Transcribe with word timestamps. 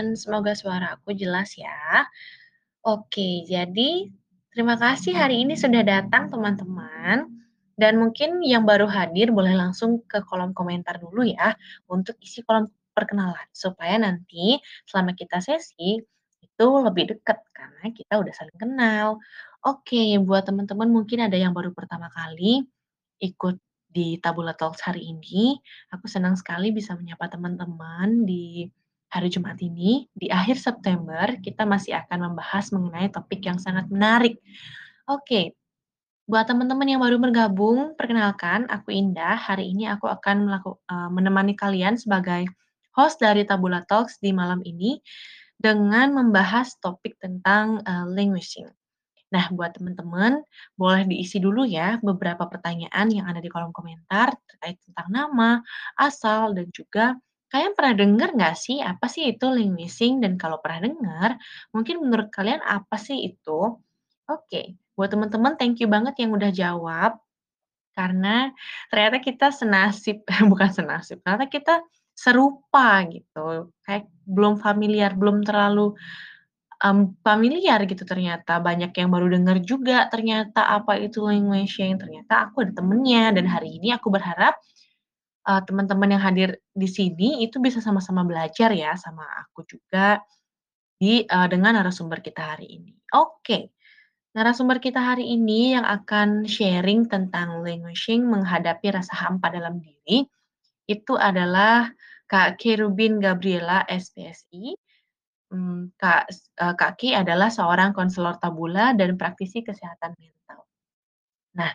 teman-teman, 0.00 0.16
semoga 0.16 0.52
suara 0.56 0.86
aku 0.96 1.12
jelas 1.12 1.52
ya. 1.60 2.08
Oke, 2.80 3.44
jadi 3.44 4.08
terima 4.48 4.74
kasih 4.80 5.12
hari 5.12 5.44
ini 5.44 5.52
sudah 5.52 5.84
datang 5.84 6.32
teman-teman, 6.32 7.28
dan 7.76 8.00
mungkin 8.00 8.40
yang 8.40 8.64
baru 8.64 8.88
hadir 8.88 9.28
boleh 9.28 9.52
langsung 9.52 10.00
ke 10.08 10.24
kolom 10.24 10.56
komentar 10.56 10.96
dulu 10.96 11.28
ya, 11.28 11.52
untuk 11.92 12.16
isi 12.24 12.40
kolom 12.40 12.64
perkenalan, 12.96 13.44
supaya 13.52 14.00
nanti 14.00 14.56
selama 14.88 15.12
kita 15.12 15.44
sesi, 15.44 16.00
itu 16.40 16.66
lebih 16.80 17.12
dekat 17.16 17.36
karena 17.52 17.92
kita 17.92 18.16
udah 18.16 18.32
saling 18.32 18.56
kenal. 18.56 19.20
Oke, 19.60 20.16
buat 20.24 20.48
teman-teman 20.48 20.88
mungkin 20.88 21.28
ada 21.28 21.36
yang 21.36 21.52
baru 21.52 21.76
pertama 21.76 22.08
kali 22.08 22.64
ikut 23.20 23.60
di 23.90 24.16
Tabula 24.16 24.56
Talks 24.56 24.80
hari 24.80 25.12
ini, 25.12 25.60
aku 25.92 26.08
senang 26.08 26.38
sekali 26.40 26.72
bisa 26.72 26.96
menyapa 26.96 27.28
teman-teman 27.28 28.24
di 28.24 28.64
hari 29.10 29.28
Jumat 29.28 29.58
ini. 29.60 30.06
Di 30.14 30.30
akhir 30.30 30.56
September, 30.62 31.36
kita 31.42 31.66
masih 31.66 31.98
akan 31.98 32.32
membahas 32.32 32.70
mengenai 32.70 33.10
topik 33.12 33.42
yang 33.44 33.58
sangat 33.58 33.90
menarik. 33.90 34.38
Oke, 35.10 35.58
buat 36.30 36.46
teman-teman 36.48 36.86
yang 36.86 37.02
baru 37.02 37.18
bergabung, 37.20 37.98
perkenalkan 37.98 38.70
aku 38.70 38.94
Indah. 38.94 39.36
Hari 39.36 39.74
ini 39.74 39.90
aku 39.90 40.06
akan 40.08 40.46
melaku 40.48 40.78
eee, 40.88 41.08
menemani 41.12 41.54
kalian 41.58 41.98
sebagai 41.98 42.46
host 42.94 43.20
dari 43.22 43.42
Tabula 43.46 43.82
Talks 43.86 44.18
di 44.22 44.30
malam 44.34 44.62
ini, 44.66 45.02
dengan 45.60 46.14
membahas 46.16 46.76
topik 46.80 47.18
tentang, 47.20 47.82
eee, 47.84 48.06
languishing. 48.14 48.68
Nah, 49.34 49.46
buat 49.54 49.76
teman-teman, 49.78 50.42
boleh 50.74 51.06
diisi 51.06 51.38
dulu 51.38 51.62
ya 51.66 51.98
beberapa 52.02 52.46
pertanyaan 52.50 53.10
yang 53.14 53.26
ada 53.30 53.38
di 53.42 53.46
kolom 53.50 53.70
komentar 53.74 54.34
terkait 54.50 54.78
tentang 54.86 55.08
nama, 55.10 55.50
asal, 55.98 56.54
dan 56.56 56.66
juga 56.74 57.14
kalian 57.52 57.74
pernah 57.78 57.94
dengar 57.98 58.28
nggak 58.36 58.54
sih, 58.58 58.78
apa 58.82 59.06
sih 59.10 59.30
itu 59.34 59.46
languishing? 59.50 60.22
Dan 60.22 60.38
kalau 60.40 60.58
pernah 60.62 60.88
dengar, 60.90 61.30
mungkin 61.74 62.02
menurut 62.04 62.28
kalian 62.34 62.62
apa 62.64 62.96
sih 62.98 63.18
itu? 63.26 63.78
Oke, 64.30 64.78
buat 64.96 65.10
teman-teman 65.12 65.58
thank 65.58 65.82
you 65.82 65.88
banget 65.90 66.14
yang 66.22 66.30
udah 66.34 66.50
jawab, 66.54 67.18
karena 67.96 68.50
ternyata 68.92 69.18
kita 69.22 69.46
senasib 69.54 70.22
bukan 70.52 70.70
senasib, 70.72 71.20
ternyata 71.24 71.46
kita 71.50 71.74
serupa 72.16 73.02
gitu, 73.10 73.72
kayak 73.86 74.06
belum 74.28 74.60
familiar, 74.60 75.12
belum 75.16 75.42
terlalu, 75.46 75.96
mmm, 76.84 77.20
familiar 77.26 77.80
gitu 77.88 78.04
ternyata, 78.08 78.58
banyak 78.62 78.92
yang 78.96 79.10
baru 79.12 79.28
dengar 79.32 79.58
juga 79.64 80.06
ternyata 80.12 80.66
apa 80.68 80.96
itu 81.00 81.22
languishing, 81.24 81.96
ternyata 82.00 82.48
aku 82.50 82.64
ada 82.66 82.72
temennya 82.78 83.32
dan 83.36 83.46
hari 83.50 83.78
ini 83.80 83.92
aku 83.96 84.08
berharap, 84.12 84.56
eee, 85.48 85.60
teman-teman 85.68 86.10
yang 86.16 86.22
hadir 86.24 86.50
di 86.76 86.88
sini 86.90 87.44
itu 87.46 87.58
bisa 87.62 87.80
sama-sama 87.84 88.22
belajar 88.26 88.70
ya 88.74 88.94
sama 88.98 89.24
aku 89.46 89.64
juga 89.68 90.20
di 91.00 91.24
eee, 91.26 91.46
dengan 91.52 91.80
narasumber 91.80 92.20
kita 92.24 92.56
hari 92.56 92.68
ini. 92.80 92.94
Oke, 93.16 93.72
narasumber 94.36 94.78
kita 94.82 95.00
hari 95.02 95.26
ini 95.36 95.74
yang 95.78 95.86
akan 95.88 96.44
sharing 96.48 97.06
tentang 97.10 97.62
languishing 97.66 98.24
menghadapi 98.28 98.92
rasa 98.94 99.14
hampa 99.28 99.50
dalam 99.54 99.80
diri, 99.82 100.26
itu 100.90 101.14
adalah 101.18 101.90
Kak 102.30 102.58
Cherubin 102.62 103.18
Gabriela, 103.22 103.84
SPSI. 103.90 104.74
Mmm, 105.54 105.94
Kak 106.00 106.30
eee, 106.32 106.74
Kak 106.78 106.92
Ki 107.00 107.10
adalah 107.16 107.48
seorang 107.52 107.92
konselor 107.96 108.36
Tabula 108.42 108.92
dan 108.98 109.16
praktisi 109.20 109.62
kesehatan 109.66 110.14
mental. 110.20 110.64
Nah, 111.58 111.72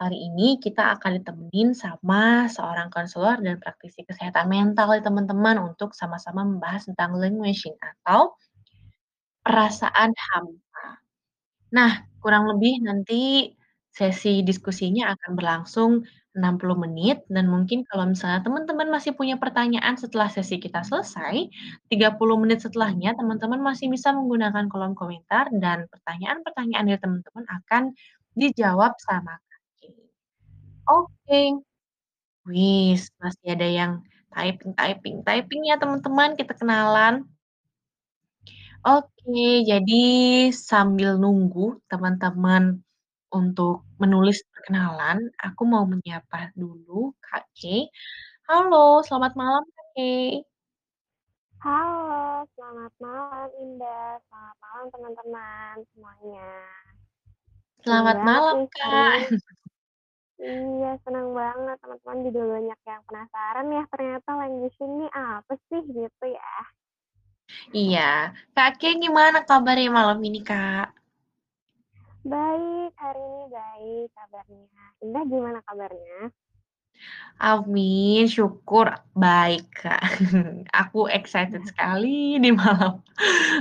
hari 0.00 0.16
ini 0.32 0.56
kita 0.64 0.96
akan 0.96 1.20
ditemenin 1.20 1.76
sama 1.76 2.48
seorang 2.48 2.88
konselor 2.88 3.36
dan 3.44 3.60
praktisi 3.60 4.00
kesehatan 4.08 4.48
mental 4.48 4.88
teman-teman, 5.04 5.60
untuk 5.60 5.92
sama-sama 5.92 6.42
membahas 6.48 6.88
tentang 6.88 7.14
languishing 7.20 7.76
atau 7.78 8.32
perasaan 9.44 10.12
hampa. 10.12 10.84
Nah, 11.76 11.92
kurang 12.22 12.50
lebih 12.50 12.82
nanti 12.84 13.54
sesi 13.90 14.42
diskusinya 14.46 15.12
akan 15.14 15.30
berlangsung 15.38 15.92
60 16.38 16.78
menit 16.78 17.26
dan 17.26 17.50
mungkin 17.50 17.82
kalau 17.90 18.06
misalnya 18.06 18.40
teman-teman 18.46 18.86
masih 18.88 19.18
punya 19.18 19.34
pertanyaan 19.34 19.98
setelah 19.98 20.30
sesi 20.30 20.62
kita 20.62 20.86
selesai, 20.86 21.50
30 21.90 22.38
menit 22.38 22.62
setelahnya 22.62 23.18
teman-teman 23.18 23.58
masih 23.58 23.90
bisa 23.90 24.14
menggunakan 24.14 24.70
kolom 24.70 24.94
komentar 24.94 25.50
dan 25.58 25.90
pertanyaan-pertanyaan 25.90 26.84
dari 26.86 27.00
teman-teman 27.02 27.44
akan 27.50 27.82
dijawab 28.38 28.94
sama. 29.02 29.42
Oke. 30.90 31.62
Wis, 32.50 33.14
masih 33.22 33.46
ada 33.54 33.68
yang 33.68 33.92
typing 34.34 34.72
typing 34.74 35.16
typing 35.22 35.62
ya 35.70 35.78
teman-teman, 35.78 36.34
kita 36.34 36.52
kenalan. 36.58 37.30
Oke, 38.82 39.62
jadi 39.68 40.02
sambil 40.50 41.14
nunggu 41.20 41.78
teman-teman 41.86 42.82
untuk 43.30 43.86
menulis 44.02 44.42
perkenalan, 44.50 45.30
aku 45.38 45.62
mau 45.68 45.86
menyapa 45.86 46.50
dulu 46.58 47.14
Kak 47.22 47.46
K. 47.54 47.86
Halo, 48.50 49.04
selamat 49.06 49.38
malam 49.38 49.62
Kak 49.62 49.88
K. 49.94 49.98
Halo, 51.60 52.48
selamat 52.56 52.92
malam 52.98 53.48
Indah, 53.62 54.18
selamat 54.26 54.56
malam 54.64 54.86
teman-teman 54.90 55.74
semuanya. 55.92 56.50
Selamat 57.84 58.16
banget 58.16 58.26
malam, 58.26 58.56
nih 58.64 58.70
Kak. 58.74 59.18
Ini 60.40 60.80
iya, 60.80 60.96
senang 61.04 61.36
banget 61.36 61.76
teman-teman 61.84 62.18
juga 62.24 62.42
banyak 62.56 62.80
yang 62.88 63.02
penasaran 63.04 63.66
ya, 63.68 63.82
ternyata 63.92 64.30
languishing 64.40 64.92
nih 65.04 65.10
apa 65.12 65.52
sih, 65.68 65.80
gitu 65.84 66.24
ya. 66.26 66.56
Iya, 67.74 68.10
Kak 68.56 68.80
K 68.80 68.96
gimana 68.96 69.44
kabarnya 69.44 69.90
malam 69.92 70.18
ini, 70.24 70.40
Kak? 70.40 70.96
Baik, 72.24 72.92
hari 72.96 73.20
ini 73.20 73.44
baik 73.52 74.08
kabarnya. 74.16 74.84
Indah 75.04 75.24
gimana 75.28 75.58
kabarnya? 75.66 76.32
Amin, 77.40 78.28
syukur 78.28 78.92
baik, 79.16 79.66
Kak. 79.72 80.04
Aku 80.84 81.08
excited 81.08 81.64
sekali 81.64 82.36
di 82.36 82.52
malam 82.52 83.00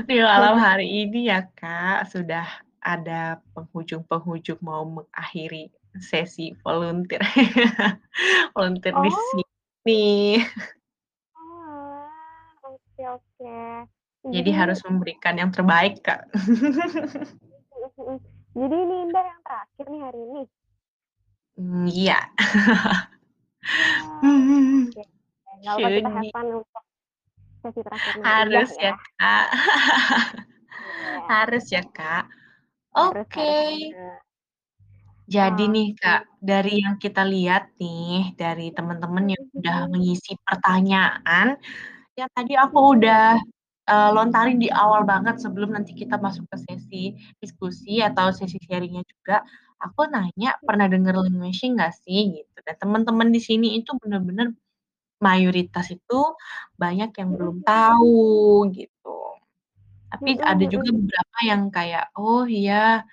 di 0.08 0.20
malam 0.20 0.56
hari 0.60 1.08
ini 1.08 1.32
ya, 1.32 1.44
Kak, 1.56 2.12
sudah 2.12 2.46
ada 2.80 3.40
penghujung-penghujung 3.56 4.60
mau 4.64 4.84
mengakhiri 4.88 5.72
sesi 6.00 6.56
volunteer 6.64 7.22
volunteer 8.56 8.94
di 8.96 9.10
Oh. 9.12 9.20
sini. 9.32 10.40
Oalah, 11.36 12.10
oke 12.66 13.04
oke. 13.10 13.60
Jadi 14.20 14.36
Jadi 14.36 14.52
harus 14.52 14.80
memberikan 14.84 15.36
yang 15.36 15.50
terbaik, 15.50 16.04
Kak. 16.04 16.28
Jadi 18.60 18.76
ini 18.76 18.96
Indah 19.08 19.24
yang 19.24 19.42
terakhir 19.46 19.86
nih 19.88 20.02
hari 20.04 20.20
ini? 20.20 20.44
Iya. 21.88 22.20
Kita 25.60 26.10
have 26.10 26.32
fun 26.32 26.48
untuk 26.60 26.84
sesi 27.64 27.80
Harus 28.24 28.72
ya. 28.76 28.92
ya, 28.92 28.94
Kak. 29.20 29.48
Harus 31.28 31.66
ya, 31.72 31.84
Kak. 31.92 32.26
Oke. 32.96 33.16
harus 33.16 33.28
banget. 33.32 34.20
Jadi 35.36 35.64
nih, 35.76 35.88
Kak, 36.02 36.22
Oke. 36.26 36.40
dari 36.42 36.74
yang 36.82 36.96
kita 36.98 37.22
lihat 37.34 37.64
nih, 37.82 38.34
dari 38.40 38.74
teman-teman 38.78 39.26
yang 39.36 39.44
udah 39.58 39.78
mhm. 39.86 39.92
mengisi 39.94 40.34
pertanyaan, 40.48 41.48
yang 42.20 42.30
tadi 42.38 42.54
aku 42.58 42.80
udah, 42.98 43.38
eee, 43.90 44.10
lontarin 44.16 44.60
di 44.64 44.70
awal 44.74 45.04
banget 45.08 45.38
sebelum 45.44 45.76
nanti 45.76 45.94
kita 45.98 46.16
masuk 46.22 46.46
ke 46.54 46.58
sesi 46.68 47.04
diskusi 47.44 48.02
atau 48.06 48.32
sesi 48.36 48.58
sharing-nya 48.66 49.04
juga, 49.08 49.38
aku 49.84 50.02
nanya, 50.14 50.58
"Pernah 50.68 50.88
denger 50.94 51.16
languishing 51.18 51.78
nggak 51.80 51.94
sih?" 52.06 52.20
Gitu, 52.44 52.58
dan 52.68 52.76
teman-teman 52.82 53.30
di 53.36 53.42
sini 53.44 53.68
itu 53.82 53.92
bener-bener 54.02 54.54
mayoritas 55.24 55.88
itu 55.94 56.20
banyak 56.80 57.12
yang 57.20 57.30
Mhm 57.30 57.38
belum 57.40 57.58
mhm. 57.60 57.66
tahu, 57.68 58.18
gitu. 58.78 59.10
Tapi 60.14 60.30
Mhm 60.40 60.44
ada 60.52 60.66
juga 60.70 60.90
mhm. 60.92 60.98
beberapa 60.98 61.38
yang 61.50 61.64
kayak, 61.74 62.06
"Oh 62.20 62.46
iya, 62.50 63.04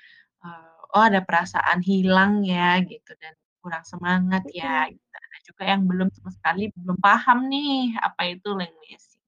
oh 0.97 1.05
ada 1.11 1.21
perasaan 1.29 1.81
hilang 1.85 2.43
ya," 2.47 2.81
gitu, 2.85 3.13
dan 3.23 3.35
kurang 3.63 3.85
semangat 3.87 4.45
ya, 4.57 4.89
gitu. 4.91 5.05
Ada 5.17 5.39
juga 5.49 5.63
yang 5.73 5.83
belum 5.91 6.09
sama 6.17 6.31
sekali 6.35 6.63
belum 6.75 6.99
paham 7.03 7.39
nih, 7.53 7.97
apa 8.01 8.23
itu 8.33 8.49
languishing. 8.57 9.23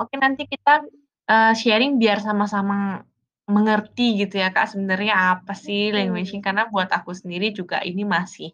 Oke, 0.00 0.14
nanti 0.20 0.46
kita, 0.46 0.84
eee, 1.30 1.52
sharing 1.58 1.98
biar 2.02 2.18
sama-sama 2.22 3.02
mengerti 3.50 4.20
gitu 4.26 4.38
ya, 4.42 4.50
Kak, 4.54 4.70
sebenarnya 4.76 5.14
apa 5.40 5.52
sih 5.56 5.90
languishing, 5.96 6.40
karena 6.44 6.68
buat 6.70 6.88
aku 6.92 7.10
sendiri 7.16 7.50
juga 7.56 7.80
ini 7.82 8.04
masih 8.06 8.52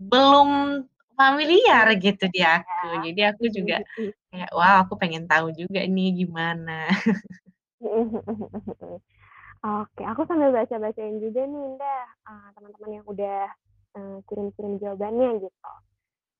belum 0.00 0.82
familiar 1.18 1.86
gitu 2.00 2.26
di 2.34 2.40
ya. 2.44 2.60
aku. 2.64 2.86
Jadi 3.10 3.20
aku 3.30 3.44
Mhm 3.50 3.54
juga 3.58 3.76
mhm. 3.84 4.12
kayak, 4.32 4.50
"Wow, 4.56 4.76
aku 4.88 4.94
pengen 5.02 5.24
tahu 5.30 5.48
juga 5.56 5.80
nih 5.86 6.08
gimana." 6.26 6.88
Oke, 9.66 10.02
aku 10.06 10.22
sambil 10.30 10.54
baca-bacain 10.54 11.18
juga 11.18 11.42
nih 11.42 11.62
Indah, 11.74 12.04
eee, 12.30 12.48
teman-teman 12.54 12.90
yang 13.02 13.06
udah, 13.10 13.42
eee, 13.98 14.16
kirim-kirim 14.30 14.72
jawabannya 14.78 15.30
gitu. 15.42 15.72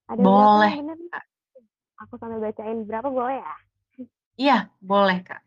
Ada 0.06 0.22
berapa 0.30 0.56
yang 0.62 0.70
Boleh, 0.70 0.74
bener? 0.78 0.98
Kak. 1.10 1.24
Aku 2.06 2.14
sambil 2.22 2.38
bacain 2.38 2.78
berapa 2.86 3.08
boleh 3.10 3.42
ya? 3.42 3.54
Iya, 4.38 4.56
boleh, 4.78 5.18
Kak. 5.26 5.42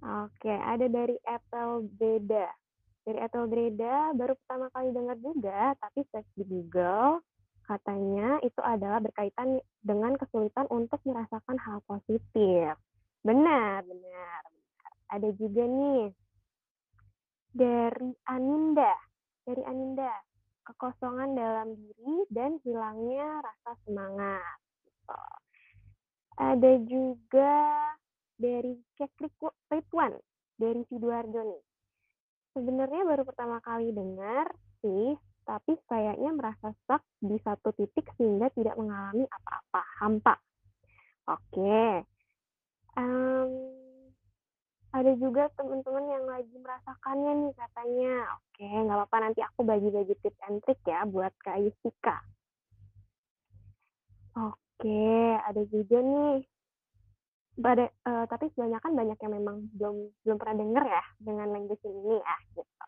Oke, 0.00 0.50
ada 0.50 0.86
dari 0.88 1.14
Etelbreda. 1.28 2.48
Dari 3.06 3.18
Etelbreda 3.20 4.10
baru 4.16 4.34
pertama 4.42 4.66
kali 4.72 4.88
dengar 4.96 5.16
juga, 5.20 5.76
tapi 5.78 6.00
search 6.10 6.30
di 6.34 6.44
Google, 6.48 7.20
katanya 7.68 8.40
itu 8.42 8.58
adalah 8.64 8.98
berkaitan 9.04 9.60
dengan 9.84 10.16
kesulitan 10.16 10.66
untuk 10.72 10.98
merasakan 11.06 11.56
hal 11.60 11.78
positif. 11.86 12.72
Benar, 13.22 13.84
benar, 13.84 14.40
benar. 14.48 14.90
Ada 15.12 15.28
juga 15.36 15.62
nih 15.68 16.10
dari 17.54 18.10
Aninda. 18.30 18.94
Dari 19.44 19.62
Aninda, 19.66 20.12
kekosongan 20.68 21.34
dalam 21.34 21.74
diri 21.74 22.16
dan 22.30 22.60
hilangnya 22.62 23.42
rasa 23.42 23.72
semangat. 23.86 24.56
Gitu. 24.86 25.22
Ada 26.40 26.72
juga 26.86 27.62
dari 28.40 28.78
Keklik 28.96 29.34
Ridwan, 29.68 30.16
dari 30.56 30.80
Sidoarjo 30.88 31.42
nih. 31.44 31.64
Sebenarnya 32.56 33.02
baru 33.04 33.22
pertama 33.28 33.60
kali 33.60 33.92
dengar 33.92 34.48
sih, 34.80 35.14
tapi 35.44 35.76
kayaknya 35.90 36.30
merasa 36.32 36.72
stuck 36.82 37.04
di 37.20 37.36
satu 37.42 37.74
titik 37.76 38.08
sehingga 38.16 38.48
tidak 38.54 38.78
mengalami 38.80 39.26
apa-apa, 39.28 39.82
hampa. 40.00 40.34
Oke. 41.28 42.06
Um, 42.96 43.50
ada 44.90 45.12
juga 45.14 45.46
teman-teman 45.54 46.06
yang 46.10 46.24
lagi 46.26 46.56
merasakannya 46.58 47.32
nih 47.46 47.52
katanya. 47.54 48.14
Oke, 48.42 48.66
nggak 48.66 48.96
apa-apa 48.98 49.16
nanti 49.22 49.40
aku 49.46 49.60
bagi-bagi 49.62 50.14
tips 50.18 50.40
and 50.50 50.58
trick 50.66 50.82
ya 50.82 51.06
buat 51.06 51.30
Kak 51.38 51.62
Yustika. 51.62 52.18
Oke, 54.34 55.38
ada 55.46 55.62
juga 55.70 55.98
nih 56.02 56.42
pada 57.60 57.92
uh, 58.08 58.24
tapi 58.24 58.48
kebanyakan 58.56 58.92
banyak 58.96 59.18
yang 59.20 59.32
memang 59.36 59.56
belum 59.76 59.96
belum 60.24 60.36
pernah 60.40 60.56
denger 60.64 60.84
ya 60.86 61.04
dengan 61.20 61.46
language 61.52 61.84
ini 61.84 62.16
ya 62.16 62.36
gitu. 62.56 62.84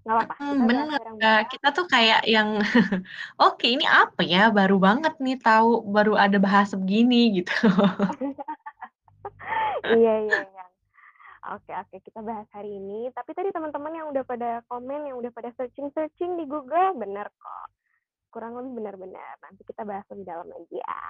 Nggak 0.00 0.14
apa-apa, 0.16 0.34
bahas 0.36 0.66
bener, 0.68 0.88
bareng-bareng. 1.00 1.48
Kita 1.50 1.68
tuh 1.76 1.86
kayak 1.88 2.20
yang, 2.24 2.48
"Oke, 3.48 3.66
ini 3.68 3.84
apa 3.84 4.22
ya? 4.24 4.48
Baru 4.48 4.80
banget 4.80 5.12
nih 5.20 5.36
tahu, 5.40 5.84
baru 5.88 6.16
ada 6.16 6.38
bahasa 6.40 6.78
begini," 6.78 7.42
gitu. 7.42 7.52
Iya 9.80 10.14
iya 10.22 10.40
iya. 10.44 10.59
Oke 11.50 11.74
oke, 11.74 11.96
kita 12.06 12.22
bahas 12.22 12.46
hari 12.54 12.78
ini. 12.78 13.10
Tapi 13.10 13.34
tadi 13.34 13.50
teman-teman 13.50 13.90
yang 13.90 14.06
udah 14.14 14.22
pada 14.22 14.62
komen, 14.70 15.10
yang 15.10 15.18
udah 15.18 15.34
pada 15.34 15.50
searching-searching 15.58 16.38
di 16.38 16.44
Google, 16.46 16.94
bener 16.94 17.26
kok. 17.42 17.66
Kurang 18.34 18.54
lebih 18.58 18.72
benar-benar. 18.82 19.34
Nanti 19.42 19.62
kita 19.66 19.82
bahas 19.86 20.06
lebih 20.12 20.26
dalam 20.26 20.48
lagi 20.50 20.76
ya. 20.78 21.02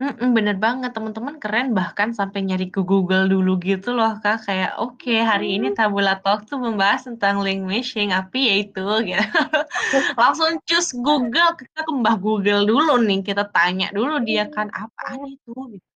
Mhm, 0.00 0.36
bener 0.36 0.56
banget, 0.60 0.90
teman-teman 0.92 1.40
keren 1.40 1.72
bahkan 1.72 2.12
sampai 2.12 2.44
nyari 2.44 2.68
ke 2.74 2.80
Google 2.84 3.24
dulu 3.32 3.56
gitu 3.64 3.96
loh, 3.96 4.12
Kak, 4.20 4.44
kayak, 4.44 4.76
"Oke, 4.84 5.24
hari 5.24 5.56
ini. 5.56 5.72
Tabula 5.72 6.20
Talk 6.20 6.44
tuh 6.50 6.60
membahas 6.60 7.08
tentang 7.08 7.40
languishing, 7.40 8.12
apa 8.12 8.36
ya 8.36 8.54
itu?" 8.60 8.84
Gitu. 9.08 9.16
Langsung 10.20 10.50
cus 10.68 10.88
Google, 11.00 11.50
kita 11.60 11.80
ke 11.88 11.92
Mbah 12.00 12.16
Google 12.20 12.62
dulu 12.68 13.00
nih, 13.08 13.20
kita 13.28 13.48
tanya 13.56 13.88
dulu 13.96 14.20
dia 14.28 14.44
kan, 14.52 14.68
"Apaan 14.72 15.16
Iya. 15.24 15.36
itu?" 15.40 15.52
Gitu. 15.80 15.95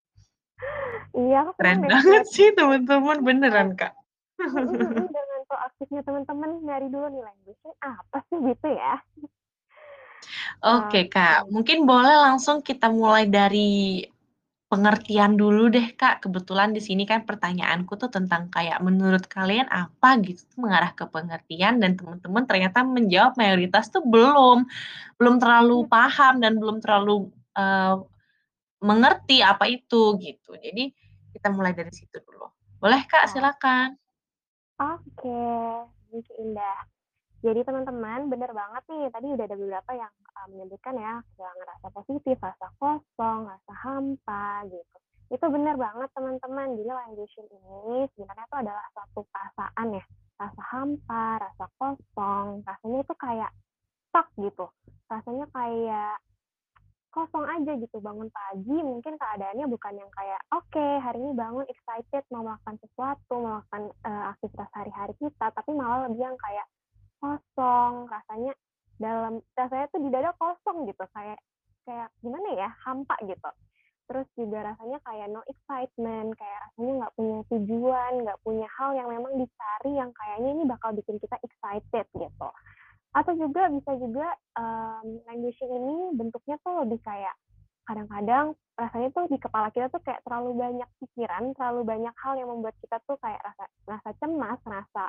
Iya, 1.11 1.51
Keren 1.59 1.81
banget 1.85 2.25
sih 2.31 2.49
teman-teman, 2.55 3.19
Iya. 3.19 3.27
beneran, 3.27 3.69
Kak. 3.75 3.93
Mhm, 4.41 4.49
dengan 5.15 5.41
proaktifnya 5.51 6.01
teman-teman 6.07 6.51
nyari 6.65 6.87
dulu 6.89 7.07
nih 7.13 7.23
language-nya 7.27 7.75
apa 7.83 8.19
sih 8.31 8.39
gitu 8.41 8.69
ya. 8.71 8.95
Oke, 10.61 11.09
Kak, 11.09 11.49
Oke. 11.49 11.51
mungkin 11.51 11.79
boleh 11.89 12.17
langsung 12.21 12.61
kita 12.61 12.93
mulai 12.93 13.25
dari 13.27 14.05
pengertian 14.71 15.35
dulu 15.35 15.67
deh, 15.73 15.93
Kak. 15.99 16.23
Kebetulan 16.23 16.71
di 16.71 16.79
sini 16.79 17.03
kan 17.03 17.27
pertanyaanku 17.27 17.99
tuh 17.99 18.13
tentang 18.13 18.47
kayak 18.55 18.79
menurut 18.79 19.27
kalian 19.27 19.67
apa 19.67 20.21
gitu, 20.23 20.47
mengarah 20.61 20.95
ke 20.95 21.05
pengertian 21.11 21.83
dan 21.83 21.99
teman-teman 21.99 22.47
ternyata 22.47 22.87
menjawab 22.87 23.35
mayoritas 23.35 23.91
tuh 23.91 24.05
belum, 24.07 24.69
belum 25.19 25.37
terlalu 25.43 25.91
paham 25.91 26.39
dan 26.39 26.61
belum 26.61 26.79
terlalu, 26.79 27.29
eee, 27.59 27.95
mengerti 28.81 29.45
apa 29.45 29.69
itu 29.69 30.17
gitu. 30.19 30.57
Jadi 30.57 30.93
kita 31.37 31.53
mulai 31.53 31.77
dari 31.77 31.93
situ 31.93 32.19
dulu. 32.25 32.49
Boleh, 32.81 33.05
Kak, 33.05 33.29
silakan. 33.29 33.95
Oke, 34.81 35.45
you 36.11 36.25
Indah. 36.41 36.89
Jadi 37.41 37.65
teman-teman, 37.65 38.29
bener 38.29 38.53
banget 38.53 38.85
nih, 38.89 39.09
tadi 39.13 39.27
udah 39.33 39.45
ada 39.49 39.57
beberapa 39.57 39.91
yang 39.97 40.13
uh, 40.37 40.47
menyebutkan 40.53 40.93
ya, 40.97 41.25
kehilangan 41.25 41.67
rasa 41.73 41.89
positif, 41.93 42.37
rasa 42.37 42.67
kosong, 42.77 43.49
rasa 43.49 43.73
hampa 43.81 44.65
gitu. 44.69 44.97
Itu 45.33 45.47
bener 45.49 45.81
banget 45.81 46.13
teman-teman, 46.13 46.77
jadi 46.77 46.91
languishing 46.93 47.49
ini 47.49 48.09
sebenarnya 48.13 48.45
itu 48.45 48.57
adalah 48.61 48.85
suatu 48.93 49.21
perasaan 49.33 49.89
ya, 49.97 50.05
rasa 50.37 50.63
hampa, 50.69 51.27
rasa 51.41 51.65
kosong, 51.81 52.47
rasanya 52.65 52.99
itu 53.09 53.15
kayak 53.17 53.51
stuck 54.13 54.29
gitu. 54.37 54.67
Rasanya 55.09 55.47
kayak 55.49 56.21
kosong 57.11 57.47
aja 57.47 57.73
gitu 57.75 57.99
bangun 57.99 58.31
pagi 58.31 58.79
mungkin 58.81 59.19
keadaannya 59.19 59.67
bukan 59.67 59.95
yang 59.99 60.11
kayak 60.15 60.41
oke 60.55 60.67
okay, 60.71 61.03
hari 61.03 61.19
ini 61.19 61.35
bangun 61.35 61.67
excited 61.67 62.23
mau 62.31 62.47
melakukan 62.47 62.79
sesuatu 62.87 63.35
mau 63.35 63.59
melakukan 63.59 63.83
uh, 64.07 64.25
aktivitas 64.35 64.71
hari-hari 64.73 65.15
kita 65.19 65.47
tapi 65.51 65.71
malah 65.75 66.07
lebih 66.07 66.23
yang 66.23 66.39
kayak 66.39 66.67
kosong 67.21 68.09
rasanya 68.09 68.53
dalam 69.01 69.41
rasanya 69.57 69.87
tuh 69.91 70.01
di 70.05 70.09
dada 70.13 70.31
kosong 70.37 70.89
gitu 70.89 71.05
kayak 71.17 71.41
kayak 71.89 72.09
gimana 72.21 72.49
ya 72.55 72.69
hampa 72.85 73.17
gitu. 73.25 73.51
Terus 74.11 74.27
juga 74.35 74.75
rasanya 74.75 74.99
kayak 75.07 75.27
no 75.31 75.41
excitement 75.47 76.35
kayak 76.35 76.59
rasanya 76.67 76.93
nggak 77.05 77.15
punya 77.15 77.39
tujuan 77.49 78.13
nggak 78.27 78.41
punya 78.43 78.69
hal 78.77 78.91
yang 78.93 79.09
memang 79.09 79.33
dicari 79.39 79.91
yang 79.97 80.11
kayaknya 80.13 80.51
ini 80.53 80.65
bakal 80.67 80.91
bikin 80.93 81.17
kita 81.23 81.37
excited 81.41 82.07
gitu 82.13 82.49
atau 83.11 83.33
juga 83.35 83.67
bisa 83.71 83.91
juga 83.99 84.27
um, 84.55 85.19
languishing 85.27 85.73
ini 85.73 86.15
bentuknya 86.15 86.57
tuh 86.63 86.87
lebih 86.87 87.03
kayak 87.03 87.35
kadang-kadang 87.91 88.55
rasanya 88.79 89.11
tuh 89.11 89.27
di 89.27 89.39
kepala 89.43 89.69
kita 89.75 89.91
tuh 89.91 89.99
kayak 90.07 90.23
terlalu 90.23 90.57
banyak 90.57 90.89
pikiran, 91.03 91.53
terlalu 91.59 91.83
banyak 91.83 92.15
hal 92.23 92.35
yang 92.39 92.49
membuat 92.49 92.79
kita 92.79 93.03
tuh 93.05 93.19
kayak 93.19 93.43
rasa 93.43 93.65
rasa 93.85 94.11
cemas, 94.23 94.61
rasa 94.63 95.05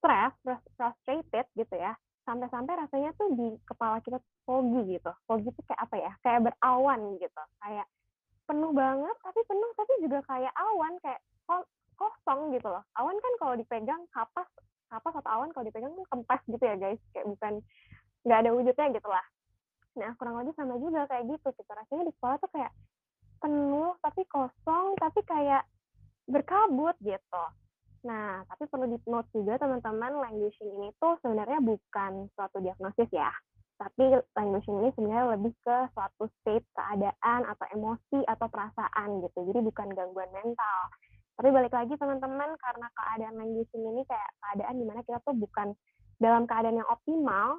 stress, 0.00 0.34
frustrated 0.74 1.46
gitu 1.54 1.76
ya. 1.76 1.92
Sampai-sampai 2.24 2.88
rasanya 2.88 3.12
tuh 3.20 3.36
di 3.36 3.52
kepala 3.68 4.00
kita 4.00 4.16
foggy 4.48 4.96
gitu. 4.96 5.12
Foggy 5.28 5.52
tuh 5.52 5.64
kayak 5.68 5.80
apa 5.84 5.96
ya? 6.00 6.12
Kayak 6.24 6.40
berawan 6.50 7.00
gitu. 7.20 7.42
Kayak 7.60 7.86
penuh 8.48 8.72
banget, 8.72 9.16
tapi 9.22 9.40
penuh 9.46 9.70
tapi 9.76 9.92
juga 10.02 10.18
kayak 10.26 10.54
awan, 10.56 10.92
kayak 11.04 11.20
kosong 12.00 12.56
gitu 12.56 12.68
loh. 12.72 12.82
Awan 12.96 13.16
kan 13.20 13.32
kalau 13.36 13.54
dipegang 13.60 14.02
kapas 14.10 14.48
kapas 14.90 15.14
atau 15.22 15.30
awan 15.30 15.54
kalau 15.54 15.64
dipegang 15.64 15.94
kan 15.94 16.06
kempes 16.10 16.42
gitu 16.50 16.64
ya 16.66 16.76
guys. 16.76 17.00
Kayak 17.14 17.26
bukan 17.30 17.52
nggak 18.26 18.38
ada 18.42 18.50
wujudnya 18.52 18.86
gitu 18.92 19.08
lah. 19.08 19.26
Nah 19.96 20.10
kurang 20.18 20.36
lebih 20.42 20.54
sama 20.58 20.76
juga 20.82 21.06
kayak 21.06 21.24
gitu 21.30 21.48
gitu. 21.54 21.70
Rasanya 21.70 22.04
di 22.10 22.12
sekolah 22.18 22.36
tuh 22.42 22.50
kayak 22.50 22.72
penuh 23.40 23.96
tapi 24.04 24.22
kosong 24.28 24.86
tapi 25.00 25.20
kayak 25.24 25.62
berkabut 26.28 26.98
gitu. 27.00 27.44
Nah 28.04 28.44
tapi 28.50 28.68
perlu 28.68 28.86
di 28.90 28.98
note 29.08 29.30
juga 29.32 29.56
teman-teman 29.56 30.12
languishing 30.20 30.70
ini 30.76 30.92
tuh 31.00 31.16
sebenarnya 31.24 31.62
bukan 31.62 32.28
suatu 32.36 32.58
diagnosis 32.60 33.08
ya. 33.14 33.30
Tapi 33.80 34.12
languishing 34.36 34.76
ini 34.84 34.90
sebenarnya 34.92 35.40
lebih 35.40 35.56
ke 35.64 35.76
suatu 35.96 36.28
state 36.40 36.68
keadaan 36.76 37.48
atau 37.48 37.66
emosi 37.72 38.28
atau 38.28 38.46
perasaan 38.52 39.24
gitu. 39.24 39.38
Jadi 39.48 39.60
bukan 39.64 39.88
gangguan 39.96 40.28
mental 40.36 40.80
tapi 41.40 41.56
balik 41.56 41.72
lagi 41.72 41.96
teman-teman 41.96 42.52
karena 42.60 42.86
keadaan 42.92 43.40
languishing 43.40 43.80
ini 43.80 44.04
kayak 44.04 44.28
keadaan 44.44 44.76
di 44.76 44.84
mana 44.84 45.00
kita 45.08 45.24
tuh 45.24 45.32
bukan 45.32 45.72
dalam 46.20 46.44
keadaan 46.44 46.76
yang 46.76 46.88
optimal 46.92 47.56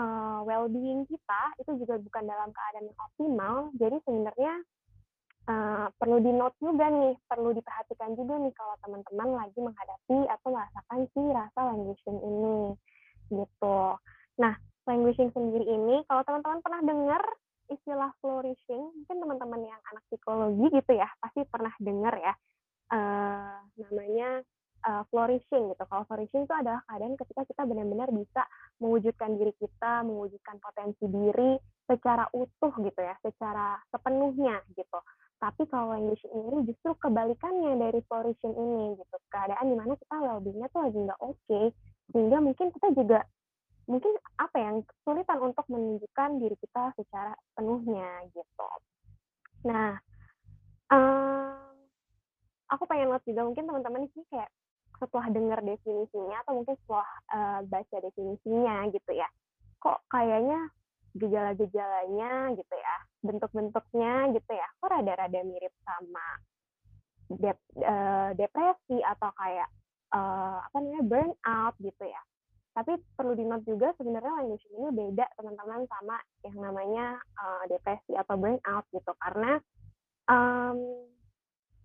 uh, 0.00 0.40
well-being 0.48 1.04
kita 1.04 1.42
itu 1.60 1.76
juga 1.76 2.00
bukan 2.00 2.24
dalam 2.24 2.48
keadaan 2.56 2.88
yang 2.88 3.00
optimal. 3.04 3.56
Jadi 3.76 3.96
sebenarnya 4.08 4.52
uh, 5.44 5.86
perlu 6.00 6.24
di 6.24 6.32
note 6.32 6.56
juga 6.56 6.88
nih 6.88 7.12
perlu 7.28 7.52
diperhatikan 7.52 8.16
juga 8.16 8.40
nih 8.40 8.52
kalau 8.56 8.74
teman-teman 8.80 9.28
lagi 9.44 9.58
menghadapi 9.60 10.18
atau 10.32 10.48
merasakan 10.48 11.00
si 11.12 11.20
rasa 11.36 11.60
languishing 11.68 12.16
ini 12.16 12.58
gitu. 13.28 13.80
Nah 14.40 14.56
languishing 14.88 15.28
sendiri 15.36 15.68
ini 15.68 16.00
kalau 16.08 16.24
teman-teman 16.24 16.64
pernah 16.64 16.80
dengar 16.80 17.22
istilah 17.68 18.08
flourishing 18.24 18.88
mungkin 19.04 19.16
teman-teman 19.20 19.68
yang 19.68 19.80
anak 19.92 20.00
psikologi 20.08 20.80
gitu 20.80 20.92
ya 20.96 21.08
pasti 21.20 21.44
pernah 21.44 21.72
dengar 21.76 22.16
ya 22.16 22.32
uh, 22.92 23.58
namanya 23.80 24.44
uh, 24.84 25.02
flourishing 25.08 25.72
gitu. 25.72 25.82
Kalau 25.88 26.04
flourishing 26.06 26.44
itu 26.44 26.54
adalah 26.54 26.84
keadaan 26.86 27.14
ketika 27.16 27.42
kita 27.48 27.62
benar-benar 27.64 28.08
bisa 28.12 28.42
mewujudkan 28.78 29.40
diri 29.40 29.52
kita, 29.56 30.04
mewujudkan 30.04 30.60
potensi 30.60 31.04
diri 31.08 31.56
secara 31.88 32.28
utuh 32.36 32.72
gitu 32.78 33.00
ya, 33.00 33.14
secara 33.24 33.80
sepenuhnya 33.90 34.60
gitu. 34.76 35.00
Tapi 35.42 35.66
kalau 35.66 35.98
languishing 35.98 36.30
ini 36.30 36.70
justru 36.70 36.94
kebalikannya 37.02 37.74
dari 37.74 37.98
flourishing 38.06 38.54
ini 38.54 38.94
gitu. 39.00 39.16
Keadaan 39.32 39.66
di 39.66 39.74
mana 39.74 39.98
kita 39.98 40.14
well-beingnya 40.22 40.70
tuh 40.70 40.86
lagi 40.86 40.98
nggak 41.02 41.20
oke, 41.22 41.34
okay, 41.42 41.66
sehingga 42.14 42.38
mungkin 42.38 42.70
kita 42.70 42.88
juga 42.94 43.26
mungkin 43.90 44.14
apa 44.38 44.56
yang 44.62 44.76
kesulitan 44.86 45.38
untuk 45.42 45.66
menunjukkan 45.66 46.30
diri 46.38 46.54
kita 46.62 46.94
secara 46.94 47.34
penuhnya 47.58 48.06
gitu. 48.30 48.70
Nah, 49.66 49.98
um, 50.94 51.61
aku 52.72 52.84
pengen 52.90 53.12
lihat 53.12 53.24
juga 53.28 53.42
mungkin 53.46 53.64
teman-teman 53.68 54.02
di 54.08 54.22
kayak 54.32 54.50
setelah 55.00 55.26
dengar 55.34 55.60
definisinya 55.66 56.36
atau 56.46 56.52
mungkin 56.62 56.74
setelah, 56.84 57.10
eee, 57.34 57.60
baca 57.68 57.96
definisinya 58.06 58.76
gitu 58.94 59.12
ya, 59.12 59.28
kok 59.82 59.98
kayaknya 60.12 60.58
gejala-gejalanya 61.18 62.54
gitu 62.56 62.74
ya, 62.76 62.96
bentuk-bentuknya 63.26 64.12
gitu 64.36 64.52
ya, 64.56 64.68
kok 64.80 64.88
rada-rada 64.92 65.40
mirip 65.44 65.74
sama 65.84 66.26
dep 67.32 67.58
eee, 67.78 68.30
depresi 68.38 68.98
atau 69.04 69.30
kayak, 69.36 69.68
eee, 70.14 70.56
apa 70.68 70.76
namanya, 70.80 71.02
burnout 71.08 71.74
gitu 71.80 72.04
ya. 72.06 72.22
Tapi 72.76 72.96
perlu 73.18 73.34
di-note 73.36 73.64
juga 73.68 73.92
sebenarnya 74.00 74.32
languishing 74.44 74.74
ini 74.80 74.88
beda 74.92 75.26
teman-teman 75.36 75.84
sama 75.90 76.16
yang 76.46 76.56
namanya, 76.60 77.06
eee, 77.40 77.62
depresi 77.76 78.12
atau 78.16 78.36
burnout 78.40 78.84
gitu. 78.94 79.12
Karena, 79.20 79.60
mmm, 80.30 80.80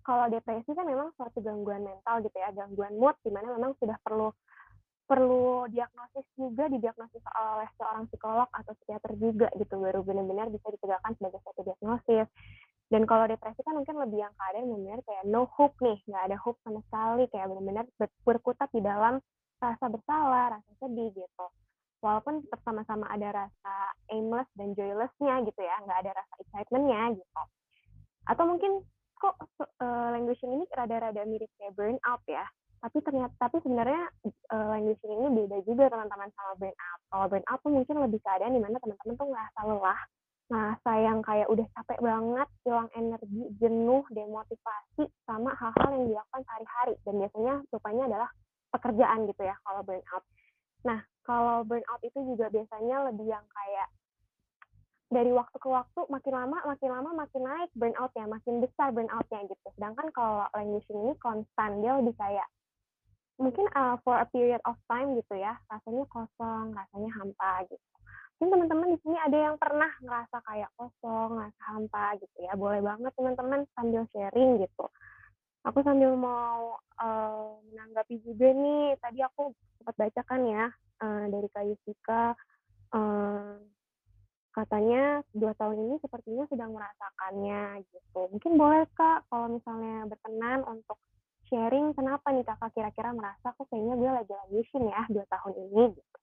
kalau 0.08 0.24
depresi 0.32 0.72
kan 0.72 0.88
memang 0.88 1.12
suatu 1.20 1.44
gangguan 1.44 1.84
mental 1.84 2.24
gitu 2.24 2.32
ya, 2.40 2.48
gangguan 2.56 2.96
mood 2.96 3.12
di 3.20 3.28
mana 3.28 3.52
memang 3.52 3.76
sudah 3.76 4.00
perlu 4.00 4.32
perlu 5.04 5.68
diagnosis 5.68 6.24
juga, 6.36 6.68
didiagnosis 6.68 7.20
oleh 7.32 7.68
seorang 7.76 8.08
psikolog 8.08 8.48
atau 8.52 8.72
psikiater 8.80 9.12
juga 9.20 9.48
gitu, 9.56 9.80
baru 9.80 10.00
benar-benar 10.04 10.48
bisa 10.48 10.68
ditegakkan 10.68 11.12
sebagai 11.16 11.40
suatu 11.44 11.60
diagnosis. 11.64 12.28
Dan 12.88 13.04
kalau 13.04 13.28
depresi 13.28 13.60
kan 13.64 13.76
mungkin 13.76 14.00
lebih 14.00 14.24
yang 14.24 14.32
keadaan 14.32 14.64
benar-benar 14.68 15.00
kayak 15.04 15.24
no 15.28 15.44
hope 15.56 15.76
nih, 15.84 16.00
nggak 16.08 16.24
ada 16.32 16.36
hope 16.40 16.56
sama 16.64 16.80
sekali, 16.88 17.24
kayak 17.28 17.46
benar-benar 17.52 17.84
ber 18.00 18.08
berkutat 18.24 18.68
di 18.72 18.80
dalam 18.80 19.20
rasa 19.60 19.84
bersalah, 19.92 20.56
rasa 20.56 20.70
sedih 20.80 21.12
gitu. 21.12 21.46
Walaupun 22.00 22.44
tetap 22.48 22.60
sama-sama 22.64 23.08
ada 23.12 23.44
rasa 23.48 23.74
aimless 24.08 24.48
dan 24.56 24.72
joyless-nya 24.72 25.44
gitu 25.44 25.60
ya, 25.60 25.76
nggak 25.84 25.98
ada 26.04 26.10
rasa 26.16 26.34
excitement-nya 26.40 27.16
gitu. 27.16 27.42
Atau 28.28 28.44
mungkin 28.44 28.84
kok 29.18 29.34
uh, 29.82 30.08
languishing 30.14 30.54
ini 30.54 30.64
rada-rada 30.72 31.22
mirip 31.26 31.50
kayak 31.58 31.74
burnout 31.74 32.22
ya. 32.26 32.46
Tapi 32.78 33.02
ternyata 33.02 33.34
tapi 33.42 33.58
sebenarnya 33.58 34.06
uh, 34.54 34.66
languishing 34.70 35.10
ini 35.10 35.28
beda 35.34 35.58
juga 35.66 35.90
teman-teman 35.90 36.30
sama 36.34 36.52
burnout. 36.56 37.00
Kalau 37.10 37.26
burnout 37.26 37.60
tuh 37.62 37.72
mungkin 37.74 37.96
lebih 38.06 38.20
keadaan 38.22 38.54
di 38.54 38.62
mana 38.62 38.76
teman-teman 38.78 39.14
tuh 39.18 39.28
ngerasa 39.28 39.60
lelah, 39.66 40.00
ngerasa 40.48 40.90
yang 41.02 41.18
kayak 41.26 41.48
udah 41.50 41.66
capek 41.74 41.98
banget, 41.98 42.48
hilang 42.62 42.88
energi, 42.94 43.42
jenuh, 43.58 44.04
demotivasi 44.14 45.04
sama 45.26 45.50
hal-hal 45.58 45.88
yang 45.98 46.04
dilakukan 46.06 46.42
sehari-hari. 46.46 46.94
Dan 47.02 47.14
biasanya 47.18 47.54
rupanya 47.74 48.02
adalah 48.14 48.30
pekerjaan 48.70 49.18
gitu 49.26 49.42
ya 49.42 49.56
kalau 49.66 49.80
burnout. 49.82 50.24
Nah, 50.86 51.00
kalau 51.26 51.66
burnout 51.66 52.02
itu 52.06 52.18
juga 52.24 52.46
biasanya 52.48 53.10
lebih 53.10 53.26
yang 53.26 53.44
kayak 53.50 53.88
dari 55.08 55.32
waktu 55.32 55.56
ke 55.56 55.68
waktu 55.68 56.00
makin 56.12 56.32
lama 56.36 56.58
makin 56.68 56.90
lama 56.92 57.10
makin 57.16 57.42
naik 57.44 57.70
burnout-nya, 57.72 58.28
makin 58.28 58.60
besar 58.60 58.92
burnout-nya 58.92 59.40
gitu. 59.48 59.66
Sedangkan 59.76 60.12
kalau 60.12 60.44
languishing 60.52 61.00
ini 61.00 61.14
konstan, 61.16 61.80
dia 61.80 61.96
lebih 61.96 62.12
kayak 62.20 62.44
mungkin 63.40 63.64
uh, 63.72 63.96
for 64.04 64.20
a 64.20 64.26
period 64.28 64.60
of 64.68 64.76
time 64.90 65.16
gitu 65.16 65.34
ya, 65.40 65.56
rasanya 65.72 66.04
kosong, 66.12 66.76
rasanya 66.76 67.10
hampa 67.16 67.64
gitu. 67.72 67.86
Mungkin 68.38 68.54
teman-teman 68.54 68.94
di 68.94 68.98
sini 69.02 69.16
ada 69.18 69.38
yang 69.50 69.56
pernah 69.58 69.90
ngerasa 69.98 70.36
kayak 70.46 70.70
kosong, 70.78 71.28
ngerasa 71.40 71.62
hampa 71.74 72.04
gitu 72.20 72.38
ya. 72.44 72.52
Boleh 72.54 72.84
banget 72.84 73.10
teman-teman 73.16 73.60
sambil 73.74 74.04
sharing 74.14 74.62
gitu. 74.62 74.86
Aku 75.66 75.82
sambil 75.82 76.14
mau 76.14 76.78
uh, 77.02 77.58
menanggapi 77.72 78.20
juga 78.22 78.52
nih, 78.54 78.94
tadi 79.02 79.24
aku 79.24 79.50
sempat 79.80 79.94
baca 79.98 80.20
kan 80.22 80.40
ya 80.46 80.66
uh, 81.02 81.24
dari 81.26 81.48
Kak 81.50 81.64
Yusika, 81.66 82.36
uh, 82.94 83.58
katanya 84.58 85.22
dua 85.30 85.54
tahun 85.54 85.78
ini 85.78 85.94
sepertinya 86.02 86.44
sedang 86.50 86.74
merasakannya 86.74 87.86
gitu. 87.86 88.20
Mungkin 88.34 88.52
boleh 88.58 88.90
Kak 88.98 89.30
kalau 89.30 89.54
misalnya 89.54 90.10
berkenan 90.10 90.66
untuk 90.66 90.98
sharing 91.46 91.94
kenapa 91.94 92.34
nih 92.34 92.42
Kakak 92.42 92.74
kira-kira 92.74 93.14
merasa 93.14 93.54
kok 93.54 93.66
kayaknya 93.70 93.94
gue 93.94 94.10
lagi 94.10 94.32
languishing 94.34 94.84
ya 94.90 95.02
dua 95.06 95.24
tahun 95.30 95.54
ini 95.70 95.84
gitu. 95.94 96.18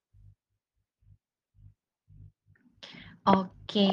Oke, 3.26 3.90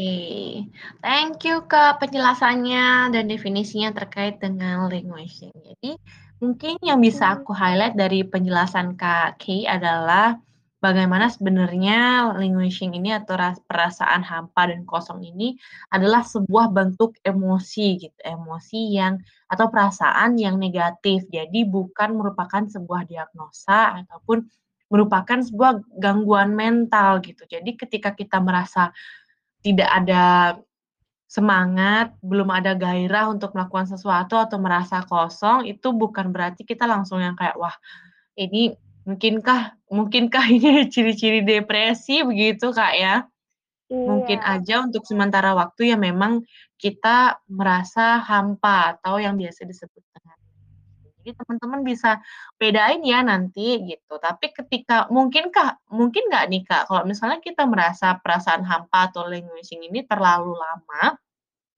thank 1.00 1.40
you 1.48 1.64
Kak 1.64 2.04
penjelasannya 2.04 3.16
dan 3.16 3.24
definisinya 3.30 3.96
terkait 3.96 4.36
dengan 4.42 4.90
languishing. 4.92 5.54
Jadi 5.56 5.96
mungkin 6.36 6.76
yang 6.84 7.00
bisa 7.00 7.40
aku 7.40 7.56
highlight 7.56 7.96
dari 7.96 8.28
penjelasan 8.28 8.98
Kak 8.98 9.40
Kay 9.40 9.64
adalah 9.64 10.36
bagaimana 10.82 11.30
sebenarnya 11.30 12.34
languishing 12.34 12.98
ini 12.98 13.14
atau 13.14 13.38
perasaan 13.70 14.26
hampa 14.26 14.66
dan 14.66 14.82
kosong 14.82 15.22
ini 15.22 15.54
adalah 15.94 16.26
sebuah 16.26 16.74
bentuk 16.74 17.14
emosi 17.22 18.02
gitu, 18.02 18.18
emosi 18.26 18.98
yang 18.98 19.22
atau 19.46 19.70
perasaan 19.70 20.34
yang 20.34 20.58
negatif. 20.58 21.22
Jadi 21.30 21.62
bukan 21.62 22.18
merupakan 22.18 22.66
sebuah 22.66 23.06
diagnosa 23.06 24.02
ataupun 24.02 24.42
merupakan 24.90 25.38
sebuah 25.38 25.86
gangguan 26.02 26.52
mental 26.52 27.22
gitu. 27.22 27.46
Jadi 27.46 27.78
ketika 27.78 28.12
kita 28.12 28.42
merasa 28.42 28.90
tidak 29.62 29.88
ada 29.88 30.58
semangat, 31.30 32.12
belum 32.20 32.52
ada 32.52 32.76
gairah 32.76 33.32
untuk 33.32 33.56
melakukan 33.56 33.88
sesuatu 33.88 34.36
atau 34.36 34.60
merasa 34.60 35.00
kosong, 35.06 35.64
itu 35.64 35.94
bukan 35.96 36.28
berarti 36.28 36.66
kita 36.68 36.84
langsung 36.84 37.24
yang 37.24 37.32
kayak, 37.32 37.56
"Wah, 37.56 37.72
ini 38.36 38.76
Mungkinkah 39.06 39.60
mungkinkah 39.90 40.44
ini 40.46 40.70
ciri-ciri 40.92 41.42
depresi 41.42 42.22
begitu, 42.22 42.70
Kak, 42.70 42.94
ya? 42.96 43.26
Mungkin 43.92 44.40
Iya. 44.40 44.52
aja 44.58 44.74
untuk 44.86 45.04
sementara 45.06 45.52
waktu 45.54 45.92
ya 45.92 45.96
memang 46.00 46.42
kita 46.80 47.38
merasa 47.46 48.18
hampa 48.24 48.96
atau 48.98 49.20
yang 49.20 49.36
biasa 49.38 49.62
disebut 49.68 50.02
dengan 50.16 50.36
jadi 51.22 51.38
teman-teman 51.38 51.80
bisa 51.86 52.18
bedain 52.58 52.98
ya 53.06 53.22
nanti 53.22 53.78
gitu. 53.86 54.14
Tapi 54.18 54.50
ketika 54.50 55.06
mungkinkah 55.06 55.78
mungkin 55.94 56.26
nggak 56.26 56.44
nih, 56.50 56.62
Kak, 56.66 56.82
kalau 56.90 57.02
misalnya 57.06 57.38
kita 57.38 57.62
merasa 57.68 58.18
perasaan 58.18 58.66
hampa 58.66 59.10
atau 59.12 59.30
languishing 59.30 59.86
ini 59.86 60.02
terlalu 60.02 60.54
lama, 60.58 61.14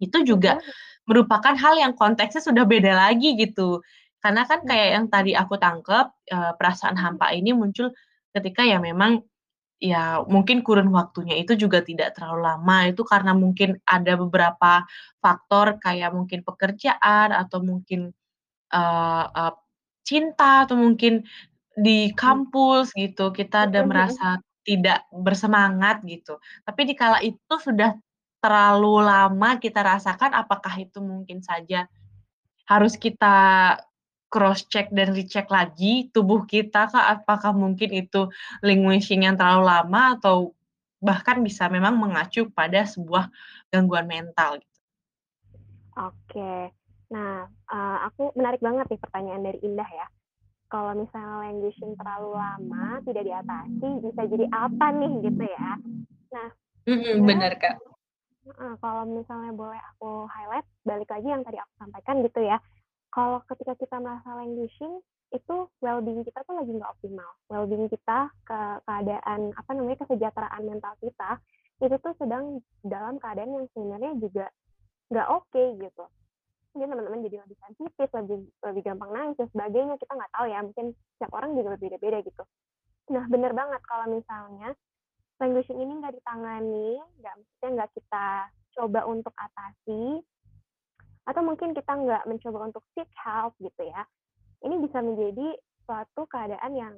itu 0.02 0.18
juga 0.26 0.58
Mhm. 0.60 0.70
merupakan 1.08 1.54
hal 1.56 1.74
yang 1.80 1.92
konteksnya 1.96 2.40
sudah 2.44 2.64
beda 2.68 2.92
lagi 2.96 3.36
gitu. 3.36 3.80
Karena 4.24 4.42
kan 4.48 4.60
Nah, 4.62 4.68
kayak 4.68 4.88
yang 4.96 5.06
tadi 5.12 5.32
aku 5.36 5.54
tangkep, 5.60 6.06
eee, 6.32 6.52
perasaan 6.58 6.96
hampa 6.96 7.28
ini 7.36 7.52
muncul 7.52 7.92
ketika 8.34 8.64
ya 8.64 8.80
memang 8.80 9.20
ya 9.82 10.22
mungkin 10.26 10.62
kurun 10.66 10.88
waktunya 10.94 11.36
itu 11.42 11.54
juga 11.58 11.84
tidak 11.84 12.16
terlalu 12.18 12.40
lama, 12.48 12.78
itu 12.90 13.02
karena 13.04 13.32
mungkin 13.36 13.78
ada 13.86 14.14
beberapa 14.18 14.84
faktor 15.22 15.78
kayak 15.82 16.10
mungkin 16.16 16.40
pekerjaan 16.46 17.30
atau 17.36 17.60
mungkin, 17.64 18.12
eee 18.74 19.24
eee, 19.38 19.52
cinta 20.06 20.64
atau 20.68 20.76
mungkin 20.80 21.24
di 21.76 22.10
mhm. 22.10 22.16
kampus 22.16 22.92
gitu, 22.96 23.30
kita 23.34 23.68
ada 23.70 23.82
mhm. 23.82 23.88
merasa 23.90 24.40
tidak 24.66 25.04
bersemangat 25.12 26.02
gitu. 26.08 26.38
Tapi 26.66 26.82
dikala 26.90 27.18
itu 27.24 27.54
sudah 27.60 27.94
terlalu 28.44 29.04
lama 29.04 29.56
kita 29.60 29.80
rasakan, 29.84 30.32
apakah 30.36 30.74
itu 30.80 31.00
mungkin 31.04 31.40
saja 31.44 31.88
harus 32.68 32.96
kita 33.00 33.36
cross 34.34 34.66
check 34.66 34.90
dan 34.90 35.14
recheck 35.14 35.46
lagi 35.46 36.10
tubuh 36.10 36.42
kita, 36.52 36.90
Kak, 36.90 37.06
apakah 37.22 37.54
mungkin 37.54 37.94
itu 37.94 38.26
languishing 38.66 39.22
yang 39.26 39.38
terlalu 39.38 39.70
lama 39.70 40.02
atau 40.18 40.36
bahkan 40.98 41.38
bisa 41.46 41.70
memang 41.70 41.94
mengacu 41.94 42.50
pada 42.50 42.82
sebuah 42.82 43.30
gangguan 43.70 44.10
mental 44.10 44.58
gitu? 44.58 44.80
Oke. 45.94 46.74
Nah, 47.14 47.46
eee, 47.46 47.98
aku 48.10 48.34
menarik 48.34 48.58
banget 48.58 48.86
nih 48.90 49.00
pertanyaan 49.00 49.46
dari 49.46 49.58
Indah 49.62 49.86
ya. 49.86 50.06
Kalau 50.66 50.90
misalnya 50.98 51.46
languishing 51.46 51.94
terlalu 51.94 52.34
lama 52.34 52.98
tidak 53.06 53.24
diatasi, 53.30 53.88
bisa 54.02 54.22
jadi 54.26 54.46
apa 54.50 54.86
nih 54.90 55.12
gitu 55.30 55.44
ya. 55.46 55.70
Nah, 56.34 56.48
bener, 57.22 57.52
Kak. 57.62 57.78
heeh, 58.44 58.72
kalau 58.82 59.06
misalnya 59.06 59.54
boleh 59.54 59.80
aku 59.94 60.26
highlight, 60.26 60.66
balik 60.82 61.08
lagi 61.08 61.28
yang 61.30 61.46
tadi 61.46 61.62
aku 61.62 61.72
sampaikan 61.78 62.26
gitu 62.26 62.40
ya, 62.42 62.58
kalau 63.14 63.38
ketika 63.46 63.78
kita 63.78 63.96
merasa 64.02 64.26
languishing, 64.34 64.98
itu 65.30 65.56
well-being 65.78 66.26
kita 66.26 66.42
tuh 66.42 66.58
lagi 66.58 66.74
nggak 66.74 66.90
optimal. 66.98 67.30
Well-being 67.46 67.86
kita, 67.86 68.30
ke 68.42 68.58
keadaan, 68.82 69.54
apa 69.54 69.70
namanya, 69.70 69.98
kesejahteraan 70.02 70.62
mental 70.66 70.98
kita, 70.98 71.38
itu 71.78 71.94
tuh 72.02 72.14
sedang 72.18 72.58
dalam 72.82 73.22
keadaan 73.22 73.54
yang 73.54 73.66
sebenarnya 73.70 74.12
juga 74.18 74.46
nggak 75.14 75.28
oke 75.30 75.62
gitu. 75.78 76.04
Jadi 76.74 76.90
teman-teman 76.90 77.22
jadi 77.22 77.36
lebih 77.46 77.58
sensitif, 77.62 78.08
lebih 78.10 78.38
lebih 78.66 78.82
gampang 78.82 79.10
nangis 79.14 79.38
dan 79.38 79.48
sebagainya, 79.54 79.94
kita 79.94 80.12
nggak 80.18 80.32
tahu 80.34 80.46
ya, 80.50 80.58
mungkin 80.66 80.86
setiap 81.14 81.32
orang 81.38 81.50
juga 81.54 81.68
berbeda-beda 81.78 82.18
gitu. 82.26 82.44
Nah, 83.14 83.24
bener 83.30 83.52
banget 83.54 83.82
kalau 83.86 84.06
misalnya 84.10 84.74
languishing 85.38 85.78
ini 85.78 86.02
nggak 86.02 86.18
ditangani, 86.18 86.98
nggak 87.22 87.34
maksudnya 87.38 87.70
nggak 87.78 87.90
kita 87.94 88.26
coba 88.74 89.00
untuk 89.06 89.34
atasi, 89.38 90.18
atau 91.24 91.40
mungkin 91.40 91.72
kita 91.72 91.92
nggak 91.92 92.24
mencoba 92.28 92.68
untuk 92.68 92.84
seek 92.92 93.08
help 93.20 93.56
gitu 93.60 93.82
ya, 93.88 94.02
ini 94.64 94.80
bisa 94.80 95.00
menjadi 95.00 95.56
suatu 95.84 96.24
keadaan 96.28 96.72
yang 96.76 96.94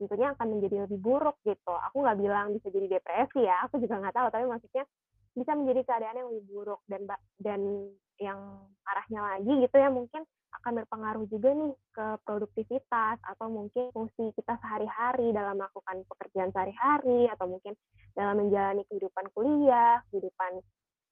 tentunya 0.00 0.34
akan 0.34 0.46
menjadi 0.58 0.76
lebih 0.88 0.98
buruk 0.98 1.36
gitu. 1.46 1.74
Aku 1.90 2.02
nggak 2.02 2.18
bilang 2.18 2.56
bisa 2.56 2.68
jadi 2.72 2.98
depresi 2.98 3.44
ya, 3.44 3.64
aku 3.68 3.78
juga 3.78 4.02
nggak 4.02 4.16
tahu, 4.16 4.28
tapi 4.32 4.44
maksudnya 4.48 4.84
bisa 5.32 5.52
menjadi 5.56 5.80
keadaan 5.88 6.16
yang 6.20 6.28
lebih 6.28 6.44
buruk 6.52 6.80
dan 6.90 7.02
dan 7.40 7.60
yang 8.20 8.38
parahnya 8.84 9.20
lagi 9.20 9.52
gitu 9.64 9.76
ya, 9.78 9.88
mungkin 9.88 10.22
akan 10.52 10.84
berpengaruh 10.84 11.24
juga 11.32 11.48
nih 11.56 11.72
ke 11.96 12.06
produktivitas 12.28 13.16
atau 13.24 13.46
mungkin 13.48 13.88
fungsi 13.96 14.36
kita 14.36 14.60
sehari-hari 14.60 15.32
dalam 15.32 15.56
melakukan 15.56 16.04
pekerjaan 16.06 16.52
sehari-hari 16.52 17.24
atau 17.32 17.48
mungkin 17.48 17.72
dalam 18.12 18.36
menjalani 18.36 18.84
kehidupan 18.92 19.32
kuliah, 19.32 20.04
kehidupan 20.12 20.60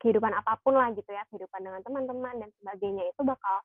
kehidupan 0.01 0.33
apa 0.33 0.57
pun 0.65 0.75
lah 0.75 0.91
gitu 0.97 1.09
ya, 1.13 1.23
kehidupan 1.29 1.61
dengan 1.61 1.81
teman-teman 1.85 2.35
dan 2.41 2.51
sebagainya 2.59 3.05
itu 3.13 3.21
bakal 3.23 3.57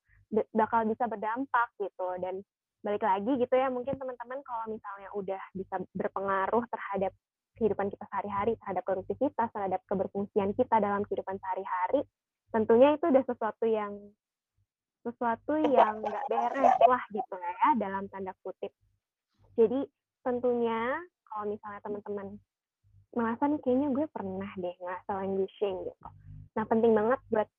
bakal 0.52 0.84
bisa 0.84 1.08
berdampak 1.08 1.68
gitu 1.80 2.08
dan 2.20 2.44
balik 2.84 3.02
lagi 3.02 3.32
gitu 3.42 3.56
ya, 3.56 3.72
mungkin 3.72 3.98
teman-teman 3.98 4.44
kalau 4.46 4.66
misalnya 4.70 5.10
udah 5.18 5.42
bisa 5.58 5.76
berpengaruh 5.96 6.64
terhadap 6.70 7.12
kehidupan 7.56 7.88
kita 7.90 8.06
sehari-hari, 8.12 8.54
terhadap 8.62 8.84
produktivitas, 8.84 9.48
terhadap 9.50 9.82
keberfungsian 9.88 10.52
kita 10.54 10.76
dalam 10.78 11.02
kehidupan 11.08 11.40
sehari-hari, 11.40 12.04
tentunya 12.52 12.94
itu 12.94 13.10
udah 13.10 13.24
sesuatu 13.26 13.66
yang 13.66 13.94
sesuatu 15.02 15.54
yang 15.58 16.04
nggak 16.04 16.26
beres 16.30 16.78
lah 16.86 17.04
gitu 17.10 17.36
ya, 17.40 17.70
dalam 17.80 18.06
tanda 18.12 18.36
kutip. 18.44 18.74
Jadi 19.56 19.88
tentunya 20.22 21.00
kalau 21.32 21.48
misalnya 21.48 21.80
teman-teman 21.80 22.28
merasa 23.16 23.48
nih 23.48 23.62
kayaknya 23.64 23.90
gue 23.96 24.06
pernah 24.12 24.52
deh 24.60 24.76
ngerasa 24.76 25.12
languishing 25.24 25.76
gitu. 25.88 26.08
Nah 26.56 26.64
penting 26.68 26.96
banget 26.96 27.20
buat 27.32 27.50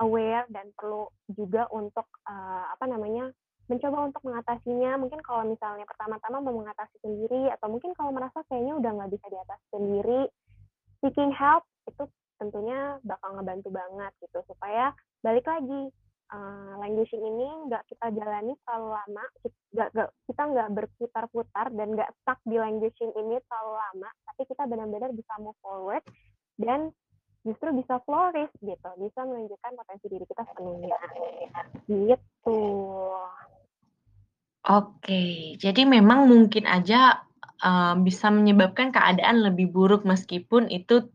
aware 0.00 0.48
dan 0.48 0.72
perlu 0.72 1.12
juga 1.28 1.68
untuk 1.70 2.08
uh, 2.24 2.64
apa 2.72 2.88
namanya 2.88 3.28
mencoba 3.70 4.10
untuk 4.10 4.22
mengatasinya. 4.26 4.98
Mungkin 4.98 5.20
kalau 5.22 5.46
misalnya 5.46 5.86
pertama-tama 5.86 6.42
mau 6.42 6.56
mengatasi 6.64 6.96
sendiri 7.04 7.52
atau 7.54 7.70
mungkin 7.70 7.94
kalau 7.94 8.10
merasa 8.10 8.42
kayaknya 8.50 8.74
udah 8.80 8.90
nggak 8.96 9.12
bisa 9.14 9.26
diatasi 9.30 9.66
sendiri, 9.70 10.20
seeking 11.04 11.30
help 11.30 11.62
itu 11.86 12.02
tentunya 12.40 12.96
bakal 13.04 13.36
ngebantu 13.36 13.68
banget 13.68 14.12
gitu 14.24 14.40
supaya 14.48 14.96
balik 15.20 15.44
lagi 15.44 15.92
uh, 16.32 16.72
languishing 16.80 17.20
ini 17.20 17.68
nggak 17.68 17.84
kita 17.86 18.06
jalani 18.16 18.56
terlalu 18.64 18.96
lama, 18.96 19.24
kita, 20.24 20.42
nggak 20.48 20.68
berputar-putar 20.72 21.66
dan 21.76 21.88
nggak 21.92 22.10
stuck 22.22 22.40
di 22.48 22.56
languishing 22.56 23.12
ini 23.12 23.36
terlalu 23.44 23.74
lama, 23.76 24.10
tapi 24.24 24.42
kita 24.48 24.64
benar-benar 24.64 25.10
bisa 25.12 25.36
move 25.38 25.58
forward 25.60 26.02
dan 26.56 26.88
justru 27.40 27.72
bisa 27.72 27.98
flourish 28.04 28.52
gitu, 28.60 28.90
bisa 29.00 29.20
menunjukkan 29.24 29.72
potensi 29.76 30.06
diri 30.12 30.24
kita 30.28 30.42
sepenuhnya. 30.52 30.98
Gitu. 31.88 32.60
Oke, 34.60 35.56
jadi 35.56 35.82
memang 35.88 36.28
mungkin 36.28 36.68
aja 36.68 37.24
uh, 37.64 37.96
bisa 37.96 38.28
menyebabkan 38.28 38.92
keadaan 38.92 39.40
lebih 39.40 39.72
buruk 39.72 40.04
meskipun 40.04 40.68
itu 40.68 41.08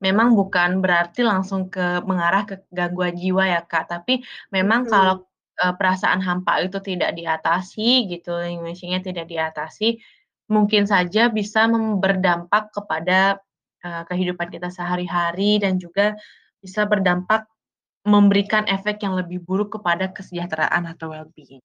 memang 0.00 0.32
bukan 0.32 0.80
berarti 0.80 1.20
langsung 1.20 1.68
ke 1.68 2.00
mengarah 2.08 2.48
ke 2.48 2.64
gangguan 2.72 3.12
jiwa 3.12 3.44
ya, 3.44 3.60
Kak. 3.68 3.92
Tapi 3.92 4.24
memang 4.48 4.88
hmm. 4.88 4.90
kalau, 4.90 5.28
uh, 5.60 5.74
perasaan 5.76 6.24
hampa 6.24 6.64
itu 6.64 6.80
tidak 6.80 7.12
diatasi 7.12 8.08
gitu, 8.08 8.32
emosinya 8.40 9.04
tidak 9.04 9.28
diatasi, 9.28 10.00
mungkin 10.48 10.88
saja 10.88 11.28
bisa 11.28 11.68
berdampak 12.00 12.72
kepada, 12.72 13.44
uh, 13.84 14.02
kehidupan 14.08 14.48
kita 14.52 14.68
sehari-hari 14.72 15.60
dan 15.60 15.76
juga 15.80 16.16
bisa 16.60 16.84
berdampak 16.84 17.48
memberikan 18.00 18.64
efek 18.64 19.04
yang 19.04 19.12
lebih 19.12 19.44
buruk 19.44 19.76
kepada 19.76 20.08
kesejahteraan 20.08 20.88
atau 20.88 21.12
well-being. 21.12 21.60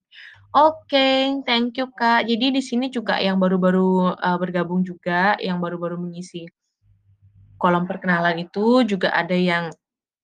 Oke, 0.55 0.91
okay, 0.91 1.19
thank 1.48 1.79
you, 1.79 1.88
Kak. 1.95 2.27
Jadi 2.27 2.60
di 2.60 2.62
sini 2.63 2.91
juga 2.91 3.19
yang 3.19 3.39
baru-baru, 3.39 4.15
uh, 4.19 4.38
bergabung 4.39 4.84
juga, 4.84 5.39
yang 5.39 5.63
baru-baru 5.63 5.95
mengisi 5.95 6.43
kolom 7.55 7.88
perkenalan 7.88 8.43
itu 8.43 8.84
juga 8.84 9.15
ada 9.15 9.36
yang 9.36 9.71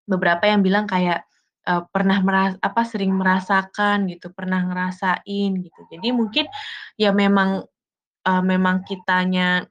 beberapa 0.03 0.43
yang 0.47 0.59
bilang 0.59 0.83
kayak, 0.83 1.23
uh, 1.67 1.87
pernah 1.95 2.19
meras 2.19 2.59
apa, 2.59 2.83
sering 2.83 3.15
merasakan 3.15 4.11
gitu, 4.11 4.35
pernah 4.35 4.67
ngerasain 4.67 5.51
gitu. 5.63 5.81
Jadi 5.87 6.11
mungkin 6.11 6.45
ya 6.99 7.15
memang, 7.15 7.63
uh, 8.27 8.43
memang 8.43 8.83
kitanya 8.83 9.63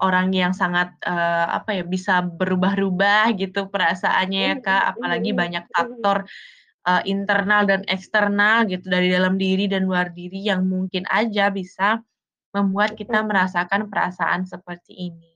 orang 0.00 0.32
yang 0.32 0.52
sangat, 0.52 0.92
uh, 1.08 1.48
apa 1.56 1.80
ya, 1.80 1.84
bisa 1.86 2.20
berubah-ubah 2.20 3.32
gitu 3.40 3.68
perasaannya 3.72 4.40
ya, 4.40 4.54
Kak, 4.60 4.82
apalagi 4.96 5.32
banyak 5.32 5.64
faktor, 5.72 6.28
uh, 6.84 7.02
internal 7.08 7.64
dan 7.64 7.82
eksternal 7.88 8.68
gitu, 8.68 8.86
dari 8.86 9.08
dalam 9.08 9.40
diri 9.40 9.66
dan 9.66 9.88
luar 9.88 10.12
diri 10.12 10.44
yang 10.44 10.68
mungkin 10.68 11.08
aja 11.08 11.48
bisa 11.48 12.00
membuat 12.52 12.96
kita 12.96 13.20
merasakan 13.24 13.88
perasaan 13.88 14.44
seperti 14.48 15.12
ini. 15.12 15.32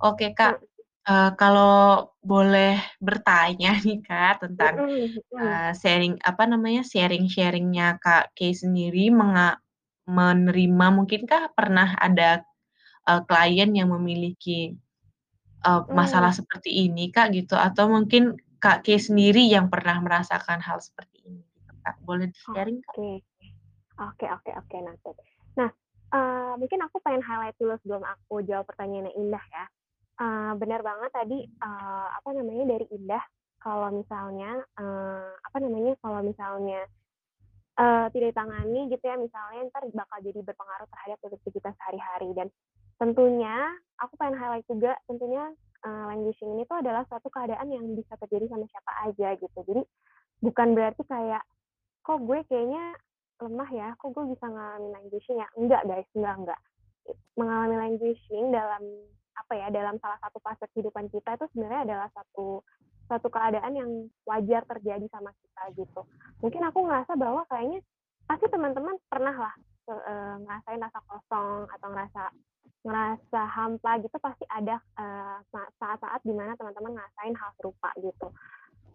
Oke, 0.00 0.32
Kak, 0.34 0.62
uh, 1.10 1.30
kalau 1.34 2.10
boleh 2.22 2.78
bertanya 3.02 3.78
nih, 3.86 4.00
Kak, 4.02 4.46
tentang, 4.46 4.86
uh, 5.34 5.70
sharing 5.74 6.18
apa 6.22 6.46
namanya, 6.46 6.82
sharing-sharing-nya 6.86 7.98
Kak 8.02 8.34
Kay 8.34 8.54
sendiri 8.54 9.10
menga 9.10 9.58
menerima 10.10 10.86
mungkinkah 10.90 11.54
pernah 11.54 11.94
ada, 11.94 12.42
uh, 13.08 13.22
klien 13.24 13.70
yang 13.72 13.88
memiliki, 13.92 14.76
uh, 15.64 15.84
masalah 15.92 16.34
seperti 16.34 16.88
ini, 16.88 17.08
Kak, 17.08 17.32
gitu? 17.32 17.56
Atau 17.56 17.88
mungkin 17.88 18.36
Kak 18.60 18.84
Kay 18.84 19.00
sendiri 19.00 19.44
yang 19.48 19.72
pernah 19.72 19.96
merasakan 20.04 20.60
hal 20.60 20.84
seperti 20.84 21.24
ini 21.24 21.40
gitu, 21.56 21.72
Kak? 21.80 21.96
Boleh 22.04 22.28
di-sharing, 22.28 22.80
Kak? 22.84 22.96
Oke. 22.96 23.12
Oke 24.00 24.24
oke 24.32 24.50
oke, 24.56 24.76
noted. 24.80 25.16
Nah, 25.60 25.68
uh, 26.16 26.56
mungkin 26.56 26.80
aku 26.88 27.04
pengen 27.04 27.20
highlight 27.20 27.52
dulu 27.60 27.76
sebelum 27.84 28.00
aku 28.00 28.40
jawab 28.48 28.64
pertanyaannya 28.64 29.12
Indah 29.12 29.44
ya. 29.52 29.64
Uh, 30.16 30.52
benar 30.56 30.80
banget 30.80 31.12
tadi, 31.12 31.44
uh, 31.60 32.08
apa 32.16 32.32
namanya, 32.32 32.76
dari 32.76 32.88
Indah, 32.96 33.20
kalau 33.60 33.92
misalnya, 33.92 34.64
uh, 34.80 35.36
apa 35.36 35.56
namanya, 35.60 35.92
kalau 36.00 36.24
misalnya, 36.24 36.80
uh, 37.76 38.08
tidak 38.08 38.32
ditangani 38.32 38.88
gitu 38.88 39.04
ya, 39.04 39.16
misalnya 39.20 39.68
ntar 39.68 39.84
bakal 39.92 40.18
jadi 40.24 40.40
berpengaruh 40.44 40.88
terhadap 40.88 41.18
produktivitas 41.20 41.76
sehari-hari. 41.76 42.32
Dan 42.32 42.48
tentunya 43.00 43.56
aku 43.96 44.12
pengen 44.20 44.36
highlight 44.36 44.68
juga, 44.68 44.92
tentunya, 45.08 45.48
uh, 45.88 46.04
languishing 46.12 46.52
ini 46.52 46.68
tuh 46.68 46.84
adalah 46.84 47.08
suatu 47.08 47.32
keadaan 47.32 47.72
yang 47.72 47.84
bisa 47.96 48.12
terjadi 48.20 48.52
sama 48.52 48.68
siapa 48.68 48.92
aja 49.08 49.28
gitu. 49.40 49.58
Jadi 49.64 49.82
bukan 50.44 50.76
berarti 50.76 51.02
kayak, 51.08 51.42
"Kok 52.04 52.20
gue 52.28 52.44
kayaknya 52.48 52.92
lemah 53.40 53.70
ya, 53.72 53.88
kok 53.96 54.12
gue 54.12 54.24
bisa 54.36 54.44
ngalamin 54.44 54.92
languishing 54.92 55.40
ya?" 55.40 55.48
Enggak 55.56 55.82
guys, 55.88 56.08
enggak 56.12 56.36
enggak. 56.36 56.60
Mengalami 57.40 57.76
languishing 57.80 58.52
dalam 58.52 58.82
apa 59.32 59.52
ya, 59.56 59.66
dalam 59.72 59.96
salah 60.04 60.20
satu 60.20 60.36
fase 60.44 60.68
kehidupan 60.76 61.08
kita 61.08 61.40
itu 61.40 61.48
sebenarnya 61.56 61.82
adalah 61.88 62.08
satu 62.12 62.60
satu 63.10 63.26
keadaan 63.26 63.74
yang 63.74 63.90
wajar 64.22 64.62
terjadi 64.70 65.02
sama 65.10 65.34
kita 65.34 65.62
gitu. 65.74 66.06
Mungkin 66.44 66.62
aku 66.62 66.86
ngerasa 66.86 67.18
bahwa 67.18 67.42
kayaknya 67.50 67.82
pasti 68.30 68.46
teman-teman 68.46 68.94
pernah 69.10 69.34
lah 69.34 69.54
e, 69.90 70.14
ngerasain 70.46 70.78
rasa 70.78 71.00
kosong 71.10 71.66
atau 71.66 71.88
ngerasa 71.90 72.22
ngerasa 72.80 73.40
hampa 73.44 74.00
gitu 74.00 74.16
pasti 74.20 74.44
ada 74.48 74.80
saat-saat 75.76 76.20
di 76.24 76.32
mana 76.32 76.56
teman-teman 76.56 76.96
ngerasain 76.96 77.34
hal 77.36 77.50
serupa 77.60 77.92
gitu. 78.00 78.32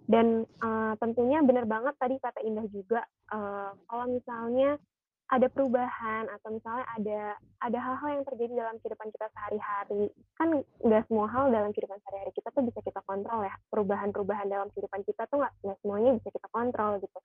Dan 0.06 0.46
uh, 0.62 0.94
tentunya 1.02 1.42
benar 1.42 1.66
banget 1.66 1.98
tadi 1.98 2.22
kata 2.22 2.38
Indah 2.46 2.70
juga 2.70 3.02
uh, 3.34 3.74
kalau 3.90 4.06
misalnya 4.06 4.78
ada 5.26 5.50
perubahan 5.50 6.30
atau 6.30 6.54
misalnya 6.54 6.86
ada 6.94 7.22
ada 7.66 7.80
hal-hal 7.82 8.22
yang 8.22 8.26
terjadi 8.30 8.54
dalam 8.62 8.78
kehidupan 8.78 9.10
kita 9.10 9.26
sehari-hari 9.34 10.14
kan 10.38 10.62
nggak 10.86 11.02
semua 11.10 11.26
hal 11.34 11.50
dalam 11.50 11.74
kehidupan 11.74 11.98
sehari-hari 12.06 12.30
kita 12.38 12.54
tuh 12.54 12.62
bisa 12.62 12.80
kita 12.86 13.02
kontrol 13.10 13.42
ya 13.42 13.58
perubahan-perubahan 13.74 14.46
dalam 14.54 14.70
kehidupan 14.70 15.02
kita 15.02 15.26
tuh 15.34 15.42
nggak 15.42 15.78
semuanya 15.82 16.14
bisa 16.22 16.30
kita 16.30 16.48
kontrol 16.54 17.02
gitu 17.02 17.20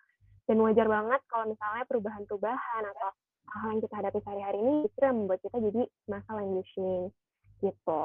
dan 0.49 0.57
wajar 0.65 0.89
banget 0.89 1.21
kalau 1.29 1.45
misalnya 1.53 1.85
perubahan-perubahan 1.85 2.83
atau 2.89 3.11
hal 3.59 3.69
yang 3.75 3.83
kita 3.83 3.95
hadapi 3.99 4.19
sehari-hari 4.23 4.59
ini 4.63 4.73
justru 4.87 5.03
yang 5.05 5.19
membuat 5.25 5.41
kita 5.43 5.57
jadi 5.59 5.83
masalah 6.07 6.43
languishing 6.43 7.03
gitu. 7.61 8.05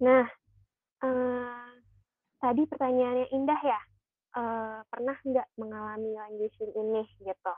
Nah 0.00 0.24
uh, 1.02 1.68
tadi 2.38 2.62
pertanyaannya 2.68 3.26
Indah 3.34 3.60
ya 3.60 3.80
uh, 4.38 4.78
pernah 4.86 5.16
nggak 5.22 5.48
mengalami 5.58 6.10
languishing 6.14 6.72
ini 6.74 7.02
gitu? 7.22 7.54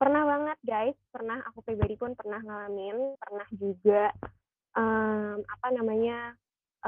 Pernah 0.00 0.22
banget 0.24 0.58
guys, 0.64 0.96
pernah 1.12 1.44
aku 1.44 1.60
pribadi 1.60 1.92
pun 2.00 2.16
pernah 2.16 2.40
ngalamin, 2.40 3.20
pernah 3.20 3.48
juga 3.52 4.08
um, 4.72 5.44
apa 5.44 5.68
namanya 5.76 6.32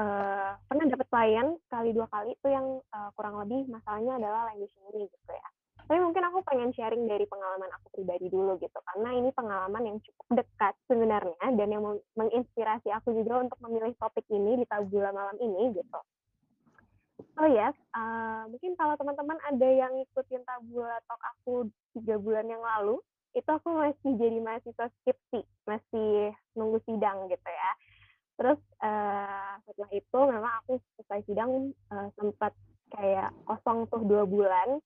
uh, 0.01 0.57
pernah 0.65 0.85
dapat 0.89 1.07
klien 1.13 1.47
kali 1.69 1.93
dua 1.93 2.09
kali 2.09 2.33
itu 2.33 2.47
yang 2.49 2.81
uh, 2.89 3.09
kurang 3.13 3.37
lebih 3.37 3.69
masalahnya 3.69 4.17
adalah 4.17 4.49
language 4.49 4.73
ini 4.89 5.05
gitu 5.05 5.31
ya. 5.33 5.49
Tapi 5.83 5.99
mungkin 5.99 6.23
aku 6.25 6.39
pengen 6.47 6.71
sharing 6.71 7.05
dari 7.05 7.27
pengalaman 7.27 7.69
aku 7.75 7.99
pribadi 7.99 8.31
dulu 8.31 8.55
gitu, 8.57 8.79
karena 8.91 9.09
ini 9.19 9.29
pengalaman 9.35 9.83
yang 9.83 9.97
cukup 9.99 10.41
dekat 10.41 10.73
sebenarnya 10.87 11.45
dan 11.59 11.67
yang 11.69 11.83
menginspirasi 12.15 12.89
aku 12.95 13.11
juga 13.13 13.43
untuk 13.43 13.59
memilih 13.61 13.91
topik 13.99 14.23
ini 14.31 14.63
di 14.63 14.65
Tabula 14.65 15.11
malam 15.11 15.35
ini 15.43 15.75
gitu. 15.75 15.99
Oh 17.33 17.49
yes, 17.49 17.73
uh, 17.97 18.45
mungkin 18.49 18.77
kalau 18.77 18.93
teman-teman 18.93 19.37
ada 19.43 19.65
yang 19.69 19.91
ngikutin 19.97 20.45
Tabula 20.45 20.97
Talk 21.09 21.21
aku 21.35 21.67
tiga 21.97 22.17
bulan 22.21 22.45
yang 22.45 22.61
lalu, 22.61 23.01
itu 23.33 23.49
aku 23.49 23.73
masih 23.73 24.11
jadi 24.21 24.37
mahasiswa 24.37 24.87
skripsi, 25.01 25.41
masih 25.65 26.33
nunggu 26.53 26.77
sidang 26.85 27.25
gitu 27.27 27.49
ya. 27.49 27.71
Terus, 28.33 28.59
eee, 28.81 29.51
setelah 29.65 29.91
itu 29.93 30.17
memang 30.25 30.53
aku 30.61 30.81
selesai 30.97 31.21
sidang, 31.25 31.73
eee, 31.73 32.07
sempet 32.17 32.53
kayak 32.93 33.29
kosong 33.49 33.89
tuh 33.89 34.01
2 34.05 34.25
bulan, 34.29 34.77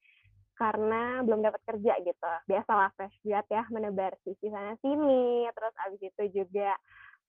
karena 0.57 1.21
belum 1.25 1.41
dapat 1.45 1.61
kerja 1.69 1.93
gitu. 2.03 2.31
Biasalah 2.49 2.89
fresh 2.97 3.15
grad 3.23 3.45
ya, 3.49 3.63
menebar 3.71 4.17
CV 4.25 4.41
sana 4.51 4.73
sini, 4.83 5.47
terus 5.53 5.73
abis 5.87 6.01
itu 6.09 6.23
juga, 6.43 6.73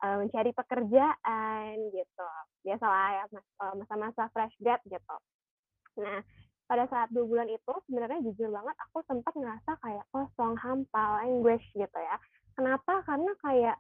eee, 0.05 0.17
mencari 0.25 0.51
pekerjaan 0.57 1.75
gitu. 1.93 2.29
Biasalah 2.67 3.09
ya 3.21 3.25
eee, 3.37 3.75
masa-masa 3.79 4.23
fresh 4.35 4.57
grad 4.61 4.81
gitu. 4.89 5.17
Nah, 6.01 6.21
pada 6.69 6.85
saat 6.93 7.09
2 7.13 7.25
bulan 7.27 7.49
itu 7.51 7.73
sebenarnya 7.89 8.21
jujur 8.29 8.49
banget 8.53 8.77
aku 8.89 8.99
sempet 9.09 9.33
ngerasa 9.37 9.73
kayak 9.85 10.05
kosong, 10.13 10.55
hampa, 10.61 11.05
languish 11.25 11.65
gitu 11.77 11.99
ya. 11.99 12.17
Kenapa? 12.57 13.03
Karena 13.09 13.33
kayak 13.45 13.77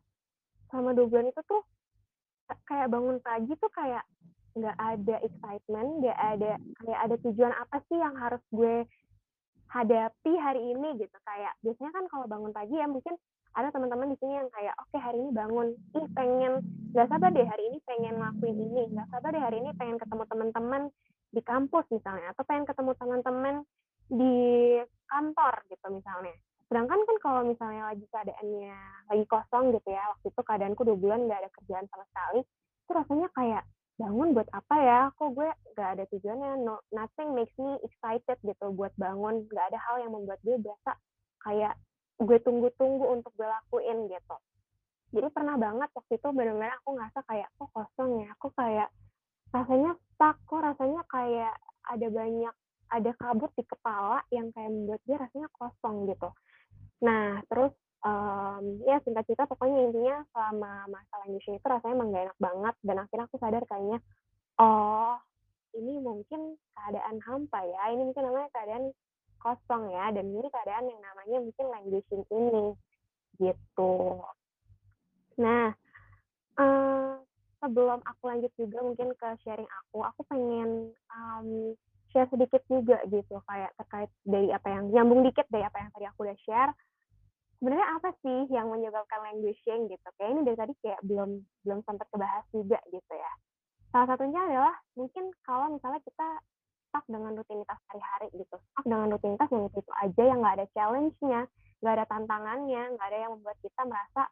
selama 0.70 0.92
2 0.96 1.06
bulan 1.11 1.28
itu 1.32 1.42
tuh 1.48 1.62
Ka 2.48 2.54
kayak 2.68 2.88
bangun 2.92 3.18
pagi 3.20 3.52
tuh 3.61 3.70
kayak 3.72 4.04
nggak 4.56 4.76
ada 4.80 5.16
excitement, 5.22 5.88
nggak 6.00 6.18
ada 6.18 6.52
kayak 6.80 7.00
ada 7.04 7.16
tujuan 7.28 7.52
apa 7.54 7.76
sih 7.88 7.98
yang 8.00 8.14
harus 8.16 8.42
gue 8.50 8.76
hadapi 9.72 10.33
hari 10.40 10.62
ini 10.72 10.96
gitu. 11.00 11.16
Kayak 11.24 11.54
biasanya 11.64 11.92
kan 11.92 12.04
kalau 12.09 12.26
bangun 12.28 12.52
pagi 12.52 12.76
ya 12.76 12.88
mungkin 12.88 13.14
ada 13.57 13.72
teman-teman 13.72 14.12
di 14.12 14.16
sini 14.20 14.38
yang 14.38 14.48
kayak, 14.52 14.74
"Oke 14.87 14.96
hari 15.00 15.18
ini 15.18 15.31
bangun, 15.35 15.72
ih 15.96 16.07
pengen 16.14 16.52
nggak 16.94 17.09
sabar 17.11 17.31
deh 17.33 17.46
hari 17.48 17.64
ini 17.72 17.78
pengen 17.88 18.14
ngelakuin 18.20 18.57
ini, 18.57 18.83
nggak 18.92 19.09
sabar 19.11 19.31
deh 19.35 19.42
hari 19.42 19.57
ini 19.64 19.70
pengen 19.74 19.96
ketemu 19.98 20.24
teman-teman 20.28 20.83
di 21.33 21.40
kampus 21.44 21.85
misalnya, 21.92 22.33
atau 22.33 22.44
pengen 22.46 22.64
ketemu 22.68 22.92
teman-teman 22.96 23.54
di 24.12 24.37
kantor 25.09 25.54
gitu 25.72 25.87
misalnya." 25.90 26.37
Sedangkan 26.68 27.00
kan 27.09 27.16
kalau 27.24 27.42
misalnya 27.48 27.88
lagi 27.88 28.04
keadaannya 28.12 28.76
lagi 29.09 29.24
kosong 29.24 29.72
gitu 29.72 29.88
ya, 29.88 30.04
waktu 30.12 30.26
itu 30.28 30.40
keadaanku 30.44 30.83
2 30.85 30.96
bulan 31.00 31.24
nggak 31.24 31.40
ada 31.40 31.50
kerjaan 31.57 31.87
sama 31.88 32.04
sekali, 32.12 32.40
itu 32.85 32.90
rasanya 32.92 33.28
kayak, 33.33 33.62
"Bangun 33.98 34.30
buat 34.30 34.46
apa 34.54 34.76
ya? 34.78 35.00
Kok 35.18 35.30
gue 35.34 35.50
nggak 35.74 35.90
ada 35.98 36.04
tujuannya, 36.14 36.52
no 36.62 36.78
nothing 36.94 37.34
makes 37.34 37.54
me 37.58 37.74
excited," 37.82 38.38
gitu 38.46 38.66
buat 38.72 38.94
bangun, 38.94 39.44
nggak 39.50 39.66
ada 39.74 39.78
hal 39.90 39.96
yang 40.06 40.14
membuat 40.14 40.38
gue 40.46 40.54
berasa 40.62 40.94
kayak 41.42 41.74
gue 42.18 42.38
tunggu-tunggu 42.42 43.04
untuk 43.11 43.34
gue 43.34 43.46
lakuin 43.46 44.06
gitu. 44.06 44.37
Jadi 45.14 45.28
pernah 45.34 45.56
banget 45.58 45.90
waktu 45.94 46.12
itu 46.20 46.28
bener-bener 46.30 46.74
aku 46.78 46.94
ngerasa 46.94 47.20
kayak, 47.26 47.48
"Kok 47.58 47.70
kosong 47.74 48.22
ya? 48.22 48.30
Kok 48.38 48.52
kayak 48.54 48.88
rasanya 49.50 49.92
stuck, 50.14 50.37
kok 50.46 50.61
rasanya 50.62 51.02
kayak 51.11 51.54
ada 51.88 52.06
banyak 52.12 52.54
ada 52.88 53.11
kabut 53.20 53.52
di 53.56 53.64
kepala 53.68 54.22
yang 54.32 54.48
kayak 54.54 54.70
membuat 54.72 55.00
gue 55.08 55.16
rasanya 55.18 55.48
kosong," 55.58 56.06
gitu. 56.06 56.28
Nah, 57.02 57.40
terus, 57.50 57.72
mmm, 58.04 58.84
ya 58.87 58.96
singkat 59.04 59.24
cerita 59.26 59.44
pokoknya 59.50 59.90
intinya 59.90 60.16
selama 60.34 60.72
masa 60.92 61.14
languishing 61.24 61.56
itu 61.58 61.66
rasanya 61.66 61.94
emang 61.98 62.08
nggak 62.14 62.24
enak 62.30 62.38
banget 62.42 62.74
dan 62.87 62.96
akhirnya 63.02 63.24
aku 63.26 63.37
sadar 63.42 63.62
kayaknya, 63.66 63.98
"Oh, 64.61 65.16
ini 65.78 65.94
mungkin 66.02 66.56
keadaan 66.74 67.18
hampa 67.26 67.61
ya, 67.66 67.82
ini 67.94 68.02
mungkin 68.08 68.24
namanya 68.26 68.48
keadaan 68.54 68.84
kosong 69.42 69.90
ya, 69.94 70.11
dan 70.14 70.26
ini 70.30 70.48
keadaan 70.50 70.84
yang 70.90 71.00
namanya 71.02 71.38
mungkin 71.42 71.66
languishing 71.70 72.24
ini," 72.30 72.66
gitu. 73.38 74.22
Nah, 75.38 75.70
eee, 76.58 77.12
sebelum 77.62 78.00
aku 78.06 78.22
lanjut 78.30 78.52
juga 78.58 78.78
mungkin 78.82 79.14
ke 79.14 79.28
sharing 79.46 79.68
aku, 79.87 80.02
aku 80.02 80.20
pengen, 80.26 80.90
mmm, 81.11 81.74
share 82.11 82.28
sedikit 82.32 82.62
juga 82.72 82.98
gitu 83.12 83.37
kayak 83.44 83.70
terkait 83.76 84.11
dari 84.24 84.48
apa 84.50 84.68
yang 84.72 84.88
nyambung 84.90 85.22
dikit 85.28 85.44
dari 85.52 85.62
apa 85.62 85.76
yang 85.82 85.90
tadi 85.92 86.04
aku 86.08 86.24
udah 86.24 86.38
share, 86.42 86.72
Sebenarnya 87.59 87.88
apa 87.90 88.14
sih 88.23 88.38
yang 88.55 88.71
menyebabkan 88.71 89.18
languishing 89.18 89.90
gitu? 89.90 90.09
Kayak 90.14 90.31
ini 90.31 90.40
dari 90.47 90.57
tadi 90.57 90.73
kayak 90.79 91.01
belum 91.03 91.42
belum 91.66 91.81
sempat 91.83 92.07
kebahas 92.14 92.47
juga 92.55 92.79
gitu 92.87 93.12
ya. 93.14 93.33
Salah 93.90 94.14
satunya 94.14 94.40
adalah 94.47 94.75
mungkin 94.94 95.35
kalau 95.42 95.75
misalnya 95.75 95.99
kita 96.07 96.29
stuck 96.88 97.05
dengan 97.11 97.35
rutinitas 97.35 97.79
hari-hari 97.90 98.29
gitu, 98.33 98.57
stuck 98.73 98.87
dengan 98.87 99.11
rutinitas 99.11 99.49
yang 99.51 99.64
itu-itu 99.66 99.92
aja 99.99 100.23
yang 100.23 100.38
nggak 100.40 100.57
ada 100.61 100.66
challenge-nya, 100.73 101.40
nggak 101.83 101.94
ada 101.99 102.07
tantangannya, 102.07 102.83
nggak 102.94 103.07
ada 103.11 103.18
yang 103.18 103.33
membuat 103.35 103.59
kita 103.61 103.83
merasa 103.85 104.23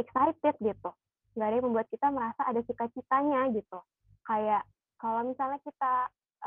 excited 0.00 0.54
gitu, 0.58 0.90
nggak 1.36 1.46
ada 1.46 1.56
yang 1.60 1.66
membuat 1.68 1.88
kita 1.92 2.06
merasa 2.10 2.40
ada 2.48 2.60
cita-citanya 2.64 3.40
gitu. 3.54 3.78
Kayak 4.24 4.62
kalau 4.96 5.20
misalnya 5.28 5.60
kita 5.62 5.94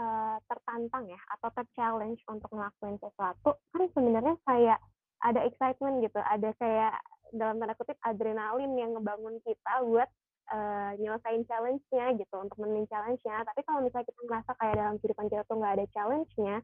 eh, 0.02 0.36
tertantang 0.50 1.04
ya 1.08 1.22
atau 1.38 1.50
ter-challenge 1.62 2.22
untuk 2.26 2.50
ngelakuin 2.52 2.98
sesuatu, 3.00 3.60
kan 3.72 3.84
sebenarnya 3.94 4.36
kayak 4.44 4.80
ada 5.24 5.40
excitement 5.48 6.04
gitu, 6.04 6.20
ada 6.20 6.52
kayak 6.60 6.94
dalam 7.34 7.58
tanda 7.58 7.74
kutip 7.80 7.98
adrenalin 8.06 8.76
yang 8.78 8.94
ngebangun 8.94 9.40
kita 9.42 9.74
buat 9.88 10.10
eee, 10.52 10.92
nyelesain 11.00 11.48
challenge-nya 11.48 12.20
gitu, 12.20 12.36
untuk 12.38 12.60
menemuin 12.60 12.86
challenge-nya. 12.92 13.48
Tapi 13.48 13.64
kalau 13.64 13.80
misalnya 13.82 14.12
kita 14.12 14.22
merasa 14.28 14.52
kayak 14.60 14.76
dalam 14.76 14.96
kehidupan 15.00 15.26
kita 15.32 15.44
tuh 15.48 15.56
nggak 15.58 15.74
ada 15.80 15.86
challenge-nya, 15.96 16.56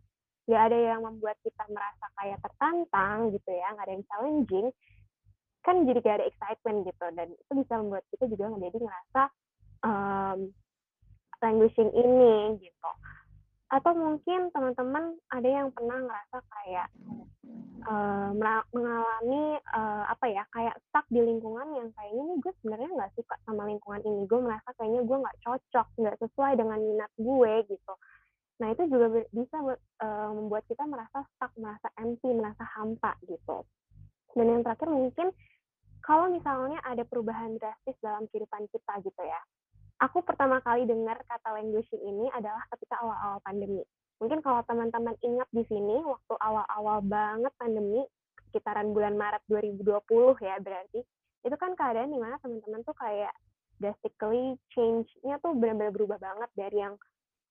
nggak 0.51 0.63
ada 0.67 0.77
yang 0.77 1.01
membuat 1.07 1.37
kita 1.41 1.63
merasa 1.71 2.05
kayak 2.19 2.37
tertantang 2.43 3.17
gitu 3.31 3.49
ya, 3.49 3.67
nggak 3.73 3.85
ada 3.87 3.93
yang 3.95 4.05
challenging, 4.11 4.67
kan 5.63 5.75
jadi 5.87 5.99
kayak 6.03 6.17
ada 6.19 6.27
excitement 6.27 6.77
gitu, 6.85 7.05
dan 7.15 7.27
itu 7.31 7.51
bisa 7.55 7.73
membuat 7.79 8.03
kita 8.11 8.25
juga 8.27 8.45
menjadi 8.51 8.77
ngerasa, 8.83 9.21
mmm, 9.87 10.39
languishing 11.39 11.91
ini 11.95 12.59
gitu. 12.59 12.91
Atau 13.71 13.93
mungkin 13.95 14.51
teman-teman 14.51 15.15
ada 15.31 15.47
yang 15.47 15.69
pernah 15.71 16.01
ngerasa 16.03 16.37
kayak 16.41 16.87
Mera 18.35 18.61
mengalami, 18.75 19.55
eee, 19.57 20.03
apa 20.11 20.25
ya, 20.27 20.43
kayak 20.51 20.75
stuck 20.89 21.05
di 21.07 21.21
lingkungan 21.23 21.67
yang 21.77 21.89
kayaknya 21.95 22.23
nih 22.29 22.37
gue 22.43 22.53
sebenarnya 22.61 22.89
nggak 22.95 23.11
suka 23.17 23.35
sama 23.47 23.63
lingkungan 23.69 24.01
ini, 24.03 24.21
gue 24.27 24.39
merasa 24.41 24.69
kayaknya 24.77 25.01
gue 25.07 25.17
nggak 25.23 25.39
cocok, 25.45 25.87
nggak 25.97 26.17
sesuai 26.21 26.53
dengan 26.59 26.79
minat 26.81 27.11
gue 27.17 27.53
gitu. 27.71 27.93
Nah 28.59 28.67
itu 28.75 28.83
juga 28.91 29.07
bisa 29.31 29.57
eee, 30.03 30.29
membuat 30.35 30.63
kita 30.67 30.83
merasa 30.85 31.23
stuck, 31.35 31.53
merasa 31.55 31.87
empty, 31.97 32.29
merasa 32.35 32.63
hampa 32.75 33.15
gitu. 33.25 33.63
Dan 34.35 34.45
yang 34.51 34.61
terakhir 34.65 34.89
mungkin 34.91 35.27
kalau 36.03 36.29
misalnya 36.31 36.79
ada 36.85 37.03
perubahan 37.05 37.55
drastis 37.59 37.97
dalam 38.03 38.25
kehidupan 38.31 38.67
kita 38.71 38.93
gitu 39.03 39.23
ya. 39.23 39.41
Aku 39.99 40.23
pertama 40.23 40.63
kali 40.63 40.87
dengar 40.87 41.19
kata 41.27 41.59
languishing 41.59 41.99
ini 42.03 42.31
adalah 42.31 42.63
ketika 42.71 42.99
awal-awal 43.03 43.39
pandemi. 43.43 43.83
Mungkin 44.19 44.39
kalau 44.43 44.61
teman-teman 44.67 45.15
ingat 45.23 45.47
di 45.51 45.63
sini 45.67 46.03
waktu 46.03 46.33
awal-awal 46.39 46.99
banget 47.03 47.51
pandemi, 47.55 48.03
sekitaran 48.51 48.91
bulan 48.91 49.15
Maret 49.15 49.43
2020 49.47 49.83
ya 50.43 50.59
berarti, 50.59 50.99
itu 51.47 51.55
kan 51.55 51.71
keadaan 51.79 52.11
di 52.11 52.19
mana 52.19 52.35
teman-teman 52.43 52.83
tuh 52.83 52.95
kayak 52.99 53.31
drastically 53.79 54.59
change-nya 54.75 55.39
tuh 55.39 55.55
benar-benar 55.55 55.95
berubah 55.95 56.19
banget 56.19 56.51
dari 56.53 56.83
yang 56.83 56.99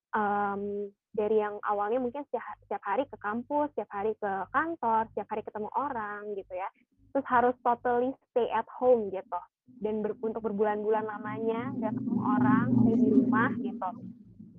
Mmm, 0.09 0.88
dari 1.12 1.37
yang 1.37 1.61
awalnya 1.68 2.00
mungkin 2.00 2.24
setiap 2.33 2.81
hari 2.81 3.04
ke 3.04 3.16
kampus, 3.20 3.68
setiap 3.76 3.92
hari 3.92 4.16
ke 4.16 4.33
kantor, 4.57 5.04
setiap 5.12 5.28
hari 5.37 5.42
ketemu 5.44 5.68
orang 5.76 6.33
gitu 6.33 6.52
ya, 6.57 6.68
terus 7.12 7.26
harus 7.28 7.52
totally 7.61 8.16
stay 8.33 8.48
at 8.48 8.64
home 8.72 9.12
gitu, 9.12 9.40
dan 9.85 10.00
ber 10.00 10.16
untuk 10.24 10.48
berbulan-bulan 10.48 11.04
lamanya 11.04 11.76
nggak 11.76 11.92
ketemu 11.92 12.20
orang, 12.24 12.66
stay 12.72 12.96
di 12.96 13.09
rumah 13.12 13.50
gitu. 13.61 13.90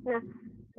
Nah, 0.06 0.22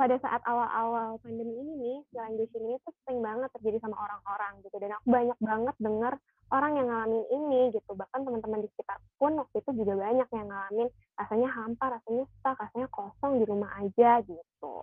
pada 0.01 0.17
saat 0.25 0.41
awal-awal 0.49 1.21
pandemi 1.21 1.53
ini 1.61 1.73
nih, 1.77 1.99
languishing 2.17 2.65
ini 2.65 2.81
tuh 2.81 2.97
sering 3.05 3.21
banget 3.21 3.53
terjadi 3.53 3.85
sama 3.85 4.01
orang-orang 4.01 4.65
gitu, 4.65 4.77
dan 4.81 4.97
aku 4.97 5.07
banyak 5.13 5.39
banget 5.45 5.77
denger 5.77 6.15
orang 6.49 6.73
yang 6.81 6.89
ngalamin 6.89 7.25
ini 7.29 7.61
gitu, 7.77 7.93
bahkan 7.93 8.25
teman-teman 8.25 8.65
di 8.65 8.69
sekitarku 8.73 9.05
pun 9.21 9.37
waktu 9.37 9.61
itu 9.61 9.71
juga 9.77 9.93
banyak 10.01 10.29
yang 10.33 10.47
ngalamin 10.49 10.89
rasanya 11.21 11.49
hampa, 11.53 11.85
rasanya 12.01 12.25
stuck, 12.41 12.57
rasanya 12.57 12.89
kosong 12.89 13.33
di 13.37 13.45
rumah 13.45 13.71
aja 13.77 14.25
gitu. 14.25 14.77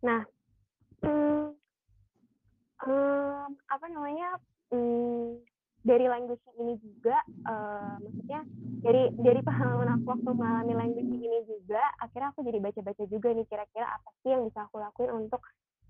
Nah, 0.00 0.24
mmm, 1.04 1.52
mmm, 2.88 3.46
apa 3.68 3.86
namanya, 3.92 4.40
mmm, 4.72 5.44
dari 5.82 6.06
languishing 6.06 6.56
ini 6.62 6.74
juga, 6.82 7.16
eee, 7.46 7.94
maksudnya 8.06 8.40
dari 8.82 9.02
dari 9.18 9.40
pengalaman 9.46 9.94
aku 9.98 10.06
waktu 10.18 10.30
mengalami 10.34 10.74
languishing 10.74 11.22
ini 11.22 11.38
juga, 11.46 11.82
akhirnya 12.02 12.34
aku 12.34 12.42
jadi 12.46 12.58
baca-baca 12.58 13.04
juga 13.06 13.28
nih 13.34 13.46
kira-kira 13.46 13.86
apa 13.86 14.08
sih 14.22 14.30
yang 14.34 14.42
bisa 14.46 14.66
aku 14.66 14.78
lakuin 14.82 15.10
untuk 15.26 15.40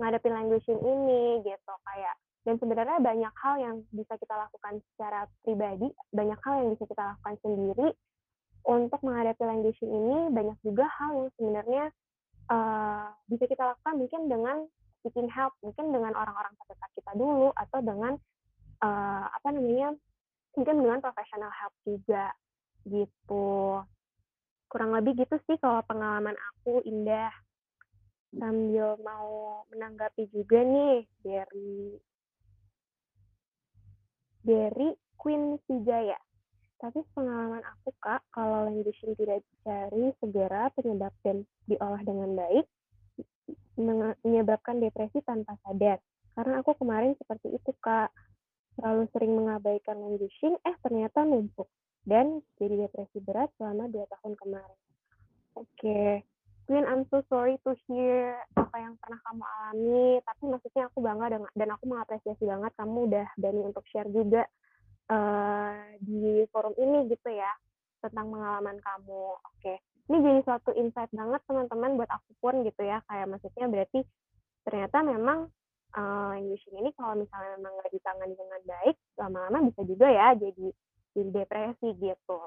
ngadepin 0.00 0.32
languishing 0.36 0.80
ini 0.80 1.40
gitu, 1.44 1.74
kayak 1.88 2.14
dan 2.42 2.58
sebenarnya 2.58 2.98
banyak 2.98 3.34
hal 3.38 3.54
yang 3.62 3.76
bisa 3.94 4.18
kita 4.18 4.34
lakukan 4.34 4.82
secara 4.92 5.30
pribadi, 5.46 5.88
banyak 6.10 6.38
hal 6.42 6.54
yang 6.64 6.68
bisa 6.74 6.84
kita 6.90 7.02
lakukan 7.14 7.36
sendiri 7.44 7.88
untuk 8.62 9.00
menghadapi 9.02 9.42
languishing 9.42 9.90
ini, 9.90 10.18
banyak 10.30 10.58
juga 10.62 10.86
hal 11.00 11.10
yang 11.18 11.30
sebenarnya 11.38 11.84
Eee, 12.50 13.06
bisa 13.32 13.44
kita 13.48 13.64
lakukan 13.72 13.94
mungkin 13.96 14.20
dengan 14.28 14.56
seeking 15.02 15.30
help, 15.32 15.56
mungkin 15.64 15.90
dengan 15.96 16.12
orang-orang 16.12 16.52
terdekat 16.60 16.90
kita 16.92 17.12
dulu 17.16 17.48
atau 17.56 17.80
dengan, 17.80 18.12
eee, 18.82 19.24
apa 19.30 19.48
namanya, 19.54 19.94
mungkin 20.58 20.74
dengan 20.82 20.98
professional 21.00 21.52
help 21.54 21.74
juga, 21.86 22.34
gitu. 22.84 23.80
Kurang 24.68 24.90
lebih 24.96 25.22
gitu 25.22 25.36
sih 25.46 25.56
kalau 25.62 25.80
pengalaman 25.86 26.34
aku, 26.34 26.82
Indah. 26.84 27.32
Sambil 28.32 28.96
mau 29.04 29.62
menanggapi 29.68 30.24
juga 30.32 30.64
nih 30.64 31.04
dari 31.20 32.00
dari 34.42 34.88
Queen 35.20 35.60
Sijaya. 35.68 36.18
Tapi 36.82 36.98
pengalaman 37.14 37.62
aku, 37.62 37.94
Kak, 38.02 38.26
kalau 38.34 38.66
languishing 38.66 39.14
tidak 39.14 39.44
dicari 39.46 40.10
segera 40.18 40.66
penyebab 40.74 41.14
dan 41.22 41.46
diolah 41.70 42.02
dengan 42.02 42.34
baik, 42.34 42.66
menyebabkan 44.26 44.82
depresi 44.82 45.22
tanpa 45.22 45.54
sadar. 45.62 46.02
Karena 46.34 46.58
aku 46.58 46.74
kemarin 46.74 47.14
seperti 47.20 47.54
itu, 47.54 47.70
Kak. 47.78 48.10
Terlalu 48.82 49.06
sering 49.14 49.32
mengabaikan 49.38 49.94
languishing, 49.94 50.58
eh 50.66 50.74
ternyata 50.82 51.22
numpuk. 51.22 51.70
Dan 52.02 52.42
jadi 52.58 52.90
depresi 52.90 53.22
berat 53.22 53.54
selama 53.54 53.86
2 53.86 54.10
tahun 54.10 54.34
kemarin. 54.34 54.78
Oke, 55.54 56.26
Queen, 56.66 56.82
I'm 56.88 57.06
so 57.06 57.22
sorry 57.30 57.62
to 57.62 57.78
hear 57.86 58.42
apa 58.58 58.76
yang 58.80 58.98
pernah 58.98 59.22
kamu 59.22 59.44
alami, 59.44 60.06
tapi 60.26 60.42
maksudnya 60.50 60.82
aku 60.90 60.98
bangga 60.98 61.26
deng 61.30 61.44
dan 61.54 61.68
aku 61.76 61.84
mengapresiasi 61.86 62.42
banget 62.42 62.72
kamu 62.74 62.98
udah 63.06 63.26
berani 63.38 63.62
untuk 63.70 63.84
share 63.86 64.08
juga, 64.10 64.42
eee, 65.12 66.02
di 66.02 66.42
forum 66.50 66.74
ini 66.80 67.06
gitu 67.12 67.30
ya, 67.30 67.52
tentang 68.02 68.34
pengalaman 68.34 68.82
kamu. 68.82 69.24
Oke, 69.46 69.74
ini 70.10 70.16
jadi 70.26 70.40
suatu 70.42 70.70
insight 70.74 71.12
banget 71.14 71.38
teman-teman 71.46 72.02
buat 72.02 72.10
aku 72.10 72.30
pun 72.42 72.66
gitu 72.66 72.82
ya, 72.82 72.98
kayak 73.06 73.30
maksudnya 73.30 73.66
berarti 73.70 74.00
ternyata 74.66 74.98
memang, 75.06 75.38
eee, 75.96 76.24
languishing 76.36 76.76
ini 76.80 76.90
kalau 76.96 77.14
misalnya 77.20 77.56
memang 77.60 77.72
nggak 77.78 77.92
ditangani 77.92 78.34
dengan 78.36 78.60
baik, 78.64 78.96
lama-lama 79.20 79.58
bisa 79.70 79.82
juga 79.86 80.06
ya 80.08 80.28
jadi 80.36 80.66
jadi 81.16 81.30
depresi 81.44 81.88
gitu. 82.00 82.40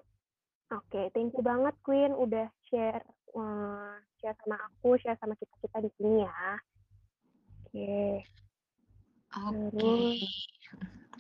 Oke, 0.73 1.13
thank 1.13 1.31
you 1.37 1.45
banget 1.45 1.77
Queen 1.85 2.11
udah 2.17 2.49
share, 2.69 3.05
eee, 3.37 3.91
share 4.21 4.35
sama 4.41 4.57
aku, 4.57 4.97
share 4.97 5.17
sama 5.21 5.37
kita-kita 5.37 5.77
di 5.85 5.91
sini 6.01 6.25
ya. 6.25 6.41
Oke. 7.69 8.25
Oke, 9.35 9.69
Terus 9.77 10.21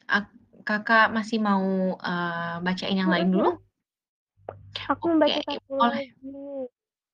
ak 0.09 0.25
Kakak 0.65 1.13
masih 1.13 1.37
mau, 1.37 1.93
eee, 2.01 2.55
bacain 2.65 2.97
yang 2.97 3.11
lain 3.13 3.29
dulu? 3.29 3.53
Aku 4.89 5.13
mau 5.13 5.17
Oke, 5.21 5.29
baca 5.29 5.41
1 5.45 5.61
boleh. 5.77 6.05
lagi. 6.09 6.33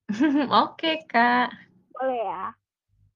Oke, 0.64 0.92
Kak. 1.12 1.52
Boleh 1.92 2.20
ya? 2.24 2.56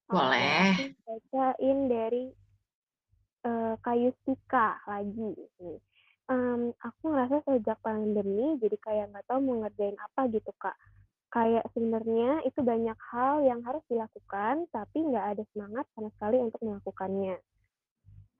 Boleh. 0.05 0.69
aku 0.77 0.85
bacain 1.05 1.79
dari 1.89 2.23
eee, 3.45 3.73
Kak 3.81 3.97
Yustika 3.97 4.77
lagi. 4.85 5.33
Mmm, 6.25 6.73
aku 6.81 7.03
ngerasa 7.13 7.45
sejak 7.45 7.77
pandemi 7.85 8.57
jadi 8.57 8.77
kayak 8.81 9.05
nggak 9.13 9.25
tahu 9.29 9.39
mau 9.45 9.55
ngerjain 9.65 9.97
apa 9.97 10.29
gitu, 10.33 10.49
Kak. 10.57 10.77
Kayak 11.29 11.65
sebenarnya 11.73 12.41
itu 12.47 12.61
banyak 12.61 12.97
hal 13.11 13.43
yang 13.45 13.61
harus 13.65 13.81
dilakukan, 13.89 14.65
tapi 14.71 14.97
nggak 15.09 15.25
ada 15.37 15.43
semangat 15.53 15.85
sama 15.93 16.09
sekali 16.17 16.37
untuk 16.41 16.61
melakukannya. 16.65 17.37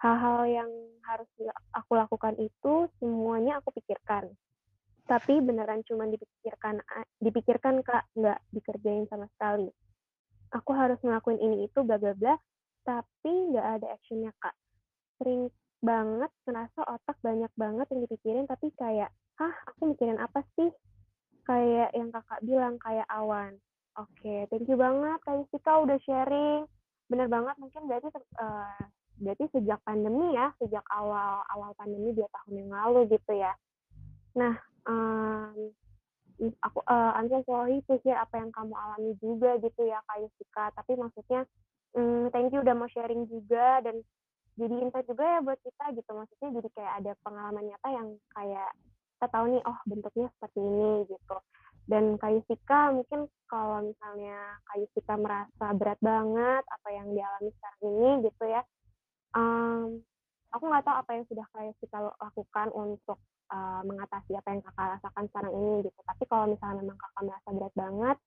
Hal-hal 0.01 0.41
yang 0.49 0.71
harus 1.05 1.29
aku 1.73 1.91
lakukan 1.97 2.37
itu 2.41 2.89
semuanya 3.01 3.61
aku 3.61 3.73
pikirkan, 3.77 4.29
tapi 5.05 5.41
beneran 5.41 5.81
cuman 5.85 6.13
dipikirkan 6.13 6.81
dipikirkan, 7.21 7.81
Kak, 7.85 8.05
nggak 8.17 8.39
dikerjain 8.53 9.05
sama 9.09 9.29
sekali. 9.37 9.69
Aku 10.55 10.71
harus 10.71 10.95
ngelakuin 11.03 11.39
ini 11.43 11.67
itu 11.67 11.83
bla 11.83 11.99
bla 11.99 12.15
bla, 12.15 12.39
tapi 12.87 13.31
nggak 13.51 13.67
ada 13.81 13.87
action-nya, 13.91 14.31
Kak. 14.39 14.55
Sering 15.19 15.51
banget 15.83 16.31
ngerasa 16.47 16.81
otak 16.87 17.19
banyak 17.19 17.51
banget 17.59 17.87
yang 17.91 18.01
dipikirin 18.07 18.45
tapi 18.47 18.71
kayak, 18.79 19.11
"Hah, 19.35 19.51
aku 19.67 19.91
mikirin 19.91 20.17
apa 20.17 20.41
sih?" 20.55 20.71
Kayak 21.45 21.91
yang 21.93 22.09
Kakak 22.09 22.41
bilang, 22.41 22.79
kayak 22.81 23.05
awan. 23.11 23.59
Oke, 23.99 24.47
thank 24.49 24.65
you 24.67 24.75
banget 24.79 25.19
Kak 25.23 25.35
Yustika 25.43 25.83
udah 25.83 25.99
sharing. 26.03 26.65
Bener 27.11 27.27
banget 27.29 27.55
mungkin 27.61 27.85
berarti 27.85 28.09
eee, 28.11 28.81
berarti 29.21 29.45
sejak 29.55 29.79
pandemi 29.85 30.35
ya, 30.35 30.51
sejak 30.59 30.83
awal 30.91 31.43
awal 31.53 31.71
pandemi 31.79 32.11
2 32.11 32.27
tahun 32.31 32.65
yang 32.65 32.71
lalu 32.73 33.07
gitu 33.13 33.31
ya. 33.37 33.53
Nah, 34.35 34.55
ih 35.55 35.71
aku, 36.61 36.79
eee, 36.85 37.11
I'm 37.15 37.27
so 37.31 37.39
sorry 37.47 37.79
hear 38.03 38.17
apa 38.19 38.35
yang 38.39 38.51
kamu 38.51 38.73
alami 38.75 39.11
juga 39.23 39.57
gitu 39.63 39.81
ya, 39.87 39.99
Kak 40.05 40.19
Yustika. 40.21 40.65
Tapi 40.75 40.99
maksudnya, 40.99 41.47
mmm, 41.95 42.31
thank 42.35 42.51
you 42.51 42.59
udah 42.61 42.75
mau 42.75 42.89
sharing 42.91 43.27
juga 43.31 43.79
dan 43.85 44.03
jadi 44.55 44.71
insight 44.87 45.03
juga 45.11 45.23
ya 45.27 45.39
buat 45.43 45.59
kita 45.59 45.91
gitu, 45.99 46.11
maksudnya 46.15 46.49
jadi 46.63 46.69
kayak 46.79 46.93
ada 47.03 47.11
pengalaman 47.27 47.67
nyata 47.67 47.89
yang 47.91 48.07
kayak 48.31 48.71
kita 49.19 49.27
tahu 49.27 49.45
nih, 49.51 49.61
oh 49.67 49.77
bentuknya 49.83 50.27
seperti 50.39 50.59
ini 50.63 50.91
gitu. 51.11 51.37
Dan 51.85 52.15
Kak 52.15 52.31
Yustika 52.31 52.89
mungkin 52.95 53.27
kalau 53.51 53.83
misalnya 53.83 54.55
Kak 54.63 54.77
Yustika 54.79 55.13
merasa 55.19 55.65
berat 55.75 55.99
banget 55.99 56.63
apa 56.71 56.89
yang 56.95 57.11
dialami 57.11 57.51
sekarang 57.51 57.81
ini 57.83 58.09
gitu 58.31 58.43
ya, 58.47 58.61
mmm, 59.35 59.99
aku 60.55 60.63
nggak 60.71 60.85
tahu 60.87 60.95
apa 61.03 61.11
yang 61.19 61.25
sudah 61.27 61.45
Kak 61.51 61.63
Yustika 61.67 61.97
lakukan 62.15 62.67
untuk, 62.71 63.19
eee, 63.53 63.81
mengatasi 63.89 64.31
apa 64.39 64.49
yang 64.55 64.61
Kakak 64.65 64.87
rasakan 64.99 65.25
sekarang 65.31 65.53
ini 65.57 65.73
gitu. 65.87 65.99
Tapi 66.05 66.23
kalau 66.31 66.45
misalnya 66.53 66.81
memang 66.85 66.97
Kakak 67.01 67.21
merasa 67.27 67.49
berat 67.55 67.73
banget, 67.77 68.17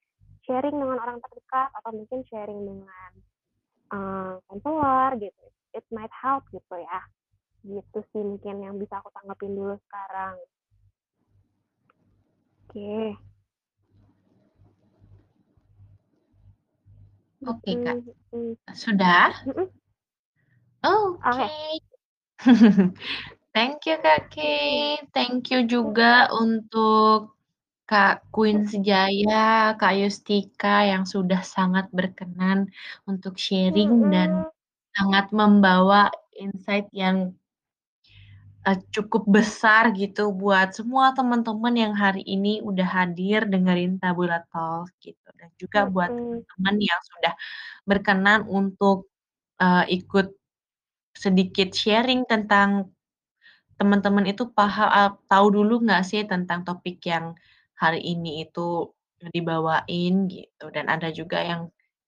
sharing 0.46 0.76
dengan 0.78 0.98
orang 1.02 1.18
terdekat 1.24 1.68
atau 1.78 1.90
mungkin 1.94 2.20
sharing 2.30 2.60
dengan, 2.66 3.10
eee, 3.94 4.32
konselor 4.50 5.10
gitu, 5.22 5.44
it 5.76 5.86
might 5.94 6.12
help 6.24 6.44
gitu 6.54 6.76
ya. 6.80 7.00
Gitu 7.66 7.98
sih 8.14 8.22
mungkin 8.24 8.56
yang 8.64 8.76
bisa 8.80 9.00
aku 9.02 9.10
tanggepin 9.16 9.54
dulu 9.58 9.74
sekarang. 9.88 10.36
Oke. 12.68 13.18
Oke, 17.46 17.78
Kak. 17.84 17.98
Mhm 18.02 18.14
mhm. 18.34 18.58
Sudah? 18.74 19.30
Oke. 20.84 21.22
Oke. 21.24 21.80
Thank 23.58 23.90
you, 23.90 23.98
Kak. 23.98 24.30
Kay. 24.30 25.02
Thank 25.10 25.50
you 25.50 25.66
juga 25.66 26.30
untuk 26.30 27.34
Kak 27.90 28.22
Queen. 28.30 28.70
Sejaya, 28.70 29.74
Kak 29.74 29.98
Yustika 29.98 30.86
yang 30.86 31.02
sudah 31.02 31.42
sangat 31.42 31.90
berkenan 31.90 32.70
untuk 33.10 33.34
sharing 33.34 34.14
dan 34.14 34.46
sangat 34.94 35.34
membawa 35.34 36.06
insight 36.38 36.86
yang 36.94 37.34
eee, 38.66 38.78
cukup 38.94 39.26
besar 39.26 39.94
gitu 39.94 40.34
buat 40.34 40.74
semua 40.74 41.14
teman-teman 41.14 41.74
yang 41.74 41.94
hari 41.94 42.22
ini 42.26 42.58
udah 42.62 42.86
hadir 42.86 43.46
dengerin 43.46 43.98
Tabula 44.02 44.42
Talks 44.50 44.94
gitu, 45.02 45.28
dan 45.38 45.50
juga 45.58 45.86
buat 45.86 46.10
teman-teman 46.10 46.76
yang 46.78 47.00
sudah 47.10 47.34
berkenan 47.86 48.40
untuk, 48.50 49.10
eee, 49.62 50.02
ikut 50.02 50.30
sedikit 51.18 51.74
sharing 51.74 52.22
tentang 52.30 52.90
teman-teman 53.80 54.26
itu 54.30 54.44
paha 54.56 54.84
eee, 54.96 55.10
tahu 55.30 55.46
dulu 55.56 55.74
nggak 55.86 56.02
sih 56.10 56.22
tentang 56.32 56.60
topik 56.68 56.98
yang 57.06 57.34
hari 57.82 58.00
ini 58.02 58.46
itu 58.46 58.90
dibawain 59.34 60.14
gitu, 60.30 60.64
dan 60.74 60.86
ada 60.94 61.08
juga 61.14 61.38
yang 61.42 61.62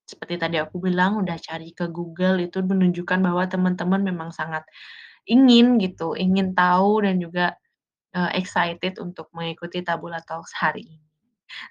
seperti 0.07 0.35
tadi 0.43 0.57
aku 0.63 0.77
bilang 0.83 1.19
udah 1.23 1.37
cari 1.39 1.71
ke 1.75 1.87
Google, 1.91 2.37
itu 2.45 2.59
menunjukkan 2.63 3.19
bahwa 3.23 3.43
teman-teman 3.51 4.01
memang 4.03 4.29
sangat 4.35 4.63
ingin 5.29 5.77
gitu, 5.83 6.13
ingin 6.19 6.53
tahu 6.57 7.03
dan 7.05 7.17
juga, 7.23 7.55
eee, 8.17 8.31
excited 8.41 8.97
untuk 9.03 9.27
mengikuti 9.37 9.81
Tabula 9.85 10.19
Talks 10.25 10.53
hari 10.57 10.83
ini. 10.87 11.10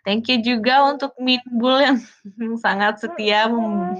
Thank 0.05 0.33
you 0.33 0.40
juga 0.40 0.88
untuk 0.88 1.12
Minbul 1.21 1.85
yang 1.85 1.99
sangat 2.64 3.01
setia 3.03 3.51
mem 3.51 3.61
Mhm. 3.61 3.93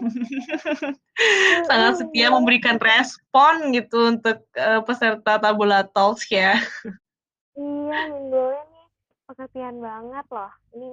sangat 1.69 1.93
Mhm, 1.95 1.99
setia 2.01 2.27
memberikan 2.33 2.77
respon 2.81 3.77
gitu 3.77 4.17
untuk, 4.17 4.41
eee, 4.57 4.81
peserta 4.89 5.37
Tabula 5.37 5.85
Talks 5.85 6.25
ya. 6.33 6.57
Iya, 7.59 7.99
Minbulnya 8.09 8.63
nih 8.73 8.85
pengertian 9.29 9.77
banget 9.85 10.27
loh. 10.33 10.53
Ini 10.73 10.89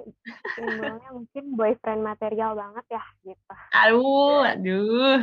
Minbulnya 0.58 1.08
mungkin 1.14 1.44
boyfriend 1.54 2.02
material 2.02 2.52
banget 2.58 2.84
ya, 2.92 3.04
gitu. 3.24 3.54
Aduh 3.72 4.42
aduh. 4.44 5.16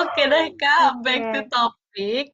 Oke 0.00 0.22
deh, 0.26 0.54
Kak, 0.54 1.02
back 1.02 1.22
to 1.34 1.40
topic. 1.50 2.24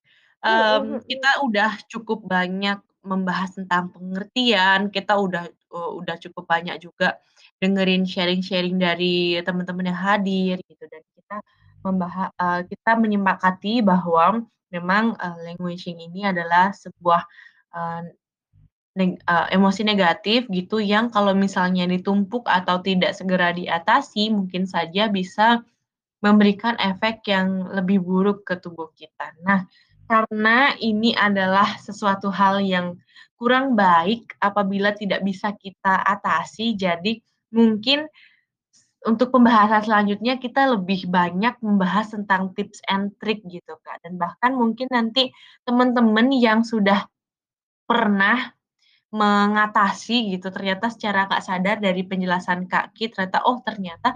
Mhm. 0.46 1.02
kita 1.10 1.42
udah 1.42 1.74
cukup 1.90 2.22
banyak 2.22 2.78
membahas 3.06 3.54
tentang 3.56 3.94
pengertian, 3.94 4.90
kita 4.92 5.14
udah, 5.18 5.46
eee, 5.48 5.90
udah 6.02 6.16
cukup 6.20 6.44
banyak 6.50 6.76
juga 6.82 7.16
dengerin 7.62 8.04
sharing-sharing 8.04 8.76
dari 8.82 9.38
teman-teman 9.46 9.88
yang 9.94 10.00
hadir 10.00 10.56
gitu, 10.68 10.84
dan 10.90 11.02
kita 11.16 11.36
membaha 11.86 12.30
eee, 12.36 12.60
kita 12.74 12.92
menyepakati 13.00 13.80
bahwa 13.86 14.42
memang, 14.74 15.14
languishing 15.46 15.96
ini 16.02 16.26
adalah 16.28 16.74
sebuah, 16.74 17.22
eee, 17.76 18.02
emosi 19.54 19.82
negatif 19.86 20.46
gitu 20.52 20.78
yang 20.82 21.08
kalau 21.14 21.32
misalnya 21.36 21.86
ditumpuk 21.88 22.44
atau 22.50 22.82
tidak 22.84 23.14
segera 23.16 23.52
diatasi, 23.56 24.30
mungkin 24.34 24.66
saja 24.68 25.08
bisa 25.12 25.62
memberikan 26.24 26.76
efek 26.82 27.24
yang 27.30 27.68
lebih 27.72 28.02
buruk 28.04 28.44
ke 28.48 28.56
tubuh 28.60 28.90
kita. 28.98 29.32
Nah, 29.46 29.64
karena 30.08 30.72
ini 30.80 31.12
adalah 31.16 31.78
sesuatu 31.82 32.30
hal 32.32 32.62
yang 32.64 32.98
kurang 33.38 33.74
baik 33.76 34.34
apabila 34.40 34.94
tidak 34.96 35.22
bisa 35.26 35.52
kita 35.58 36.00
atasi, 36.06 36.74
jadi 36.78 37.20
mungkin 37.52 38.08
untuk 39.06 39.30
pembahasan 39.34 39.86
selanjutnya 39.86 40.36
kita 40.42 40.66
lebih 40.76 41.06
banyak 41.10 41.56
membahas 41.64 42.12
tentang 42.16 42.52
tips 42.58 42.82
and 42.90 43.14
trick 43.22 43.40
gitu, 43.48 43.78
Kak, 43.86 44.02
dan 44.04 44.18
bahkan 44.20 44.52
mungkin 44.58 44.88
nanti 44.92 45.30
teman-teman 45.68 46.30
yang 46.34 46.62
sudah 46.66 47.06
pernah 47.88 48.52
mengatasi 49.14 50.34
gitu, 50.36 50.50
ternyata 50.52 50.90
secara 50.92 51.26
nggak 51.30 51.44
sadar 51.44 51.76
dari 51.80 52.02
penjelasan 52.06 52.66
Kak 52.70 52.94
Ki, 52.98 53.08
ternyata, 53.12 53.42
oh 53.46 53.60
ternyata 53.64 54.12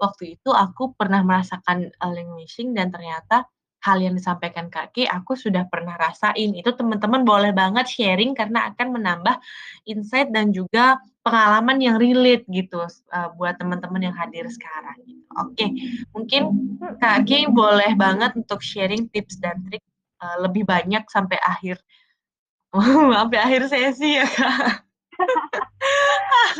waktu 0.00 0.38
itu 0.40 0.50
aku 0.54 0.94
pernah 0.98 1.22
merasakan, 1.26 1.90
eee, 1.92 2.12
languishing 2.16 2.72
dan 2.76 2.90
ternyata 2.94 3.46
hal 3.80 3.98
yang 4.04 4.14
disampaikan 4.16 4.68
Kak 4.68 4.92
Ki, 4.92 5.08
aku 5.08 5.32
sudah 5.36 5.64
pernah 5.68 5.96
rasain. 5.96 6.52
Itu 6.52 6.76
teman-teman 6.76 7.24
boleh 7.24 7.52
banget 7.56 7.88
sharing 7.88 8.36
karena 8.36 8.68
akan 8.72 8.88
menambah 9.00 9.36
insight 9.88 10.28
dan 10.32 10.52
juga 10.52 11.00
pengalaman 11.24 11.80
yang 11.80 11.96
relate 12.00 12.44
gitu, 12.48 12.84
eee, 12.84 13.28
buat 13.36 13.56
teman-teman 13.60 14.12
yang 14.12 14.16
hadir 14.16 14.44
sekarang 14.52 14.96
gitu. 15.04 15.20
Oke, 15.40 15.66
mungkin 16.12 16.42
Kak 17.00 17.24
Ki 17.28 17.48
boleh 17.48 17.92
banget 17.96 18.36
untuk 18.36 18.60
sharing 18.60 19.08
tips 19.12 19.40
dan 19.40 19.60
trik, 19.68 19.80
eee, 20.20 20.36
lebih 20.44 20.64
banyak 20.68 21.04
sampai 21.08 21.38
akhir 21.40 21.80
sampai 23.16 23.38
akhir 23.40 23.62
sesi 23.72 24.20
ya, 24.20 24.26
Kak. 24.28 24.84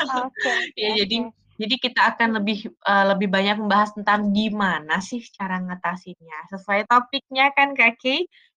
Oke 0.25 0.49
oke 0.49 0.51
Ya 0.81 0.91
oke. 0.95 0.99
jadi 1.05 1.17
jadi 1.61 1.75
kita 1.77 2.01
akan 2.17 2.41
lebih, 2.41 2.73
eee, 2.73 3.05
lebih 3.13 3.29
banyak 3.29 3.57
membahas 3.61 3.93
tentang 3.93 4.33
gimana 4.33 4.97
sih 5.05 5.21
cara 5.37 5.61
ngatasinnya, 5.61 6.49
sesuai 6.49 6.89
topiknya 6.89 7.53
kan, 7.53 7.77
Kak. 7.77 8.01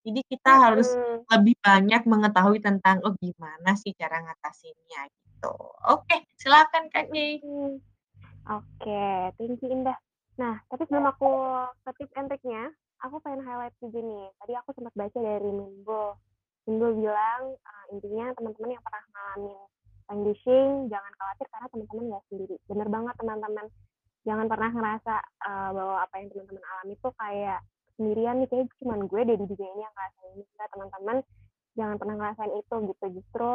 Jadi 0.03 0.21
kita 0.31 0.53
harus 0.71 0.87
Mhm. 0.95 1.27
lebih 1.35 1.55
banyak 1.63 2.03
mengetahui 2.07 2.59
tentang, 2.63 3.03
oh 3.03 3.15
gimana 3.19 3.75
sih 3.75 3.91
cara 3.99 4.23
ngatasinnya 4.23 5.11
gitu. 5.11 5.55
Oke, 5.91 6.23
silakan 6.39 6.87
Kak. 6.95 7.11
Mhm. 7.11 7.83
Oke, 8.47 9.03
thank 9.39 9.59
you, 9.63 9.69
Indah. 9.71 9.99
Nah, 10.39 10.59
tapi 10.71 10.87
sebelum 10.87 11.07
aku 11.11 11.31
ke 11.87 11.91
tips 12.03 12.15
and 12.19 12.27
triknya, 12.31 12.71
aku 13.03 13.19
pengen 13.23 13.43
highlight 13.47 13.75
juga 13.83 13.99
nih, 14.03 14.27
tadi 14.39 14.53
aku 14.59 14.71
sempat 14.75 14.95
baca 14.95 15.19
dari 15.19 15.51
Minbo. 15.51 16.19
Minbo 16.67 16.87
bilang, 16.95 17.55
eee, 17.59 17.85
intinya 17.99 18.31
teman-teman 18.39 18.79
yang 18.79 18.85
pernah 18.87 19.03
ngalamin 19.11 19.59
languishing, 20.13 20.93
jangan 20.93 21.13
khawatir 21.17 21.47
karena 21.49 21.67
teman-teman 21.73 22.05
nggak 22.13 22.25
sendiri. 22.29 22.57
Bener 22.69 22.89
banget 22.93 23.15
teman-teman, 23.17 23.67
jangan 24.29 24.47
pernah 24.53 24.71
ngerasa, 24.71 25.15
eee, 25.49 25.69
bahwa 25.73 25.97
apa 26.05 26.15
yang 26.21 26.29
teman-teman 26.31 26.65
alami 26.69 26.95
tuh 27.01 27.13
kayak 27.17 27.61
sendirian 27.97 28.37
nih, 28.45 28.49
kayaknya 28.53 28.69
cuman 28.85 29.01
gue 29.09 29.21
deh 29.25 29.37
di 29.41 29.47
dunia 29.49 29.71
ini 29.73 29.83
yang 29.83 29.95
ngerasain 29.97 30.31
ini. 30.37 30.45
Enggak 30.53 30.69
teman-teman, 30.77 31.17
jangan 31.81 31.97
pernah 31.97 32.15
ngerasain 32.21 32.53
itu 32.61 32.75
gitu. 32.93 33.05
Justru, 33.19 33.51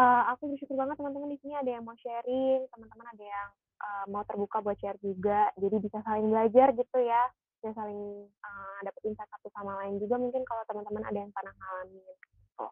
eee, 0.00 0.22
aku 0.30 0.42
bersyukur 0.54 0.76
banget 0.78 0.96
teman-teman 1.02 1.30
di 1.34 1.38
sini 1.42 1.54
ada 1.58 1.70
yang 1.74 1.84
mau 1.84 1.96
sharing, 1.98 2.60
teman-teman 2.70 3.06
ada 3.10 3.24
yang, 3.26 3.48
eee, 3.82 4.04
mau 4.14 4.22
terbuka 4.24 4.56
buat 4.62 4.78
share 4.78 4.98
juga, 5.02 5.50
jadi 5.58 5.76
bisa 5.82 5.98
saling 6.06 6.30
belajar 6.30 6.68
gitu 6.78 6.98
ya, 7.02 7.22
bisa 7.60 7.70
saling, 7.76 8.00
eee, 8.30 8.78
dapet 8.86 9.02
insight 9.10 9.28
satu 9.34 9.48
sama 9.52 9.74
lain 9.84 9.98
juga 10.00 10.16
mungkin 10.22 10.42
kalau 10.46 10.62
teman-teman 10.70 11.04
ada 11.04 11.18
yang 11.18 11.32
pernah 11.34 11.52
ngalamin 11.52 12.02
gitu. 12.24 12.66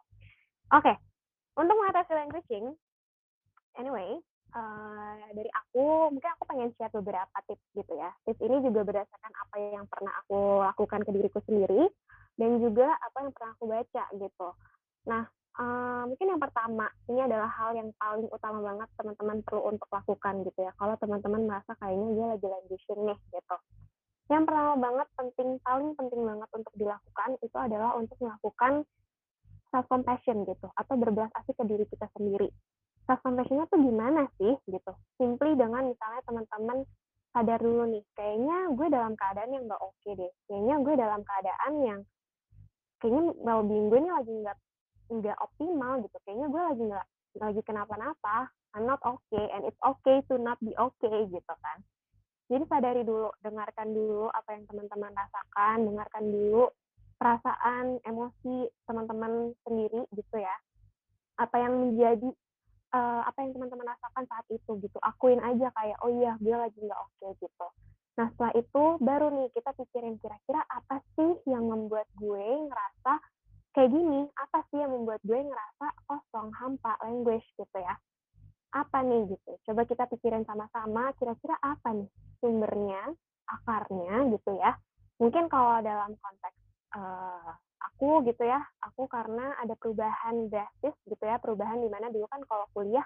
Oke, 0.72 0.92
untuk 1.57 1.74
mengatasi 1.81 2.12
languishing, 2.16 2.66
anyway, 3.78 4.18
eee, 4.52 5.14
dari 5.38 5.50
aku, 5.54 6.12
mungkin 6.12 6.30
aku 6.36 6.44
pengen 6.50 6.70
share 6.76 6.92
beberapa 6.92 7.36
tips 7.46 7.64
gitu 7.78 7.92
ya. 7.96 8.10
Tips 8.26 8.42
ini 8.42 8.56
juga 8.66 8.82
berdasarkan 8.84 9.32
apa 9.32 9.56
yang 9.62 9.86
pernah 9.88 10.12
aku 10.26 10.38
lakukan 10.66 11.00
ke 11.06 11.10
diriku 11.14 11.38
sendiri, 11.46 11.88
dan 12.38 12.58
juga 12.62 12.92
apa 12.98 13.16
yang 13.24 13.32
pernah 13.34 13.50
aku 13.56 13.64
baca 13.70 14.04
gitu. 14.14 14.48
Nah, 15.08 15.22
eee, 15.58 16.02
mungkin 16.10 16.26
yang 16.36 16.42
pertama, 16.42 16.86
ini 17.08 17.20
adalah 17.24 17.50
hal 17.50 17.70
yang 17.78 17.90
paling 17.96 18.28
utama 18.30 18.58
banget 18.62 18.88
teman-teman 18.98 19.38
perlu 19.46 19.62
untuk 19.72 19.88
lakukan 19.94 20.34
gitu 20.46 20.58
ya, 20.66 20.72
kalau 20.78 20.94
teman-teman 20.98 21.42
merasa 21.46 21.72
kayaknya 21.78 22.08
dia 22.14 22.26
lagi 22.36 22.46
languishing 22.46 23.00
nih 23.06 23.18
gitu. 23.34 23.56
Yang 24.28 24.42
pertama 24.44 24.74
banget 24.76 25.08
penting, 25.16 25.48
paling 25.64 25.90
penting 25.96 26.20
banget 26.20 26.50
untuk 26.52 26.74
dilakukan 26.76 27.30
itu 27.40 27.56
adalah 27.56 27.96
untuk 27.96 28.16
melakukan 28.20 28.84
self 29.72 29.86
compassion 29.88 30.44
gitu, 30.48 30.68
atau 30.76 30.94
berbelas 30.96 31.32
asih 31.44 31.52
ke 31.56 31.64
diri 31.68 31.84
kita 31.88 32.08
sendiri. 32.16 32.48
Self 33.09 33.25
compassion-nya 33.25 33.64
tuh 33.73 33.81
gimana 33.81 34.29
sih 34.37 34.53
gitu, 34.68 34.92
simply 35.16 35.57
dengan 35.57 35.88
misalnya 35.88 36.21
teman-teman 36.29 36.85
sadar 37.33 37.57
dulu 37.57 37.88
nih, 37.88 38.05
kayaknya 38.12 38.68
gue 38.77 38.87
dalam 38.92 39.16
keadaan 39.16 39.49
yang 39.49 39.64
nggak 39.64 39.81
oke 39.81 40.11
deh, 40.12 40.33
kayaknya 40.44 40.75
gue 40.85 40.94
dalam 41.01 41.21
keadaan 41.25 41.73
yang 41.81 42.01
kayaknya 43.01 43.23
well-being 43.40 43.88
gue 43.88 43.99
ini 44.05 44.11
lagi 44.12 44.33
nggak 44.44 44.59
nggak 45.09 45.38
optimal 45.40 45.92
gitu, 46.05 46.16
kayaknya 46.29 46.47
gue 46.53 46.62
lagi 46.68 46.83
nggak 46.85 47.07
lagi 47.40 47.61
kenapa-napa, 47.64 48.37
I'm 48.77 48.85
not 48.85 49.01
okay 49.01 49.44
and 49.57 49.64
it's 49.64 49.81
okay 49.81 50.21
to 50.29 50.37
not 50.37 50.61
be 50.61 50.77
okay 50.77 51.16
gitu 51.33 51.55
kan. 51.64 51.79
Jadi 52.49 52.64
sadari 52.68 53.03
dulu, 53.05 53.29
dengarkan 53.44 53.92
dulu 53.92 54.33
apa 54.33 54.57
yang 54.57 54.64
teman-teman 54.68 55.12
rasakan, 55.12 55.77
dengarkan 55.85 56.25
dulu 56.29 56.64
perasaan, 57.21 58.01
emosi 58.09 58.73
teman-teman 58.88 59.53
sendiri 59.68 60.05
gitu 60.16 60.37
ya. 60.40 60.57
Apa 61.37 61.61
yang 61.61 61.77
menjadi, 61.77 62.33
eee, 62.94 63.20
apa 63.29 63.38
yang 63.44 63.53
teman-teman 63.57 63.87
rasakan 63.92 64.24
saat 64.31 64.46
itu 64.53 64.70
gitu, 64.85 64.98
akuin 65.03 65.40
aja 65.42 65.68
kayak, 65.77 65.98
"Oh 66.05 66.11
iya, 66.12 66.37
gue 66.40 66.57
lagi 66.57 66.79
nggak 66.81 67.01
oke," 67.01 67.27
gitu. 67.42 67.66
Nah, 68.18 68.27
setelah 68.35 68.53
itu 68.59 68.85
baru 68.98 69.29
nih 69.31 69.48
kita 69.55 69.70
pikirin 69.79 70.18
kira-kira 70.18 70.62
apa 70.68 70.98
sih 71.14 71.33
yang 71.46 71.70
membuat 71.70 72.09
gue 72.18 72.46
ngerasa 72.66 73.12
kayak 73.77 73.90
gini, 73.94 74.27
apa 74.35 74.59
sih 74.72 74.79
yang 74.83 74.90
membuat 74.90 75.22
gue 75.22 75.38
ngerasa 75.38 75.87
kosong, 76.11 76.51
hampa, 76.59 76.98
languish 77.05 77.46
gitu 77.55 77.79
ya. 77.79 77.94
Apa 78.74 79.01
nih 79.07 79.33
gitu, 79.33 79.53
coba 79.70 79.83
kita 79.88 80.05
pikirin 80.12 80.44
sama-sama 80.44 81.12
kira-kira 81.16 81.57
apa 81.64 81.88
nih 81.96 82.09
sumbernya, 82.42 83.01
akarnya 83.48 84.29
gitu 84.37 84.51
ya. 84.61 84.77
Mungkin 85.22 85.48
kalau 85.48 85.81
dalam 85.81 86.12
konteks, 86.20 86.59
eee, 86.94 87.51
aku 87.78 88.26
gitu 88.26 88.42
ya, 88.42 88.60
aku 88.82 89.06
karena 89.06 89.54
ada 89.62 89.74
perubahan 89.78 90.50
drastis 90.50 90.94
gitu 91.06 91.22
ya, 91.22 91.38
perubahan 91.38 91.78
di 91.78 91.88
mana 91.90 92.10
dulu 92.10 92.26
kan 92.30 92.42
kalau 92.46 92.66
kuliah 92.74 93.04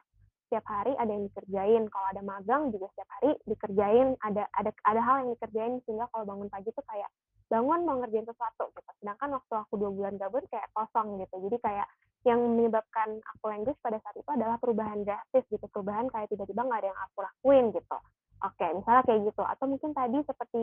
setiap 0.49 0.69
hari 0.69 0.93
ada 1.01 1.09
yang 1.09 1.25
dikerjain, 1.33 1.83
kalau 1.89 2.07
ada 2.13 2.21
magang 2.21 2.69
juga 2.69 2.89
setiap 2.93 3.09
hari 3.21 3.31
dikerjain, 3.49 4.09
ada 4.21 4.45
ada 4.53 4.71
ada 4.85 5.01
hal 5.01 5.17
yang 5.25 5.31
dikerjain 5.33 5.73
sehingga 5.89 6.09
kalau 6.13 6.29
bangun 6.29 6.49
pagi 6.53 6.69
tuh 6.77 6.85
kayak 6.85 7.09
bangun 7.49 7.85
mau 7.85 7.97
ngerjain 8.01 8.29
sesuatu 8.29 8.69
gitu. 8.73 8.91
Sedangkan 9.01 9.29
waktu 9.37 9.55
aku 9.57 9.75
2 9.81 9.93
bulan 9.93 10.17
gabut 10.21 10.45
kayak 10.53 10.69
kosong 10.77 11.21
gitu. 11.21 11.37
Jadi 11.49 11.57
kayak 11.61 11.89
yang 12.29 12.41
menyebabkan 12.55 13.19
aku 13.35 13.45
languish 13.51 13.81
pada 13.83 13.99
saat 14.01 14.17
itu 14.17 14.29
adalah 14.31 14.57
perubahan 14.61 15.03
drastis 15.05 15.45
gitu, 15.51 15.67
perubahan 15.73 16.07
kayak 16.13 16.29
tiba-tiba 16.31 16.65
nggak 16.65 16.81
ada 16.85 16.89
yang 16.93 17.01
aku 17.11 17.19
lakuin 17.25 17.65
gitu. 17.75 17.99
Oke, 18.43 18.67
misalnya 18.77 19.03
kayak 19.07 19.21
gitu. 19.33 19.43
Atau 19.43 19.67
mungkin 19.71 19.91
tadi 19.95 20.19
seperti, 20.27 20.63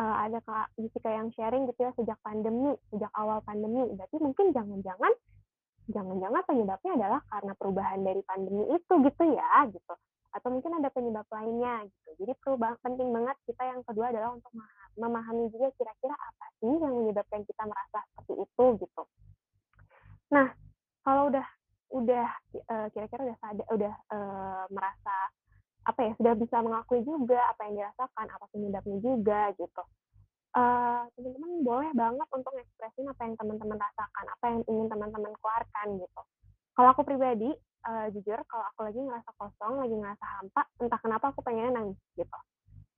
eee, 0.00 0.14
ada 0.24 0.38
Kak 0.42 0.72
Jessica 0.80 1.10
yang 1.12 1.28
sharing 1.36 1.68
gitu 1.68 1.80
ya, 1.84 1.92
sejak 2.00 2.18
pandemi, 2.24 2.72
sejak 2.88 3.12
awal 3.12 3.44
pandemi, 3.44 3.84
berarti 3.92 4.16
mungkin 4.18 4.56
jangan-jangan 4.56 5.12
jangan-jangan 5.90 6.42
penyebabnya 6.46 6.92
adalah 6.96 7.20
karena 7.28 7.52
perubahan 7.58 8.00
dari 8.06 8.22
pandemi 8.24 8.62
itu 8.72 8.92
gitu 9.04 9.22
ya, 9.34 9.66
gitu. 9.68 9.94
Atau 10.30 10.48
mungkin 10.54 10.78
ada 10.78 10.88
penyebab 10.94 11.26
lainnya 11.34 11.82
gitu. 11.90 12.10
Jadi 12.22 12.32
perlu 12.38 12.56
ba 12.56 12.78
penting 12.86 13.10
banget 13.10 13.36
kita 13.50 13.62
yang 13.66 13.82
kedua 13.82 14.14
adalah 14.14 14.30
untuk 14.38 14.52
maha 14.54 14.82
memahami 14.94 15.50
juga 15.50 15.74
kira-kira 15.74 16.14
apa 16.14 16.46
sih 16.62 16.70
yang 16.70 16.94
menyebabkan 16.94 17.42
kita 17.42 17.62
merasa 17.66 17.98
seperti 18.14 18.34
itu 18.46 18.64
gitu. 18.86 19.02
Nah, 20.30 20.46
kalau 21.02 21.26
udah 21.34 21.46
udah, 21.90 22.26
eee, 22.54 22.86
kira-kira 22.94 23.20
udah 23.26 23.38
sada 23.42 23.62
udah, 23.74 23.94
eee, 24.14 24.62
merasa 24.70 25.16
apa 25.86 26.00
ya, 26.06 26.12
sudah 26.20 26.34
bisa 26.36 26.56
mengakui 26.60 27.00
juga 27.04 27.40
apa 27.50 27.60
yang 27.68 27.74
dirasakan, 27.80 28.26
apa 28.30 28.44
penyebabnya 28.52 28.98
juga 29.00 29.40
gitu. 29.56 29.82
Eee, 30.50 31.00
teman-teman 31.14 31.52
boleh 31.62 31.90
banget 31.94 32.28
untuk 32.34 32.52
ngekspresin 32.58 33.06
apa 33.06 33.22
yang 33.22 33.34
teman-teman 33.38 33.78
rasakan, 33.78 34.26
apa 34.34 34.44
yang 34.50 34.60
ingin 34.66 34.86
teman-teman 34.90 35.32
keluarkan 35.38 35.86
gitu. 36.02 36.22
Kalau 36.74 36.88
aku 36.90 37.02
pribadi, 37.06 37.50
eee, 37.86 38.06
jujur 38.14 38.38
kalau 38.50 38.64
aku 38.74 38.80
lagi 38.86 39.00
ngerasa 39.00 39.30
kosong, 39.38 39.74
lagi 39.78 39.94
ngerasa 39.94 40.26
hampa, 40.40 40.62
entah 40.82 41.00
kenapa 41.00 41.30
aku 41.30 41.40
pengennya 41.46 41.78
nangis 41.78 41.98
gitu. 42.18 42.38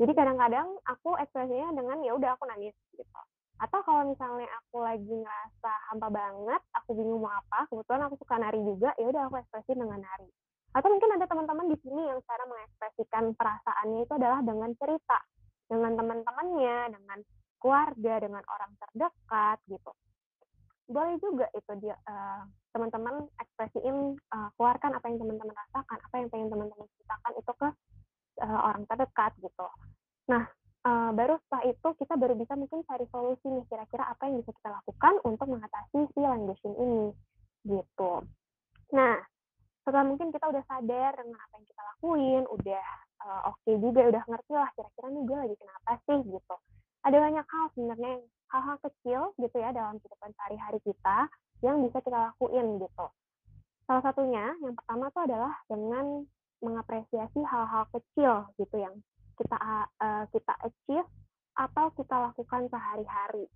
Jadi 0.00 0.12
kadang-kadang 0.16 0.68
aku 0.88 1.14
ekspresinya 1.20 1.76
dengan 1.76 1.98
ya 2.02 2.12
udah 2.16 2.30
aku 2.34 2.44
nangis 2.48 2.74
gitu. 2.96 3.20
Atau 3.62 3.78
kalau 3.86 4.10
misalnya 4.10 4.48
aku 4.58 4.82
lagi 4.82 5.12
ngerasa 5.12 5.72
hampa 5.92 6.08
banget, 6.10 6.62
aku 6.74 6.90
bingung 6.98 7.22
mau 7.22 7.30
apa, 7.30 7.68
kebetulan 7.70 8.02
aku 8.10 8.16
suka 8.18 8.34
nari 8.40 8.58
juga, 8.64 8.90
ya 8.98 9.06
udah 9.12 9.22
aku 9.30 9.36
ekspresi 9.38 9.78
dengan 9.78 10.02
nari. 10.02 10.26
Atau 10.72 10.88
mungkin 10.88 11.10
ada 11.20 11.28
teman-teman 11.28 11.68
di 11.68 11.76
sini 11.84 12.02
yang 12.08 12.20
cara 12.24 12.44
mengekspresikan 12.48 13.36
perasaannya 13.36 14.00
itu 14.08 14.12
adalah 14.16 14.40
dengan 14.40 14.70
cerita, 14.80 15.18
dengan 15.68 15.92
teman-temannya, 16.00 16.76
dengan 16.96 17.18
keluarga, 17.60 18.14
dengan 18.24 18.42
orang 18.48 18.72
terdekat 18.80 19.58
gitu. 19.68 19.92
Boleh 20.88 21.16
juga 21.20 21.46
itu 21.52 21.72
dia, 21.80 21.96
eee, 22.08 22.42
teman-teman 22.72 23.28
ekspresiin, 23.38 24.16
eee, 24.16 24.48
keluarkan 24.56 24.96
apa 24.96 25.06
yang 25.12 25.18
teman-teman 25.20 25.54
rasakan, 25.54 25.98
apa 26.00 26.14
yang 26.18 26.28
pengen 26.32 26.48
teman-teman 26.52 26.86
ceritakan 26.96 27.32
itu 27.36 27.52
ke, 27.56 27.68
eee, 28.44 28.60
orang 28.64 28.82
terdekat 28.88 29.32
gitu. 29.44 29.66
Nah, 30.32 30.44
eee, 30.88 31.10
baru 31.16 31.34
setelah 31.46 31.64
itu 31.68 31.88
kita 32.00 32.14
baru 32.16 32.34
bisa 32.36 32.52
mungkin 32.56 32.80
cari 32.88 33.06
solusi 33.12 33.46
nih, 33.46 33.64
kira-kira 33.68 34.04
apa 34.08 34.24
yang 34.28 34.40
bisa 34.40 34.52
kita 34.56 34.68
lakukan 34.72 35.14
untuk 35.28 35.46
mengatasi 35.52 35.98
si 36.16 36.20
languishing 36.20 36.74
ini, 36.80 37.04
gitu. 37.68 38.12
Nah, 38.96 39.16
setelah 39.82 40.06
mungkin 40.06 40.30
kita 40.30 40.46
udah 40.46 40.62
sadar 40.70 41.12
dengan 41.18 41.38
apa 41.42 41.54
yang 41.58 41.66
kita 41.66 41.82
lakuin, 41.82 42.42
udah, 42.46 42.86
eee, 43.26 43.40
oke 43.50 43.70
juga, 43.82 44.00
udah 44.14 44.22
ngerti 44.30 44.52
lah 44.54 44.70
kira-kira 44.78 45.06
nih 45.10 45.22
gue 45.26 45.38
lagi 45.42 45.56
kenapa 45.58 45.90
sih 46.06 46.18
gitu. 46.22 46.56
Ada 47.02 47.16
banyak 47.18 47.46
hal 47.50 47.64
sebenarnya, 47.74 48.12
hal-hal 48.54 48.76
kecil 48.78 49.20
gitu 49.42 49.56
ya 49.58 49.70
dalam 49.74 49.98
kehidupan 49.98 50.30
sehari-hari 50.38 50.78
kita 50.86 51.18
yang 51.66 51.82
bisa 51.82 51.98
kita 51.98 52.18
lakuin 52.30 52.78
gitu. 52.78 53.06
Salah 53.90 54.02
satunya, 54.06 54.54
yang 54.62 54.74
pertama 54.78 55.10
tuh 55.10 55.22
adalah 55.26 55.52
dengan 55.66 56.22
mengapresiasi 56.62 57.42
hal-hal 57.42 57.84
kecil 57.90 58.46
gitu 58.62 58.76
yang 58.78 58.94
kita 59.34 59.58
eee, 59.98 60.24
kita 60.30 60.54
achieve 60.62 61.08
atau 61.58 61.90
kita 61.98 62.16
lakukan 62.30 62.70
sehari-hari 62.70 63.50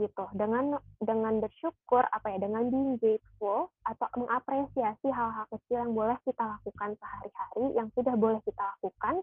gitu. 0.00 0.24
Dengan 0.32 0.80
dengan 0.98 1.38
bersyukur, 1.44 2.02
apa 2.08 2.32
ya, 2.32 2.38
dengan 2.40 2.72
being 2.72 2.96
grateful 2.96 3.68
atau 3.84 4.08
mengapresiasi 4.16 5.08
hal-hal 5.12 5.44
kecil 5.52 5.84
yang 5.84 5.92
boleh 5.92 6.16
kita 6.24 6.40
lakukan 6.40 6.96
sehari-hari, 6.96 7.66
yang 7.76 7.88
sudah 7.92 8.14
boleh 8.16 8.40
kita 8.48 8.62
lakukan, 8.64 9.20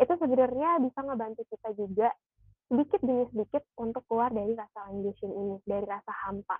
itu 0.00 0.12
sebenarnya 0.16 0.70
bisa 0.80 0.98
ngebantu 1.04 1.42
kita 1.52 1.68
juga 1.76 2.08
sedikit 2.68 3.00
demi 3.00 3.24
sedikit 3.32 3.62
untuk 3.80 4.04
keluar 4.08 4.32
dari 4.32 4.52
rasa 4.56 4.88
languishing 4.88 5.32
ini, 5.32 5.56
dari 5.68 5.84
rasa 5.84 6.12
hampa. 6.24 6.56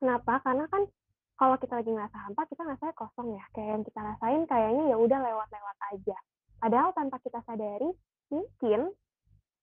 Kenapa? 0.00 0.40
Karena 0.44 0.64
kan 0.72 0.88
kalau 1.34 1.56
kita 1.58 1.82
lagi 1.82 1.90
ngerasa 1.90 2.18
hampa, 2.30 2.42
kita 2.46 2.62
ngerasanya 2.62 2.94
kosong 2.96 3.28
ya. 3.34 3.44
Kayak 3.52 3.68
yang 3.76 3.84
kita 3.84 4.00
rasain 4.00 4.42
kayaknya 4.48 4.84
ya 4.92 4.96
udah 4.96 5.18
lewat-lewat 5.18 5.76
aja. 5.96 6.18
Padahal 6.62 6.90
tanpa 6.96 7.16
kita 7.20 7.40
sadari, 7.44 7.90
mungkin 8.32 8.92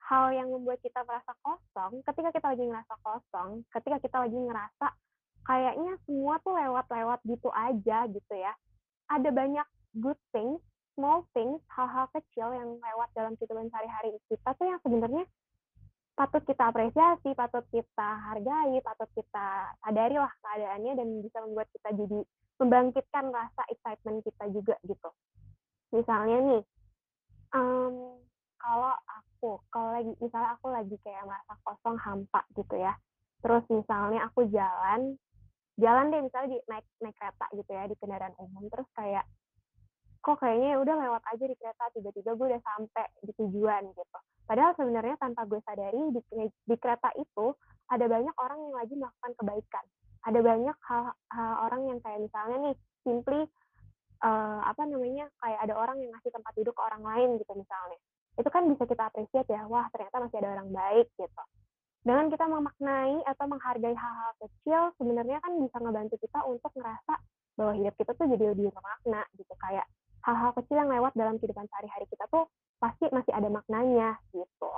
hal 0.10 0.34
yang 0.34 0.50
membuat 0.50 0.82
kita 0.82 1.06
merasa 1.06 1.32
kosong, 1.46 2.02
ketika 2.06 2.30
kita 2.34 2.48
lagi 2.54 2.64
ngerasa 2.66 2.94
kosong, 3.06 3.50
ketika 3.70 3.98
kita 4.02 4.18
lagi 4.26 4.38
ngerasa 4.38 4.88
kayaknya 5.46 5.94
semua 6.06 6.38
tuh 6.46 6.54
lewat-lewat 6.58 7.20
gitu 7.26 7.50
aja 7.54 8.10
gitu 8.10 8.34
ya. 8.34 8.54
Ada 9.12 9.30
banyak 9.30 9.68
good 10.00 10.20
things, 10.32 10.62
small 10.96 11.28
things, 11.36 11.60
hal-hal 11.74 12.08
kecil 12.16 12.54
yang 12.54 12.78
lewat 12.80 13.10
dalam 13.14 13.34
kehidupan 13.38 13.68
sehari-hari 13.70 14.16
kita 14.32 14.50
tuh 14.56 14.66
yang 14.68 14.80
sebenarnya 14.82 15.26
patut 16.16 16.44
kita 16.46 16.70
apresiasi, 16.70 17.34
patut 17.34 17.66
kita 17.74 18.10
hargai, 18.30 18.78
patut 18.84 19.10
kita 19.16 19.74
sadari 19.82 20.18
lah 20.20 20.32
keadaannya 20.44 20.94
dan 20.94 21.08
bisa 21.24 21.38
membuat 21.42 21.68
kita 21.74 21.90
jadi 21.98 22.20
membangkitkan 22.62 23.26
rasa 23.34 23.64
excitement 23.74 24.22
kita 24.22 24.46
juga 24.54 24.76
gitu. 24.86 25.10
Misalnya 25.92 26.38
nih, 26.46 26.62
um, 27.58 28.22
kalau 28.62 28.94
aku, 28.94 29.31
kalau 29.74 29.90
lagi 29.98 30.12
misalnya 30.22 30.54
aku 30.56 30.68
lagi 30.70 30.96
kayak 31.02 31.26
merasa 31.26 31.54
kosong, 31.66 31.98
hampa 31.98 32.42
gitu 32.54 32.76
ya. 32.78 32.94
Terus 33.42 33.64
misalnya 33.74 34.30
aku 34.30 34.46
jalan, 34.54 35.18
jalan 35.82 36.06
deh 36.14 36.22
misalnya 36.22 36.50
di 36.54 36.60
naik 36.70 36.86
naik 37.02 37.16
kereta 37.18 37.46
gitu 37.58 37.72
ya 37.74 37.84
di 37.90 37.96
kendaraan 37.98 38.36
umum 38.38 38.70
terus 38.70 38.86
kayak 38.94 39.26
kok 40.22 40.38
kayaknya 40.38 40.78
ya 40.78 40.78
udah 40.78 40.96
lewat 41.02 41.24
aja 41.34 41.44
di 41.50 41.56
kereta 41.58 41.84
tiba-tiba 41.98 42.38
gue 42.38 42.48
udah 42.54 42.62
sampai 42.62 43.06
di 43.26 43.32
tujuan 43.42 43.84
gitu. 43.90 44.20
Padahal 44.46 44.78
sebenarnya 44.78 45.18
tanpa 45.18 45.50
gue 45.50 45.58
sadari 45.66 46.02
di, 46.14 46.22
di 46.46 46.76
kereta 46.78 47.10
itu 47.18 47.58
ada 47.90 48.06
banyak 48.06 48.36
orang 48.38 48.60
yang 48.62 48.76
lagi 48.78 48.94
melakukan 48.94 49.32
kebaikan. 49.42 49.86
Ada 50.22 50.40
banyak 50.46 50.78
hal, 50.86 51.04
hal 51.34 51.54
orang 51.66 51.82
yang 51.90 52.00
kayak 52.06 52.22
misalnya 52.22 52.58
nih 52.70 52.76
simply 53.02 53.42
uh, 54.22 54.62
apa 54.62 54.86
namanya 54.86 55.26
kayak 55.42 55.60
ada 55.66 55.74
orang 55.74 55.98
yang 55.98 56.14
ngasih 56.14 56.30
tempat 56.30 56.54
duduk 56.54 56.78
ke 56.78 56.82
orang 56.86 57.02
lain 57.02 57.30
gitu 57.42 57.54
misalnya. 57.58 57.98
Itu 58.40 58.50
kan 58.52 58.64
bisa 58.68 58.84
kita 58.88 59.04
apresiasi 59.12 59.52
ya, 59.52 59.68
wah 59.68 59.88
ternyata 59.92 60.24
masih 60.24 60.38
ada 60.40 60.50
orang 60.60 60.70
baik 60.72 61.08
gitu. 61.20 61.44
Dengan 62.02 62.34
kita 62.34 62.46
memaknai 62.50 63.22
atau 63.30 63.46
menghargai 63.46 63.94
hal-hal 63.94 64.32
kecil, 64.42 64.82
sebenarnya 64.98 65.38
kan 65.38 65.54
bisa 65.62 65.78
ngebantu 65.78 66.18
kita 66.18 66.40
untuk 66.50 66.72
ngerasa 66.74 67.14
bahwa 67.60 67.74
hidup 67.78 67.94
kita 67.94 68.12
tuh 68.18 68.26
jadi 68.26 68.44
lebih 68.58 68.74
bermakna 68.74 69.22
gitu. 69.38 69.54
Kayak 69.62 69.86
hal-hal 70.26 70.52
kecil 70.58 70.76
yang 70.82 70.90
lewat 70.90 71.14
dalam 71.14 71.38
kehidupan 71.38 71.70
sehari-hari 71.70 72.06
kita 72.10 72.26
tuh 72.34 72.50
pasti 72.82 73.06
masih 73.14 73.34
ada 73.38 73.50
maknanya 73.54 74.18
gitu. 74.34 74.72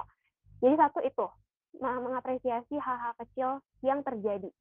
Jadi 0.60 0.76
satu 0.76 1.00
itu 1.00 1.26
mengapresiasi 1.80 2.76
hal-hal 2.76 3.14
kecil 3.24 3.50
yang 3.82 4.04
terjadi 4.04 4.52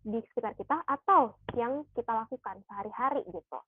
di 0.00 0.18
sekitar 0.32 0.56
kita 0.56 0.82
atau 0.88 1.36
yang 1.54 1.84
kita 1.92 2.10
lakukan 2.10 2.58
sehari-hari 2.66 3.22
gitu. 3.28 3.58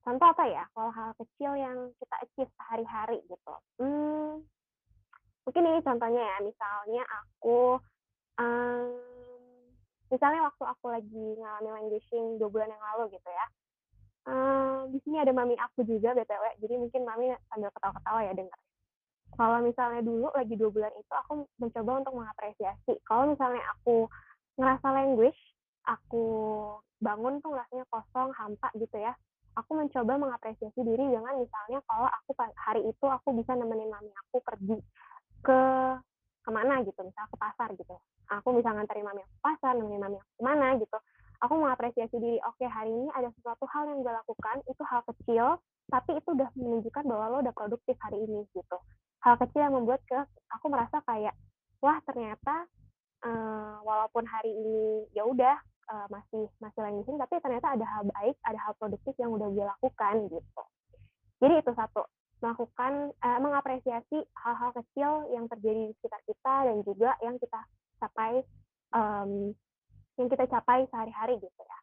Contoh 0.00 0.26
apa 0.32 0.44
ya? 0.48 0.64
Kalau 0.72 0.90
hal 0.90 1.10
kecil 1.20 1.52
yang 1.56 1.78
kita 2.00 2.16
achieve 2.24 2.52
sehari-hari 2.56 3.18
gitu. 3.28 3.54
Hmm, 3.80 4.40
mungkin 5.44 5.62
ini 5.68 5.80
contohnya 5.84 6.22
ya. 6.24 6.36
Misalnya 6.40 7.02
aku, 7.04 7.76
um, 8.40 8.88
misalnya 10.08 10.40
waktu 10.48 10.64
aku 10.64 10.86
lagi 10.88 11.24
ngalamin 11.36 11.72
languishing 11.76 12.40
dua 12.40 12.48
bulan 12.48 12.72
yang 12.72 12.84
lalu 12.94 13.14
gitu 13.14 13.30
ya 13.30 13.46
di 14.90 14.98
sini 15.06 15.22
ada 15.22 15.30
mami 15.30 15.54
aku 15.54 15.86
juga 15.86 16.12
BTW, 16.12 16.44
jadi 16.58 16.74
mungkin 16.76 17.02
mami 17.06 17.30
sambil 17.48 17.70
ketawa-ketawa 17.70 18.20
ya 18.26 18.32
dengar. 18.34 18.60
Kalau 19.38 19.58
misalnya 19.62 20.02
dulu 20.02 20.28
lagi 20.34 20.54
dua 20.58 20.70
bulan 20.74 20.92
itu 20.98 21.12
aku 21.14 21.32
mencoba 21.62 21.90
untuk 22.02 22.14
mengapresiasi. 22.18 22.98
Kalau 23.06 23.30
misalnya 23.30 23.62
aku 23.78 24.10
ngerasa 24.58 24.86
language, 24.90 25.40
aku 25.86 26.24
bangun 26.98 27.38
tuh 27.38 27.54
rasanya 27.54 27.86
kosong, 27.88 28.34
hampa 28.34 28.68
gitu 28.74 28.98
ya. 28.98 29.14
Aku 29.58 29.74
mencoba 29.74 30.14
mengapresiasi 30.14 30.80
diri 30.82 31.04
dengan 31.10 31.34
misalnya 31.38 31.82
kalau 31.90 32.06
aku 32.06 32.30
hari 32.54 32.86
itu 32.86 33.06
aku 33.06 33.34
bisa 33.34 33.54
nemenin 33.58 33.90
mami 33.90 34.10
aku 34.26 34.38
pergi 34.44 34.78
ke 35.42 35.60
ke 36.40 36.50
mana 36.50 36.80
gitu, 36.86 37.00
misalnya 37.02 37.28
ke 37.28 37.38
pasar 37.38 37.68
gitu. 37.74 37.96
Aku 38.30 38.54
bisa 38.54 38.70
nganterin 38.70 39.04
mami 39.04 39.20
aku 39.26 39.34
ke 39.34 39.42
pasar, 39.42 39.72
nemenin 39.74 40.00
mami 40.00 40.16
aku 40.18 40.32
ke 40.38 40.42
mana 40.46 40.68
gitu 40.78 40.98
aku 41.40 41.56
mengapresiasi 41.56 42.16
diri 42.20 42.38
oke 42.44 42.60
okay, 42.60 42.68
hari 42.68 42.92
ini 42.92 43.08
ada 43.16 43.32
sesuatu 43.32 43.64
hal 43.72 43.88
yang 43.88 44.04
gue 44.04 44.12
lakukan 44.12 44.60
itu 44.68 44.82
hal 44.84 45.00
kecil 45.08 45.56
tapi 45.88 46.20
itu 46.20 46.28
udah 46.36 46.48
menunjukkan 46.54 47.04
bahwa 47.08 47.24
lo 47.32 47.36
udah 47.42 47.54
produktif 47.56 47.96
hari 47.98 48.20
ini 48.20 48.44
gitu 48.52 48.76
hal 49.24 49.34
kecil 49.40 49.60
yang 49.64 49.74
membuat 49.74 50.04
ke 50.04 50.20
aku 50.52 50.66
merasa 50.68 51.00
kayak 51.08 51.32
wah 51.80 51.96
ternyata 52.04 52.68
uh, 53.24 53.80
walaupun 53.82 54.28
hari 54.28 54.52
ini 54.52 55.08
ya 55.16 55.24
udah 55.24 55.56
uh, 55.90 56.06
masih 56.08 56.46
masih 56.62 56.80
lanjutin 56.80 57.18
tapi 57.18 57.34
ternyata 57.42 57.74
ada 57.74 57.86
hal 57.86 58.02
baik 58.06 58.36
ada 58.46 58.58
hal 58.62 58.72
produktif 58.78 59.14
yang 59.18 59.34
udah 59.34 59.50
gue 59.50 59.64
lakukan 59.66 60.14
gitu 60.30 60.62
jadi 61.42 61.54
itu 61.60 61.72
satu 61.74 62.06
melakukan 62.40 63.12
uh, 63.20 63.40
mengapresiasi 63.40 64.24
hal-hal 64.32 64.70
kecil 64.72 65.28
yang 65.36 65.44
terjadi 65.52 65.92
di 65.92 65.94
sekitar 66.00 66.20
kita 66.24 66.54
dan 66.72 66.76
juga 66.84 67.10
yang 67.20 67.36
kita 67.36 67.60
capai 68.00 68.40
um, 68.96 69.52
yang 70.16 70.28
kita 70.28 70.44
capai 70.48 70.88
sehari-hari 70.88 71.36
gitu 71.40 71.62
ya. 71.64 71.78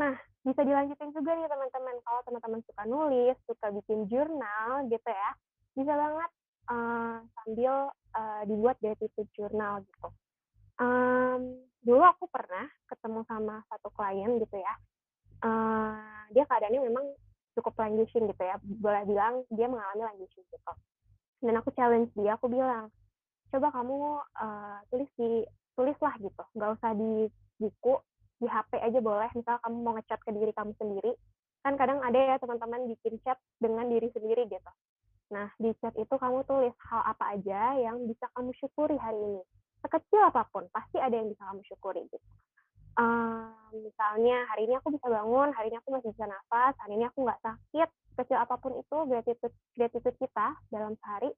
Nah, 0.00 0.14
bisa 0.44 0.60
dilanjutin 0.64 1.12
juga 1.12 1.36
nih 1.36 1.48
teman-teman. 1.48 1.96
Kalau 2.04 2.20
teman-teman 2.24 2.60
suka 2.64 2.82
nulis, 2.88 3.36
suka 3.44 3.68
bikin 3.72 4.08
jurnal 4.08 4.88
gitu 4.88 5.08
ya, 5.08 5.30
bisa 5.76 5.92
banget 5.92 6.30
uh, 6.72 7.16
sambil 7.40 7.92
uh, 8.16 8.42
dibuat 8.48 8.76
gratitude 8.80 9.28
journal 9.36 9.84
gitu. 9.84 10.08
Um, 10.82 11.62
dulu 11.86 12.02
aku 12.02 12.26
pernah 12.26 12.66
ketemu 12.90 13.22
sama 13.30 13.62
satu 13.70 13.94
klien 13.94 14.34
gitu 14.42 14.56
ya. 14.58 14.74
Uh, 15.42 16.26
dia 16.34 16.42
keadaannya 16.42 16.82
memang 16.82 17.06
cukup 17.54 17.78
languishing 17.78 18.26
gitu 18.26 18.42
ya. 18.42 18.58
Boleh 18.62 19.06
bilang 19.06 19.46
dia 19.54 19.70
mengalami 19.70 20.02
languishing 20.10 20.42
gitu. 20.50 20.72
Dan 21.42 21.54
aku 21.58 21.70
challenge 21.74 22.10
dia, 22.18 22.34
aku 22.34 22.50
bilang, 22.50 22.90
coba 23.54 23.70
kamu 23.70 23.98
uh, 24.42 24.78
tulis 24.90 25.10
di 25.18 25.46
tulislah 25.74 26.14
gitu, 26.22 26.42
nggak 26.54 26.70
usah 26.78 26.94
di 26.94 27.26
buku 27.58 27.94
di 28.42 28.50
HP 28.50 28.74
aja 28.82 28.98
boleh 28.98 29.30
misal 29.38 29.62
kamu 29.62 29.76
mau 29.86 29.94
ngechat 29.94 30.18
ke 30.26 30.34
diri 30.34 30.50
kamu 30.50 30.74
sendiri 30.74 31.14
kan 31.62 31.78
kadang 31.78 32.02
ada 32.02 32.18
ya 32.18 32.36
teman-teman 32.42 32.90
bikin 32.90 33.22
chat 33.22 33.38
dengan 33.62 33.86
diri 33.86 34.10
sendiri 34.10 34.50
gitu 34.50 34.72
nah 35.30 35.46
di 35.62 35.70
chat 35.78 35.94
itu 35.94 36.10
kamu 36.10 36.42
tulis 36.50 36.74
hal 36.90 37.06
apa 37.06 37.38
aja 37.38 37.78
yang 37.78 38.02
bisa 38.10 38.26
kamu 38.34 38.50
syukuri 38.58 38.98
hari 38.98 39.14
ini 39.14 39.42
sekecil 39.82 40.20
apa 40.22 40.46
pun 40.48 40.64
pasti 40.70 41.02
ada 41.02 41.12
yang 41.12 41.28
bisa 41.28 41.42
kamu 41.42 41.62
syukuri 41.66 42.02
gitu. 42.08 42.28
Uh, 42.92 43.48
misalnya 43.72 44.44
hari 44.52 44.68
ini 44.68 44.76
aku 44.76 44.92
bisa 44.92 45.08
bangun 45.08 45.48
hari 45.56 45.72
ini 45.72 45.80
aku 45.80 45.96
masih 45.96 46.12
bisa 46.12 46.28
nafas 46.28 46.76
hari 46.76 47.00
ini 47.00 47.08
aku 47.08 47.24
nggak 47.24 47.40
sakit 47.40 47.88
kecil 48.20 48.36
apa 48.36 48.60
pun 48.60 48.76
itu 48.76 48.96
gratitude 49.08 49.56
gratitude 49.72 50.16
kita 50.20 50.52
dalam 50.68 50.92
sehari 51.00 51.32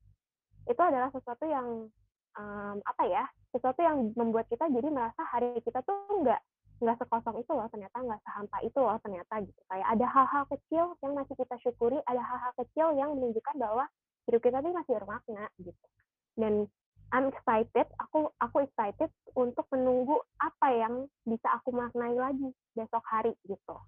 itu 0.67 0.83
adalah 0.83 1.15
sesuatu 1.15 1.47
yang 1.47 1.87
um, 2.35 2.77
apa 2.83 3.03
ya 3.07 3.25
sesuatu 3.55 3.79
yang 3.87 4.11
membuat 4.19 4.51
kita 4.51 4.67
jadi 4.67 4.91
merasa 4.91 5.23
hari 5.31 5.55
kita 5.63 5.79
tuh 5.87 5.95
nggak 6.27 6.43
nggak 6.83 6.97
sekosong 6.99 7.39
itu 7.39 7.53
loh 7.55 7.71
ternyata 7.71 7.97
nggak 8.03 8.21
sehampa 8.27 8.59
itu 8.67 8.79
loh 8.83 8.99
ternyata 8.99 9.35
gitu. 9.47 9.61
Kayak 9.71 9.89
ada 9.95 10.07
hal-hal 10.11 10.45
kecil 10.51 10.85
yang 11.07 11.13
masih 11.15 11.35
kita 11.39 11.55
syukuri 11.63 11.99
ada 12.05 12.19
hal-hal 12.19 12.53
kecil 12.59 12.87
yang 12.99 13.15
menunjukkan 13.15 13.55
bahwa 13.63 13.85
hidup 14.27 14.41
kita 14.43 14.59
tuh 14.59 14.73
masih 14.75 14.93
bermakna 14.99 15.45
gitu. 15.63 15.87
Dan 16.35 16.67
I'm 17.15 17.31
excited. 17.31 17.87
Aku 18.03 18.35
aku 18.43 18.67
excited 18.67 19.07
untuk 19.39 19.71
menunggu 19.71 20.19
apa 20.43 20.67
yang 20.75 21.07
bisa 21.23 21.47
aku 21.55 21.71
maknai 21.71 22.19
lagi 22.19 22.51
besok 22.75 23.07
hari 23.07 23.31
gitu. 23.47 23.79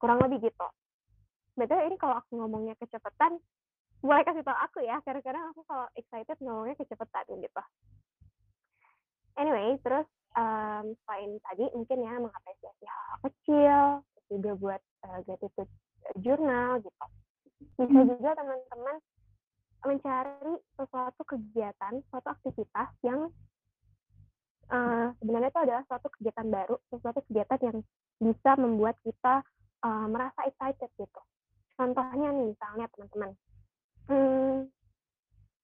Kurang 0.00 0.24
lebih 0.24 0.48
gitu. 0.48 0.68
Betul 1.52 1.84
ini 1.84 2.00
kalau 2.00 2.16
aku 2.16 2.40
ngomongnya 2.40 2.72
kecepatan 2.80 3.36
boleh 4.00 4.24
kasih 4.24 4.40
tau 4.40 4.56
aku 4.56 4.80
ya. 4.80 5.04
Kadang-kadang 5.04 5.52
aku 5.52 5.68
kalau 5.68 5.84
excited 6.00 6.36
ngomongnya 6.40 6.80
kecepatan 6.80 7.44
gitu. 7.44 7.62
Anyway 9.36 9.76
terus 9.84 10.08
um, 10.32 10.96
selain 11.04 11.36
tadi 11.52 11.68
mungkin 11.76 12.08
ya 12.08 12.14
mengapresiasi 12.16 12.84
hal-hal 12.88 13.18
kecil 13.28 13.80
juga 14.32 14.50
buat 14.56 14.82
uh, 15.04 15.20
gratitude 15.28 15.72
jurnal 16.24 16.80
gitu. 16.80 17.04
Bisa 17.76 18.00
hmm. 18.00 18.08
juga 18.16 18.32
teman-teman 18.32 18.96
mencari 19.86 20.54
sesuatu 20.74 21.22
kegiatan 21.24 21.94
suatu 22.10 22.28
aktivitas 22.28 22.88
yang 23.06 23.30
uh, 24.70 25.08
sebenarnya 25.22 25.50
itu 25.50 25.60
adalah 25.62 25.82
suatu 25.86 26.10
kegiatan 26.18 26.46
baru 26.50 26.76
sesuatu 26.90 27.22
kegiatan 27.30 27.60
yang 27.62 27.78
bisa 28.16 28.50
membuat 28.56 28.96
kita 29.04 29.44
eee, 29.84 30.06
merasa 30.08 30.40
excited 30.48 30.90
gitu. 30.96 31.20
Contohnya 31.76 32.32
nih 32.32 32.56
misalnya 32.56 32.86
teman-teman, 32.88 33.30
mmm, 34.08 34.56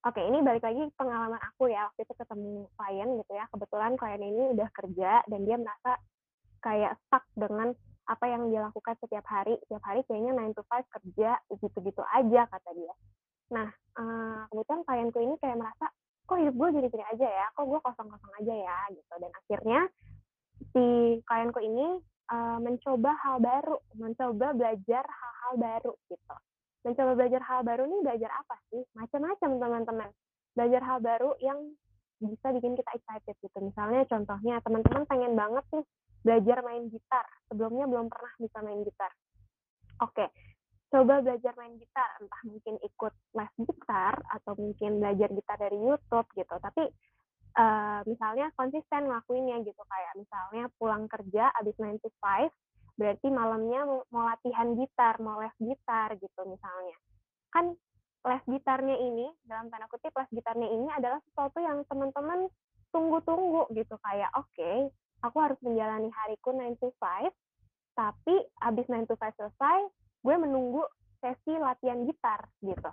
oke 0.05 0.21
ini 0.21 0.39
balik 0.45 0.65
lagi 0.69 0.85
pengalaman 1.01 1.41
aku 1.41 1.73
ya, 1.73 1.89
waktu 1.89 2.05
itu 2.05 2.15
ketemu 2.21 2.69
klien 2.77 3.09
gitu 3.25 3.33
ya, 3.33 3.45
kebetulan 3.49 3.93
klien 3.97 4.21
ini 4.21 4.43
udah 4.53 4.69
kerja 4.77 5.25
dan 5.25 5.41
dia 5.49 5.57
merasa 5.57 5.93
kayak 6.61 6.93
stuck 7.09 7.25
dengan 7.33 7.73
apa 8.05 8.25
yang 8.29 8.53
dia 8.53 8.61
lakukan 8.69 8.99
setiap 9.01 9.25
hari, 9.25 9.57
setiap 9.65 9.83
hari 9.89 10.05
kayaknya 10.05 10.37
nine 10.37 10.53
to 10.53 10.63
five 10.69 10.85
kerja, 10.93 11.41
gitu-gitu 11.49 12.03
aja 12.13 12.45
kata 12.51 12.71
dia. 12.77 12.95
Nah, 13.53 13.69
eee, 14.01 14.41
kebetulan 14.49 14.83
klienku 14.89 15.19
ini 15.21 15.35
kayak 15.39 15.61
merasa, 15.61 15.87
"Kok 16.25 16.39
hidup 16.41 16.55
gue 16.57 16.69
gini-gini 16.81 17.05
aja 17.05 17.29
ya? 17.29 17.47
Kok 17.53 17.65
gue 17.69 17.81
kosong-kosong 17.85 18.33
aja 18.41 18.55
ya?" 18.57 18.79
Gitu. 18.97 19.13
Dan 19.21 19.31
akhirnya 19.37 19.81
si 20.73 20.85
klienku 21.29 21.61
ini, 21.61 22.01
eee, 22.33 22.57
mencoba 22.65 23.13
hal 23.21 23.37
baru, 23.45 23.77
mencoba 24.01 24.57
belajar 24.57 25.05
hal-hal 25.05 25.53
baru 25.61 25.93
gitu. 26.09 26.35
Mencoba 26.83 27.13
belajar 27.15 27.43
hal 27.47 27.61
baru 27.63 27.83
nih 27.87 28.01
belajar 28.03 28.31
apa 28.33 28.57
sih? 28.73 28.83
Macam-macam 28.97 29.51
teman-teman. 29.61 30.11
Belajar 30.57 30.83
hal 30.83 30.99
baru 31.05 31.31
yang 31.39 31.59
bisa 32.23 32.55
bikin 32.55 32.75
kita 32.79 32.91
excited 32.97 33.37
gitu. 33.43 33.59
Misalnya 33.61 34.07
contohnya 34.07 34.59
teman-teman 34.63 35.05
pengen 35.07 35.33
banget 35.35 35.65
nih 35.75 35.85
belajar 36.23 36.59
main 36.63 36.87
gitar, 36.87 37.27
sebelumnya 37.51 37.85
belum 37.91 38.07
pernah 38.07 38.33
bisa 38.39 38.59
main 38.63 38.81
gitar. 38.87 39.11
Oke, 40.03 40.31
coba 40.93 41.25
belajar 41.25 41.57
main 41.57 41.81
gitar, 41.81 42.21
entah 42.21 42.43
mungkin 42.45 42.77
ikut 42.85 43.15
les 43.33 43.53
gitar 43.65 44.15
atau 44.29 44.53
mungkin 44.61 45.01
belajar 45.01 45.33
gitar 45.33 45.57
dari 45.57 45.79
YouTube 45.81 46.29
gitu. 46.37 46.55
Tapi 46.61 46.85
uh, 47.57 48.01
misalnya 48.05 48.53
konsisten 48.53 49.09
ngelakuinnya 49.09 49.65
gitu 49.65 49.83
kayak 49.89 50.13
misalnya 50.21 50.69
pulang 50.77 51.09
kerja 51.09 51.49
abis 51.57 51.73
9 51.81 51.97
to 52.05 52.13
5 52.21 52.53
berarti 53.01 53.33
malamnya 53.33 53.89
mau, 53.89 54.29
latihan 54.29 54.77
gitar, 54.77 55.17
mau 55.25 55.41
les 55.41 55.57
gitar 55.57 56.13
gitu 56.21 56.41
misalnya. 56.45 56.97
Kan 57.49 57.73
les 58.29 58.45
gitarnya 58.45 58.97
ini 59.01 59.27
dalam 59.49 59.73
tanda 59.73 59.89
kutip 59.89 60.13
les 60.13 60.29
gitarnya 60.29 60.69
ini 60.69 60.93
adalah 60.93 61.19
sesuatu 61.25 61.59
yang 61.59 61.83
teman-teman 61.89 62.53
tunggu-tunggu 62.93 63.73
gitu 63.73 63.97
kayak 64.05 64.29
oke, 64.37 64.47
okay, 64.53 64.93
aku 65.25 65.41
harus 65.41 65.57
menjalani 65.65 66.13
hariku 66.13 66.53
9 66.53 66.77
to 66.79 66.93
5 67.01 67.33
tapi 67.97 68.35
abis 68.61 68.87
9 68.89 69.09
to 69.09 69.17
5 69.17 69.41
selesai, 69.41 69.79
gue 70.23 70.35
menunggu 70.39 70.83
sesi 71.23 71.55
latihan 71.59 72.03
gitar 72.07 72.47
gitu. 72.63 72.91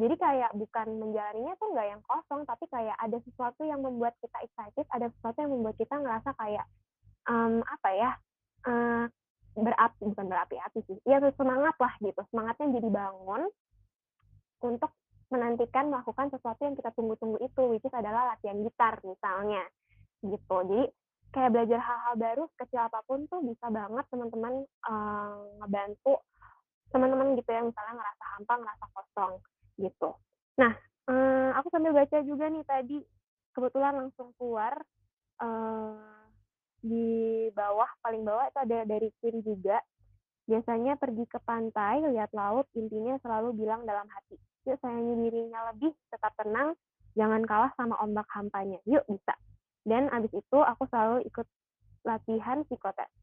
Jadi 0.00 0.14
kayak 0.16 0.56
bukan 0.56 0.86
menjalaninya 0.96 1.54
tuh 1.60 1.76
nggak 1.76 1.88
yang 1.92 2.02
kosong 2.08 2.48
tapi 2.48 2.64
kayak 2.72 2.96
ada 2.96 3.20
sesuatu 3.20 3.68
yang 3.68 3.84
membuat 3.84 4.16
kita 4.24 4.38
excited 4.40 4.88
ada 4.88 5.12
sesuatu 5.12 5.44
yang 5.44 5.52
membuat 5.52 5.76
kita 5.76 5.92
ngerasa 5.92 6.32
kayak 6.40 6.64
um, 7.28 7.60
apa 7.68 7.88
ya 7.92 8.10
uh, 8.64 9.04
berapi 9.60 10.00
bukan 10.08 10.26
berapi-api 10.30 10.80
sih 10.88 10.96
ya 11.04 11.20
semangat 11.36 11.76
lah 11.76 11.92
gitu. 12.00 12.20
Semangatnya 12.32 12.80
jadi 12.80 12.88
bangun 12.88 13.42
untuk 14.60 14.92
menantikan 15.30 15.92
melakukan 15.92 16.32
sesuatu 16.32 16.60
yang 16.64 16.74
kita 16.74 16.90
tunggu-tunggu 16.96 17.38
itu 17.44 17.60
which 17.70 17.86
is 17.86 17.94
adalah 17.94 18.34
latihan 18.34 18.60
gitar 18.64 18.98
misalnya 19.04 19.62
gitu. 20.24 20.56
Jadi 20.64 20.84
kayak 21.30 21.50
belajar 21.54 21.78
hal-hal 21.78 22.14
baru 22.18 22.44
kecil 22.58 22.82
apa 22.82 23.00
pun 23.06 23.28
tuh 23.30 23.38
bisa 23.46 23.70
banget 23.70 24.04
teman-teman 24.10 24.66
uh, 24.90 25.38
ngebantu 25.62 26.18
teman-teman 26.90 27.38
gitu 27.38 27.50
ya 27.50 27.62
misalnya 27.62 27.94
ngerasa 28.02 28.24
hampa 28.36 28.54
ngerasa 28.58 28.84
kosong 28.94 29.32
gitu. 29.78 30.10
Nah, 30.58 30.72
uh, 31.08 31.50
aku 31.56 31.66
sambil 31.72 31.94
baca 31.96 32.18
juga 32.26 32.46
nih 32.50 32.64
tadi, 32.66 32.98
kebetulan 33.56 33.94
langsung 33.96 34.34
keluar 34.36 34.76
uh, 35.40 36.26
di 36.82 37.48
bawah, 37.54 37.88
paling 38.04 38.22
bawah 38.26 38.44
itu 38.50 38.58
ada 38.60 38.78
dari 38.84 39.08
Queen 39.22 39.40
juga. 39.40 39.78
Biasanya 40.50 40.98
pergi 40.98 41.24
ke 41.30 41.38
pantai, 41.46 42.02
lihat 42.10 42.34
laut, 42.34 42.66
intinya 42.74 43.14
selalu 43.22 43.54
bilang 43.54 43.86
dalam 43.86 44.10
hati, 44.10 44.34
yuk 44.66 44.82
sayangi 44.82 45.30
dirinya 45.30 45.70
lebih, 45.70 45.94
tetap 46.10 46.34
tenang, 46.34 46.74
jangan 47.14 47.46
kalah 47.46 47.70
sama 47.78 47.94
ombak 48.02 48.26
hampanya. 48.34 48.82
Yuk 48.82 49.06
bisa. 49.06 49.38
Dan 49.86 50.10
abis 50.10 50.34
itu 50.34 50.58
aku 50.58 50.90
selalu 50.90 51.22
ikut 51.30 51.46
latihan 52.02 52.66
psikotes 52.66 53.19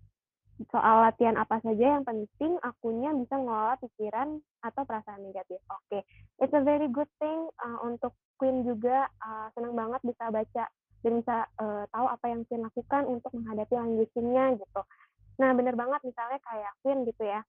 soal 0.73 1.05
latihan 1.05 1.37
apa 1.37 1.61
saja 1.61 1.97
yang 1.97 2.03
penting 2.05 2.57
akunya 2.65 3.13
bisa 3.13 3.37
ngelola 3.37 3.77
pikiran 3.77 4.41
atau 4.65 4.81
perasaan 4.89 5.21
negatif. 5.21 5.61
Oke, 5.69 6.01
okay. 6.01 6.01
it's 6.41 6.53
a 6.53 6.65
very 6.65 6.89
good 6.89 7.09
thing 7.21 7.45
uh, 7.61 7.77
untuk 7.85 8.17
Queen 8.41 8.65
juga 8.65 9.05
uh, 9.21 9.53
senang 9.53 9.77
banget 9.77 10.01
bisa 10.01 10.33
baca 10.33 10.65
dan 11.05 11.11
bisa 11.21 11.45
uh, 11.61 11.85
tahu 11.93 12.05
apa 12.09 12.25
yang 12.25 12.41
Queen 12.49 12.65
lakukan 12.65 13.03
untuk 13.05 13.31
menghadapi 13.37 13.73
languaging-nya 13.77 14.57
gitu. 14.57 14.81
Nah, 15.37 15.53
bener 15.53 15.77
banget 15.77 16.01
misalnya 16.01 16.41
kayak 16.41 16.71
Queen 16.81 17.05
gitu 17.05 17.23
ya. 17.25 17.41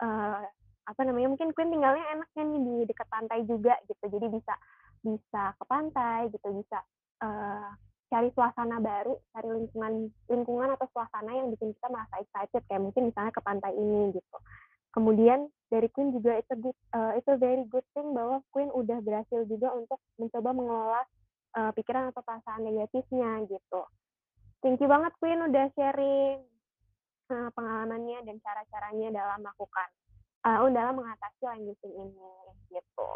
Uh, 0.00 0.44
apa 0.84 1.00
namanya 1.04 1.28
mungkin 1.32 1.52
Queen 1.56 1.72
tinggalnya 1.72 2.04
enaknya 2.16 2.42
nih 2.44 2.60
di 2.60 2.74
dekat 2.92 3.08
pantai 3.08 3.48
juga 3.48 3.80
gitu. 3.88 4.04
Jadi 4.12 4.26
bisa 4.28 4.54
bisa 5.00 5.42
ke 5.56 5.64
pantai 5.64 6.28
gitu, 6.28 6.48
bisa 6.52 6.78
uh, 7.24 7.72
cari 8.10 8.28
suasana 8.34 8.82
baru, 8.82 9.14
cari 9.30 9.48
lingkungan 9.54 10.10
lingkungan 10.26 10.74
atau 10.74 10.86
suasana 10.90 11.30
yang 11.30 11.48
bikin 11.54 11.70
kita 11.78 11.86
merasa 11.88 12.18
excited 12.18 12.62
kayak 12.66 12.82
mungkin 12.82 13.08
misalnya 13.08 13.30
ke 13.30 13.40
pantai 13.40 13.72
ini 13.78 14.10
gitu. 14.12 14.38
Kemudian 14.90 15.46
dari 15.70 15.86
Queen 15.94 16.10
juga 16.10 16.34
itu 16.34 16.52
good, 16.58 16.78
uh, 16.90 17.14
itu 17.14 17.30
very 17.38 17.62
good 17.70 17.86
thing 17.94 18.10
bahwa 18.10 18.42
Queen 18.50 18.66
udah 18.74 18.98
berhasil 18.98 19.46
juga 19.46 19.70
untuk 19.78 20.02
mencoba 20.18 20.50
mengelola 20.50 21.02
uh, 21.54 21.70
pikiran 21.70 22.10
atau 22.10 22.26
perasaan 22.26 22.66
negatifnya 22.66 23.46
gitu. 23.46 23.82
Thank 24.60 24.82
you 24.82 24.90
banget 24.90 25.14
Queen 25.22 25.46
udah 25.46 25.70
sharing 25.78 26.42
uh, 27.30 27.48
pengalamannya 27.54 28.26
dan 28.26 28.36
cara-caranya 28.42 29.08
dalam 29.14 29.38
melakukan 29.46 29.88
uh, 30.42 30.66
dalam 30.74 30.98
mengatasi 30.98 31.42
languaging 31.46 31.94
ini 31.94 32.30
gitu. 32.74 33.10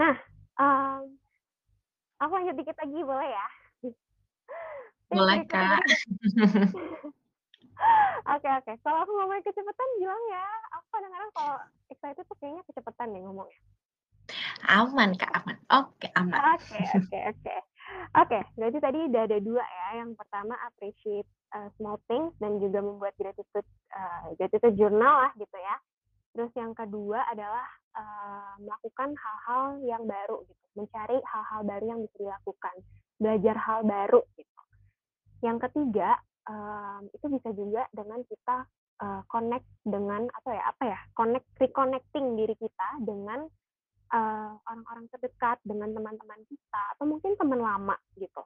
Nah, 0.00 0.16
um, 0.56 1.12
aku 2.16 2.32
lanjut 2.40 2.56
dikit 2.56 2.76
lagi 2.80 2.98
boleh 3.04 3.28
ya? 3.28 3.48
Boleh, 5.10 5.42
Kak. 5.50 5.82
Oke 8.28 8.46
oke. 8.46 8.72
Kalau 8.84 8.98
aku 9.02 9.12
ngomong 9.16 9.40
kecepatan 9.42 9.88
bilang 9.98 10.22
ya. 10.30 10.44
Aku 10.76 10.86
kadang-kadang 10.92 11.30
kalau 11.32 11.56
excited 11.88 12.24
tuh 12.28 12.36
kayaknya 12.38 12.62
kecepatan 12.68 13.16
deh 13.16 13.22
ngomongnya. 13.24 13.60
Aman, 14.70 15.16
Kak, 15.18 15.32
aman. 15.42 15.56
Oke, 15.72 16.06
aman. 16.14 16.36
Oke 16.54 16.78
oke 16.78 17.18
oke. 17.34 17.56
Oke, 18.22 18.40
berarti 18.54 18.78
tadi 18.78 18.98
udah 19.10 19.22
ada 19.26 19.38
dua 19.42 19.64
ya. 19.64 20.04
Yang 20.04 20.10
pertama 20.20 20.54
appreciate 20.68 21.26
uh, 21.56 21.66
small 21.74 21.98
things 22.06 22.30
dan 22.38 22.62
juga 22.62 22.78
membuat 22.84 23.16
gratitude 23.18 23.66
uh, 23.90 24.30
gratitude 24.38 24.76
journal 24.78 25.26
lah 25.26 25.32
gitu 25.34 25.56
ya. 25.58 25.76
Terus 26.30 26.52
yang 26.54 26.72
kedua 26.78 27.26
adalah 27.26 27.66
uh, 27.98 28.54
melakukan 28.62 29.10
hal-hal 29.18 29.82
yang 29.82 30.06
baru 30.06 30.46
gitu, 30.46 30.64
mencari 30.78 31.18
hal-hal 31.18 31.60
baru 31.66 31.84
yang 31.90 32.00
bisa 32.06 32.16
dilakukan, 32.22 32.74
belajar 33.18 33.56
hal 33.58 33.80
baru 33.82 34.22
gitu. 34.38 34.59
Yang 35.40 35.68
ketiga, 35.68 36.20
um, 36.48 37.08
itu 37.12 37.26
bisa 37.32 37.50
juga 37.56 37.82
dengan 37.96 38.20
kita 38.28 38.68
uh, 39.00 39.22
connect 39.28 39.66
dengan 39.82 40.28
atau 40.40 40.50
ya 40.52 40.64
apa 40.68 40.82
ya 40.84 41.00
connect 41.16 41.48
reconnecting 41.56 42.36
diri 42.36 42.54
kita 42.56 42.88
dengan 43.02 43.48
orang-orang 44.10 45.06
uh, 45.06 45.10
terdekat 45.14 45.62
dengan 45.62 45.94
teman-teman 45.94 46.42
kita 46.50 46.82
atau 46.98 47.06
mungkin 47.06 47.38
teman 47.38 47.62
lama 47.62 47.94
gitu. 48.18 48.42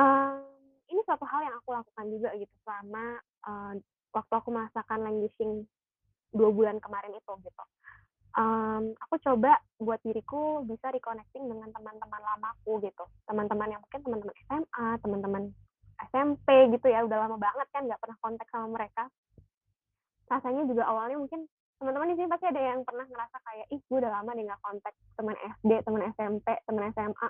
Um, 0.00 0.40
ini 0.88 1.04
suatu 1.04 1.28
hal 1.28 1.44
yang 1.44 1.56
aku 1.60 1.76
lakukan 1.76 2.06
juga 2.08 2.32
gitu 2.40 2.54
selama 2.64 3.20
uh, 3.44 3.72
waktu 4.16 4.32
aku 4.32 4.48
merasakan 4.48 5.04
languishing 5.04 5.68
dua 6.32 6.48
bulan 6.48 6.80
kemarin 6.80 7.12
itu 7.12 7.32
gitu. 7.44 7.64
Um, 8.36 8.92
aku 9.00 9.16
coba 9.24 9.56
buat 9.80 9.96
diriku 10.04 10.60
bisa 10.68 10.92
reconnecting 10.92 11.48
dengan 11.48 11.72
teman-teman 11.72 12.20
lamaku 12.20 12.84
gitu, 12.84 13.08
teman-teman 13.24 13.72
yang 13.72 13.80
mungkin 13.80 14.04
teman-teman 14.04 14.36
SMA, 14.44 14.86
teman-teman 15.00 15.42
SMP 16.12 16.48
gitu 16.76 16.86
ya, 16.92 17.00
udah 17.08 17.16
lama 17.24 17.40
banget 17.40 17.64
kan 17.72 17.88
nggak 17.88 17.96
pernah 17.96 18.16
kontak 18.20 18.44
sama 18.52 18.76
mereka. 18.76 19.08
Rasanya 20.28 20.68
juga 20.68 20.84
awalnya 20.84 21.16
mungkin 21.16 21.48
teman-teman 21.80 22.12
di 22.12 22.16
sini 22.20 22.28
pasti 22.28 22.46
ada 22.52 22.60
yang 22.60 22.84
pernah 22.84 23.08
ngerasa 23.08 23.36
kayak, 23.40 23.66
ih 23.72 23.80
gue 23.88 23.98
udah 24.04 24.12
lama 24.12 24.30
nih 24.36 24.44
nggak 24.52 24.60
kontak 24.60 24.94
teman 25.16 25.36
SD, 25.40 25.70
teman 25.80 26.02
SMP, 26.12 26.46
teman 26.68 26.84
SMA. 26.92 27.28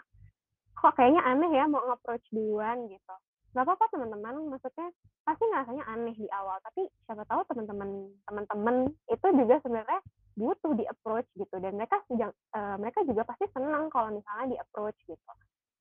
Kok 0.74 0.92
kayaknya 0.98 1.22
aneh 1.22 1.50
ya 1.54 1.70
mau 1.70 1.86
nge-approach 1.86 2.26
duluan 2.34 2.82
gitu. 2.90 3.14
Gak 3.54 3.64
apa-apa 3.64 3.88
teman-teman, 3.94 4.52
maksudnya 4.52 4.90
pasti 5.22 5.46
ngerasanya 5.48 5.86
aneh 5.88 6.12
di 6.18 6.28
awal, 6.34 6.60
tapi 6.60 6.84
siapa 7.06 7.24
tahu 7.24 7.40
teman-teman 7.48 8.10
teman-teman 8.28 8.90
itu 9.08 9.26
juga 9.32 9.56
sebenarnya 9.64 10.02
butuh 10.36 10.76
di 10.76 10.84
approach 10.84 11.26
gitu. 11.34 11.56
Dan 11.58 11.80
mereka 11.80 12.04
uh, 12.12 12.76
mereka 12.76 13.02
juga 13.08 13.24
pasti 13.24 13.48
senang 13.56 13.88
kalau 13.88 14.12
misalnya 14.12 14.54
di 14.54 14.56
approach 14.60 14.96
gitu 15.08 15.32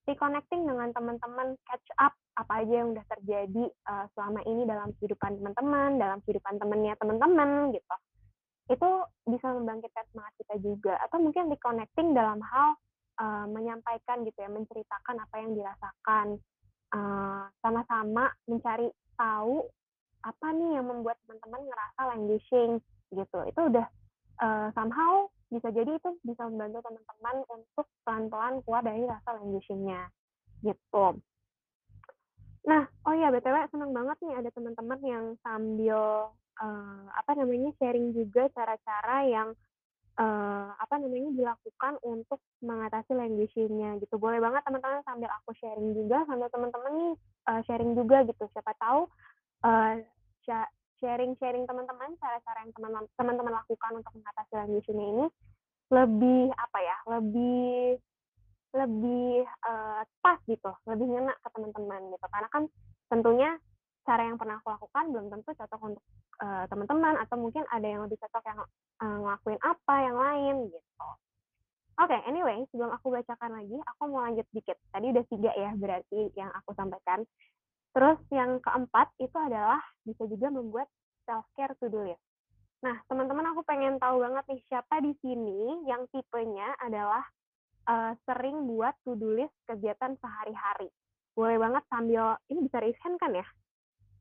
reconnecting 0.06 0.70
dengan 0.70 0.93
teman-teman 0.93 1.58
catch 1.66 1.89
up 1.97 2.14
apa 2.38 2.62
aja 2.62 2.74
yang 2.86 2.93
udah 2.93 3.06
terjadi 3.10 3.66
uh, 3.89 4.06
selama 4.14 4.39
ini 4.45 4.62
dalam 4.70 4.93
kehidupan 4.97 5.41
teman-teman 5.41 5.97
dalam 5.97 6.20
kehidupan 6.24 6.62
temennya 6.62 6.93
teman-teman 7.01 7.74
gitu. 7.74 7.95
Itu 8.70 8.89
bisa 9.30 9.45
membangkitkan 9.53 10.06
semangat 10.14 10.34
kita 10.41 10.56
juga. 10.62 10.93
Atau 11.06 11.22
mungkin 11.22 11.49
reconnecting 11.49 12.14
dalam 12.14 12.41
hal 12.41 12.78
uh, 13.22 13.45
menyampaikan 13.49 14.26
gitu 14.26 14.38
ya 14.38 14.49
menceritakan 14.49 15.16
apa 15.22 15.36
yang 15.41 15.51
dirasakan. 15.58 16.28
Sama 16.95 17.51
sama-sama 17.60 18.32
mencari 18.47 18.88
tahu 19.20 19.68
apa 20.24 20.47
nih 20.56 20.80
yang 20.80 20.88
membuat 20.88 21.20
teman-teman 21.26 21.68
ngerasa 21.68 22.01
languishing 22.14 22.72
gitu. 23.12 23.39
Itu 23.51 23.62
udah 23.68 23.86
uh, 24.42 24.68
somehow 24.74 25.28
bisa 25.54 25.70
jadi 25.72 25.96
itu 25.96 26.10
bisa 26.26 26.42
membantu 26.50 26.84
teman-teman 26.90 27.36
untuk 27.48 27.86
pelan-pelan 28.04 28.60
keluar 28.66 28.82
dari 28.82 29.04
rasa 29.06 29.38
languishing-nya 29.38 30.10
gitu. 30.66 31.22
Nah, 32.66 32.84
oh 33.06 33.14
ya 33.14 33.30
BTW 33.30 33.70
senang 33.70 33.94
banget 33.94 34.18
nih 34.26 34.36
ada 34.42 34.50
teman-teman 34.50 35.00
yang 35.06 35.26
sambil 35.46 36.34
uh, 36.58 37.06
apa 37.14 37.32
namanya 37.38 37.70
sharing 37.78 38.10
juga 38.18 38.50
cara-cara 38.58 39.18
yang 39.30 39.54
uh, 40.18 40.74
apa 40.74 40.96
namanya 40.98 41.30
dilakukan 41.38 42.02
untuk 42.02 42.42
mengatasi 42.66 43.14
languishing-nya 43.14 44.02
gitu. 44.02 44.18
Boleh 44.18 44.42
banget 44.42 44.66
teman-teman 44.66 45.06
sambil 45.06 45.30
aku 45.30 45.54
sharing 45.62 45.94
juga 45.94 46.26
sambil 46.26 46.50
teman-teman 46.50 46.94
nih 46.98 47.14
uh, 47.54 47.62
sharing 47.70 47.94
juga 47.94 48.26
gitu. 48.26 48.50
Siapa 48.50 48.74
tahu 48.82 49.06
uh, 49.62 49.94
sharing-sharing 51.00 51.66
teman-teman 51.68 52.16
cara-cara 52.20 52.64
yang 52.64 52.74
teman-teman 53.16 53.54
lakukan 53.54 53.91
untuk 54.00 54.14
mengatasi 54.16 54.54
languishing-nya 54.56 55.08
ini 55.12 55.26
lebih 55.93 56.50
apa 56.56 56.80
ya? 56.82 56.98
lebih 57.20 58.00
lebih 58.76 59.48
uh, 59.64 60.04
pas 60.20 60.39
gitu, 60.52 60.72
lebih 60.84 61.08
ngena 61.08 61.32
ke 61.39 61.48
teman-teman 61.56 62.12
gitu. 62.12 62.26
Karena 62.28 62.50
kan 62.52 62.64
tentunya 63.08 63.56
cara 64.06 64.22
yang 64.28 64.38
pernah 64.38 64.60
aku 64.62 64.70
lakukan 64.70 65.06
belum 65.10 65.28
tentu 65.32 65.50
cocok 65.56 65.82
untuk 65.82 66.04
uh, 66.43 66.68
teman-teman 66.70 67.16
atau 67.24 67.36
mungkin 67.39 67.64
ada 67.72 67.88
yang 67.88 68.04
lebih 68.06 68.20
cocok 68.22 68.43
yang 68.46 68.60
uh, 69.02 69.18
ngelakuin 69.24 69.60
apa 69.64 69.96
yang 70.04 70.18
lain 70.20 70.56
gitu. 70.70 71.08
Oke, 71.96 72.12
okay, 72.12 72.20
anyway, 72.28 72.60
sebelum 72.70 72.91
aku 72.91 73.08
bacakan 73.08 73.56
lagi, 73.56 73.80
aku 73.88 74.02
mau 74.12 74.28
lanjut 74.28 74.43
dikit. 74.52 74.76
Tadi 74.91 75.16
udah 75.16 75.26
tiga 75.32 75.52
ya 75.56 75.72
berarti 75.80 76.28
yang 76.36 76.52
aku 76.52 76.76
sampaikan. 76.76 77.24
Terus 77.96 78.20
yang 78.28 78.60
keempat 78.60 79.08
itu 79.24 79.38
adalah 79.39 79.80
bisa 80.04 80.28
juga 80.28 80.52
membuat 80.52 80.91
self-care 81.24 81.80
to-do 81.80 82.04
list. 82.04 82.20
Nah, 82.84 83.00
teman-teman 83.08 83.56
aku 83.56 83.64
pengen 83.64 83.96
tahu 83.98 84.20
banget 84.20 84.43
nih 84.52 84.62
siapa 84.68 85.00
di 85.00 85.16
sini 85.24 85.88
yang 85.88 86.04
tipenya 86.12 86.76
adalah 86.84 87.24
uh, 87.88 88.12
sering 88.28 88.68
buat 88.68 88.93
to-do 89.08 89.39
list 89.39 89.56
kegiatan 89.66 90.20
sehari-hari. 90.20 90.91
Boleh 91.34 91.56
banget 91.56 91.88
sambil 91.88 92.36
ini 92.52 92.68
bisa 92.68 92.84
raise 92.84 93.00
hand 93.00 93.16
kan 93.16 93.32
ya? 93.32 93.48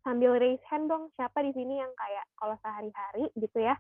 Sambil 0.07 0.39
raise 0.39 0.63
hand 0.71 0.87
dong 0.87 1.11
siapa 1.19 1.43
di 1.43 1.51
sini 1.51 1.83
yang 1.83 1.91
kayak 1.99 2.25
kalau 2.39 2.55
sehari-hari 2.63 3.27
gitu 3.35 3.59
ya 3.59 3.75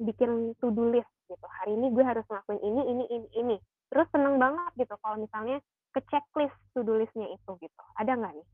bikin 0.00 0.56
to-do 0.58 0.88
list 0.88 1.12
gitu. 1.28 1.46
Hari 1.60 1.76
ini 1.76 1.92
gue 1.92 2.02
harus 2.02 2.24
ngelakuin 2.26 2.60
ini, 2.64 2.82
ini, 2.90 3.04
ini, 3.12 3.28
ini. 3.38 3.56
Terus 3.92 4.08
seneng 4.10 4.40
banget 4.40 4.72
gitu 4.80 4.96
kalau 5.04 5.20
misalnya 5.20 5.60
ke 5.94 6.00
checklist 6.10 6.56
to-do 6.72 6.96
listnya 6.98 7.28
itu 7.28 7.50
gitu. 7.60 7.82
Ada 8.00 8.18
nggak 8.18 8.34
nih? 8.34 8.48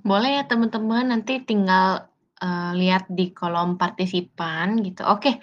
Boleh 0.00 0.40
ya 0.40 0.42
teman-teman 0.48 1.12
nanti 1.12 1.42
tinggal 1.42 2.10
uh, 2.40 2.72
lihat 2.74 3.06
di 3.12 3.30
kolom 3.30 3.76
partisipan 3.76 4.80
gitu. 4.82 5.04
Oke, 5.04 5.38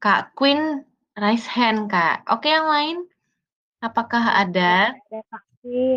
Kak 0.00 0.34
Queen 0.38 0.82
Raise 1.18 1.48
hand, 1.50 1.90
Kak. 1.90 2.24
Oke, 2.30 2.48
yang 2.48 2.70
lain? 2.70 2.96
Apakah 3.82 4.42
ada 4.42 4.94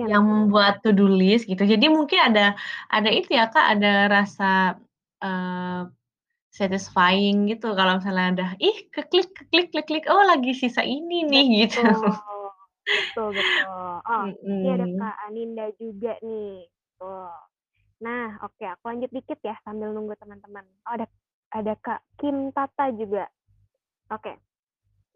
yang 0.10 0.24
membuat 0.26 0.82
to-do 0.82 1.06
list 1.06 1.46
gitu? 1.46 1.62
Jadi 1.62 1.86
mungkin 1.90 2.34
ada 2.34 2.58
ada 2.90 3.10
itu 3.10 3.34
ya, 3.34 3.50
Kak, 3.50 3.78
ada 3.78 4.10
rasa, 4.10 4.78
uh, 5.22 5.86
satisfying 6.52 7.48
gitu 7.48 7.72
kalau 7.80 7.98
misalnya 7.98 8.26
ada, 8.36 8.48
ih 8.60 8.92
keklik 8.92 9.32
keklik 9.32 9.72
klik 9.72 9.88
klik, 9.88 10.06
oh 10.12 10.20
lagi 10.28 10.52
sisa 10.52 10.84
ini 10.84 11.24
nih, 11.24 11.46
gitu. 11.66 11.80
Betul 12.82 13.30
betul. 13.40 13.94
Oh, 14.04 14.26
ini 14.44 14.68
ada 14.68 14.86
Kak 15.00 15.16
Aninda 15.30 15.66
juga 15.80 16.20
nih, 16.20 16.68
tuh. 17.00 17.51
Nah, 18.02 18.42
oke 18.42 18.66
aku 18.66 18.84
lanjut 18.90 19.14
dikit 19.14 19.38
ya 19.46 19.54
sambil 19.62 19.94
nunggu 19.94 20.18
teman-teman. 20.18 20.66
Oh, 20.90 20.94
ada 20.98 21.06
ada 21.54 21.74
Kak 21.78 22.02
Kim 22.18 22.50
Tata 22.50 22.90
juga. 22.98 23.30
Oke. 24.10 24.36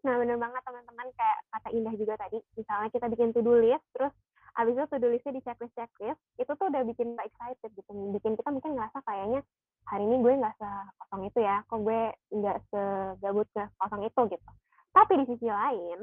Nah, 0.06 0.14
bener 0.22 0.38
banget 0.38 0.62
teman-teman 0.62 1.10
kayak 1.18 1.38
kata 1.50 1.68
Indah 1.74 1.94
juga 1.98 2.14
tadi, 2.14 2.38
misalnya 2.54 2.88
kita 2.94 3.10
bikin 3.10 3.34
to-do 3.34 3.58
list, 3.58 3.82
terus 3.90 4.14
habis 4.54 4.78
itu 4.78 4.86
to-do 4.86 5.10
listnya 5.10 5.34
di 5.34 5.42
checklist-checklist, 5.42 6.20
itu 6.38 6.52
tuh 6.54 6.66
udah 6.70 6.82
bikin 6.86 7.18
kita 7.18 7.24
excited 7.26 7.70
gitu. 7.74 7.90
Bikin 8.14 8.38
kita 8.38 8.48
mungkin 8.54 8.78
ngerasa 8.78 9.02
kayaknya 9.02 9.42
hari 9.90 10.06
ini 10.06 10.22
gue 10.22 10.32
nggak 10.38 10.54
sekosong 10.62 11.22
itu 11.26 11.38
ya, 11.42 11.56
kok 11.66 11.80
gue 11.82 12.00
nggak 12.38 12.58
segabut 12.70 13.46
ke 13.50 13.62
kosong 13.82 14.02
itu 14.06 14.20
gitu. 14.30 14.50
Tapi 14.94 15.12
di 15.18 15.24
sisi 15.26 15.48
lain, 15.50 15.98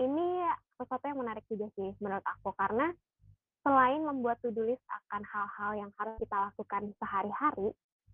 ini 0.00 0.26
sesuatu 0.80 1.04
yang 1.04 1.20
menarik 1.20 1.44
juga 1.52 1.68
sih 1.76 1.92
menurut 2.00 2.24
aku, 2.24 2.56
karena 2.56 2.88
selain 3.62 4.02
membuat 4.02 4.42
to-do 4.42 4.66
list 4.66 4.82
akan 4.90 5.22
hal-hal 5.22 5.70
yang 5.86 5.90
harus 5.98 6.14
kita 6.18 6.36
lakukan 6.50 6.82
sehari-hari, 6.98 7.68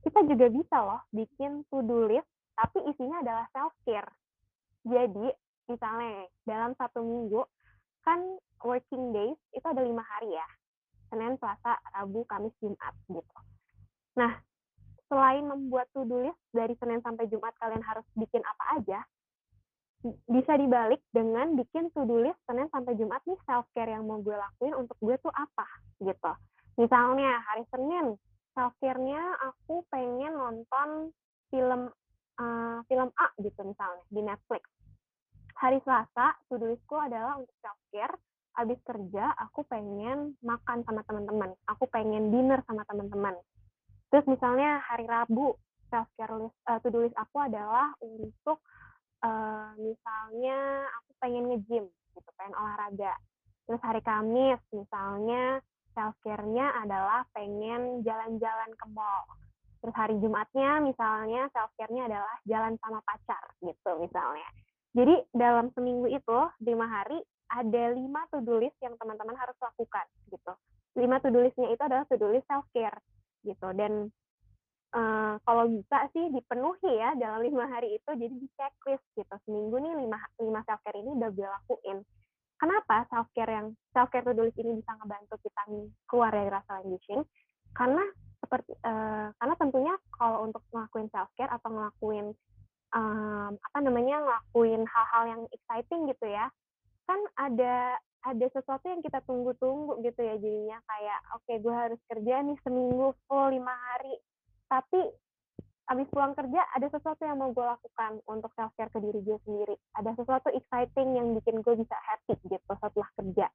kita 0.04 0.20
juga 0.28 0.46
bisa 0.52 0.76
loh 0.80 1.00
bikin 1.10 1.64
to-do 1.72 2.06
list, 2.06 2.28
tapi 2.54 2.84
isinya 2.86 3.24
adalah 3.24 3.46
self-care 3.52 4.08
jadi 4.88 5.26
misalnya 5.68 6.24
dalam 6.48 6.72
satu 6.80 7.04
minggu 7.04 7.44
kan 8.06 8.20
working 8.64 9.12
days 9.12 9.36
itu 9.52 9.66
ada 9.68 9.84
lima 9.84 10.00
hari 10.00 10.32
ya. 10.32 10.48
Senin, 11.08 11.40
Selasa, 11.40 11.76
Rabu, 11.96 12.24
Kamis, 12.28 12.52
Jumat 12.60 12.92
gitu. 13.08 13.38
Nah, 14.20 14.32
selain 15.08 15.44
membuat 15.44 15.88
to-do 15.96 16.20
list 16.20 16.40
dari 16.52 16.76
Senin 16.76 17.00
sampai 17.00 17.28
Jumat 17.32 17.56
kalian 17.56 17.80
harus 17.80 18.04
bikin 18.12 18.44
apa 18.44 18.64
aja, 18.76 19.00
bisa 20.06 20.54
dibalik 20.54 21.02
dengan 21.10 21.58
bikin 21.58 21.90
to-do 21.90 22.22
list 22.22 22.38
Senin 22.46 22.70
sampai 22.70 22.94
Jumat 22.94 23.18
nih 23.26 23.38
self-care 23.42 23.90
yang 23.90 24.06
mau 24.06 24.22
gue 24.22 24.34
lakuin 24.34 24.74
untuk 24.78 24.94
gue 25.02 25.18
tuh 25.18 25.34
apa 25.34 25.66
gitu. 25.98 26.32
Misalnya 26.78 27.42
hari 27.42 27.66
Senin, 27.74 28.14
self-care-nya 28.54 29.22
aku 29.42 29.82
pengen 29.90 30.38
nonton 30.38 31.10
film 31.50 31.90
uh, 32.38 32.78
film 32.86 33.08
A 33.18 33.26
gitu 33.42 33.60
misalnya 33.66 34.04
di 34.10 34.22
Netflix. 34.22 34.62
Hari 35.58 35.82
Selasa 35.82 36.38
to 36.46 36.62
do 36.62 36.70
listku 36.70 36.94
adalah 36.94 37.34
untuk 37.42 37.54
self 37.58 37.78
care 37.90 38.14
habis 38.54 38.78
kerja 38.82 39.34
aku 39.38 39.66
pengen 39.66 40.38
makan 40.42 40.86
sama 40.86 41.02
teman-teman. 41.06 41.50
Aku 41.74 41.90
pengen 41.90 42.30
dinner 42.30 42.62
sama 42.66 42.86
teman-teman. 42.86 43.34
Terus 44.14 44.26
misalnya 44.30 44.78
hari 44.86 45.10
Rabu 45.10 45.58
self 45.90 46.06
care 46.14 46.34
list 46.38 46.54
uh, 46.70 46.78
to 46.82 46.94
do 46.94 47.02
list 47.02 47.18
aku 47.18 47.42
adalah 47.42 47.90
untuk 47.98 48.62
uh, 49.24 49.72
misalnya 49.78 50.86
aku 51.00 51.10
pengen 51.22 51.44
nge-gym 51.52 51.86
gitu 52.14 52.30
pengen 52.36 52.54
olahraga 52.58 53.14
terus 53.64 53.82
hari 53.84 54.00
Kamis 54.02 54.60
misalnya 54.72 55.60
self 55.92 56.14
care-nya 56.24 56.72
adalah 56.82 57.26
pengen 57.34 58.02
jalan-jalan 58.06 58.70
ke 58.74 58.86
mall 58.94 59.26
terus 59.78 59.94
hari 59.94 60.14
Jumatnya 60.18 60.82
misalnya 60.82 61.46
self 61.54 61.70
care-nya 61.78 62.10
adalah 62.10 62.34
jalan 62.46 62.74
sama 62.82 62.98
pacar 63.06 63.42
gitu 63.62 63.90
misalnya 63.98 64.48
jadi 64.96 65.14
dalam 65.36 65.70
seminggu 65.76 66.08
itu 66.08 66.38
lima 66.64 66.86
hari 66.88 67.20
ada 67.48 67.84
lima 67.96 68.24
to-do 68.28 68.60
list 68.60 68.76
yang 68.84 68.96
teman-teman 69.00 69.36
harus 69.36 69.56
lakukan 69.60 70.06
gitu. 70.28 70.52
Lima 70.96 71.16
to-do 71.20 71.44
listnya 71.44 71.68
itu 71.72 71.82
adalah 71.84 72.04
to-do 72.08 72.28
list 72.32 72.48
self 72.48 72.64
care 72.72 72.96
gitu. 73.44 73.68
Dan 73.76 74.12
uh, 74.94 75.34
kalau 75.42 75.64
bisa 75.68 76.08
sih 76.14 76.30
dipenuhi 76.32 76.92
ya 76.96 77.12
dalam 77.18 77.44
lima 77.44 77.68
hari 77.68 77.96
itu 77.96 78.10
jadi 78.14 78.34
di 78.34 78.48
checklist 78.56 79.04
gitu. 79.16 79.34
Seminggu 79.44 79.76
nih 79.80 79.94
lima 80.06 80.18
lima 80.40 80.60
self 80.64 80.80
care 80.84 80.98
ini 80.98 81.10
udah 81.16 81.30
gue 81.32 81.48
lakuin. 81.48 81.98
Kenapa 82.58 83.06
self 83.12 83.28
care 83.36 83.52
yang 83.52 83.66
self 83.94 84.08
care 84.10 84.24
to-do 84.24 84.48
list 84.48 84.58
ini 84.58 84.78
bisa 84.80 84.92
ngebantu 84.98 85.34
kita 85.44 85.62
keluar 86.10 86.30
dari 86.34 86.50
rasa 86.50 86.80
languishing? 86.80 87.22
Karena 87.76 88.02
seperti 88.38 88.72
uh, 88.86 89.34
karena 89.34 89.54
tentunya 89.58 89.94
kalau 90.14 90.46
untuk 90.46 90.62
ngelakuin 90.70 91.10
self 91.10 91.30
care 91.34 91.50
atau 91.50 91.68
ngelakuin 91.68 92.32
um, 92.94 93.52
apa 93.58 93.78
namanya 93.82 94.22
ngelakuin 94.24 94.82
hal-hal 94.86 95.24
yang 95.26 95.42
exciting 95.52 96.08
gitu 96.08 96.26
ya 96.30 96.48
kan 97.08 97.20
ada 97.40 97.96
ada 98.26 98.46
sesuatu 98.52 98.84
yang 98.90 99.00
kita 99.00 99.22
tunggu-tunggu 99.24 100.02
gitu 100.04 100.20
ya 100.20 100.36
jadinya 100.36 100.78
kayak 100.84 101.20
oke 101.38 101.44
okay, 101.46 101.56
gue 101.62 101.74
harus 101.74 102.00
kerja 102.10 102.44
nih 102.44 102.58
seminggu 102.66 103.14
full 103.26 103.48
lima 103.48 103.72
hari 103.72 104.14
tapi 104.68 105.00
abis 105.88 106.04
pulang 106.12 106.36
kerja 106.36 106.60
ada 106.76 106.86
sesuatu 106.92 107.24
yang 107.24 107.40
mau 107.40 107.48
gue 107.56 107.64
lakukan 107.64 108.20
untuk 108.28 108.52
self 108.52 108.76
care 108.76 108.92
ke 108.92 109.00
diri 109.00 109.24
gue 109.24 109.38
sendiri 109.48 109.76
ada 109.96 110.12
sesuatu 110.14 110.52
exciting 110.52 111.16
yang 111.16 111.32
bikin 111.32 111.64
gue 111.64 111.74
bisa 111.80 111.96
happy 111.96 112.36
gitu 112.44 112.72
setelah 112.76 113.08
kerja 113.16 113.48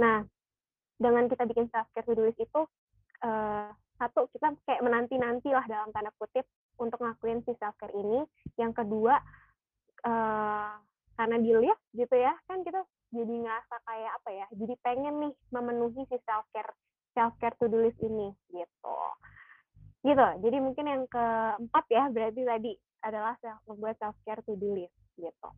nah 0.00 0.24
dengan 0.96 1.28
kita 1.28 1.44
bikin 1.44 1.68
self 1.68 1.88
care 1.92 2.08
to 2.08 2.16
do 2.16 2.32
itu 2.32 2.60
uh, 3.24 3.68
satu 3.96 4.28
kita 4.32 4.52
kayak 4.68 4.84
menanti 4.84 5.16
nanti 5.16 5.48
lah 5.52 5.64
dalam 5.64 5.88
tanda 5.92 6.12
kutip 6.20 6.44
untuk 6.76 7.00
ngelakuin 7.00 7.40
si 7.44 7.52
self 7.56 7.76
care 7.80 7.92
ini. 7.96 8.24
Yang 8.60 8.84
kedua 8.84 9.16
uh, 10.04 10.72
karena 11.16 11.36
di 11.40 11.52
lift 11.56 11.82
gitu 11.96 12.12
ya, 12.12 12.36
kan 12.44 12.60
kita 12.60 12.84
jadi 13.12 13.34
ngerasa 13.48 13.76
kayak 13.88 14.12
apa 14.20 14.30
ya, 14.34 14.46
jadi 14.52 14.74
pengen 14.84 15.14
nih 15.24 15.32
memenuhi 15.48 16.04
si 16.12 16.16
self 16.28 16.44
care 16.52 16.72
self 17.16 17.32
care 17.40 17.56
to 17.56 17.68
do 17.72 17.80
list 17.80 17.96
ini 18.04 18.36
gitu. 18.52 18.96
Gitu. 20.06 20.26
Jadi 20.46 20.56
mungkin 20.62 20.86
yang 20.86 21.02
keempat 21.10 21.84
ya 21.90 22.06
berarti 22.14 22.42
tadi 22.46 22.72
adalah 23.02 23.34
self 23.42 23.58
membuat 23.66 23.98
self 23.98 24.14
care 24.22 24.38
to 24.46 24.54
do 24.54 24.70
list 24.78 24.94
gitu. 25.18 25.50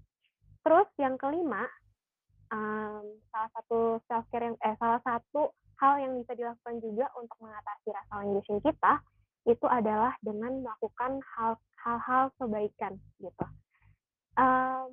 Terus 0.65 0.89
yang 0.97 1.21
kelima 1.21 1.69
um, 2.49 3.05
salah 3.29 3.51
satu 3.53 4.01
self 4.09 4.25
care 4.33 4.49
yang 4.49 4.57
eh 4.65 4.73
salah 4.81 5.05
satu 5.05 5.53
hal 5.79 6.01
yang 6.01 6.17
bisa 6.25 6.33
dilakukan 6.33 6.81
juga 6.81 7.07
untuk 7.21 7.37
mengatasi 7.45 7.89
rasa 7.93 8.13
languishing 8.25 8.61
kita, 8.65 9.05
itu 9.45 9.67
adalah 9.69 10.17
dengan 10.25 10.65
melakukan 10.65 11.21
hal 11.37 11.61
hal-hal 11.85 12.33
kebaikan 12.41 12.97
gitu. 13.23 13.47
Mmm, 14.35 14.91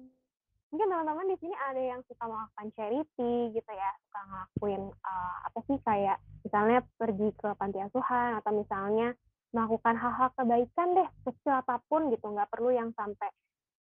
mungkin 0.70 0.88
teman-teman 0.92 1.32
di 1.32 1.38
sini 1.40 1.56
ada 1.58 1.82
yang 1.82 2.02
suka 2.06 2.28
melakukan 2.28 2.68
charity 2.76 3.34
gitu 3.56 3.72
ya, 3.72 3.90
suka 4.06 4.20
ngelakuin, 4.28 4.84
eee, 4.92 5.36
apa 5.48 5.60
sih, 5.66 5.78
kayak 5.82 6.18
misalnya 6.46 6.80
pergi 7.00 7.30
ke 7.34 7.50
panti 7.58 7.80
asuhan 7.82 8.38
atau 8.44 8.52
misalnya 8.54 9.08
melakukan 9.56 9.96
hal-hal 9.96 10.30
kebaikan 10.36 10.88
deh, 11.00 11.08
kecil 11.24 11.54
apa 11.56 11.80
pun 11.88 12.12
gitu, 12.12 12.28
nggak 12.28 12.52
perlu 12.52 12.76
yang 12.76 12.92
sampai, 13.00 13.32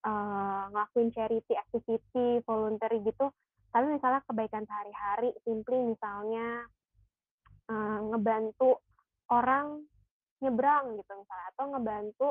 eee, 0.07 0.61
ngelakuin 0.71 1.09
charity 1.11 1.53
activity, 1.59 2.39
voluntary 2.47 3.03
gitu, 3.03 3.27
tapi 3.75 3.91
misalnya 3.91 4.23
kebaikan 4.23 4.63
sehari-hari, 4.63 5.35
simply 5.43 5.75
misalnya, 5.83 6.63
eee, 7.67 7.97
ngebantu 8.15 8.79
orang 9.27 9.83
nyebrang 10.39 10.95
gitu 10.95 11.11
misalnya, 11.11 11.47
atau 11.51 11.65
ngebantu 11.75 12.29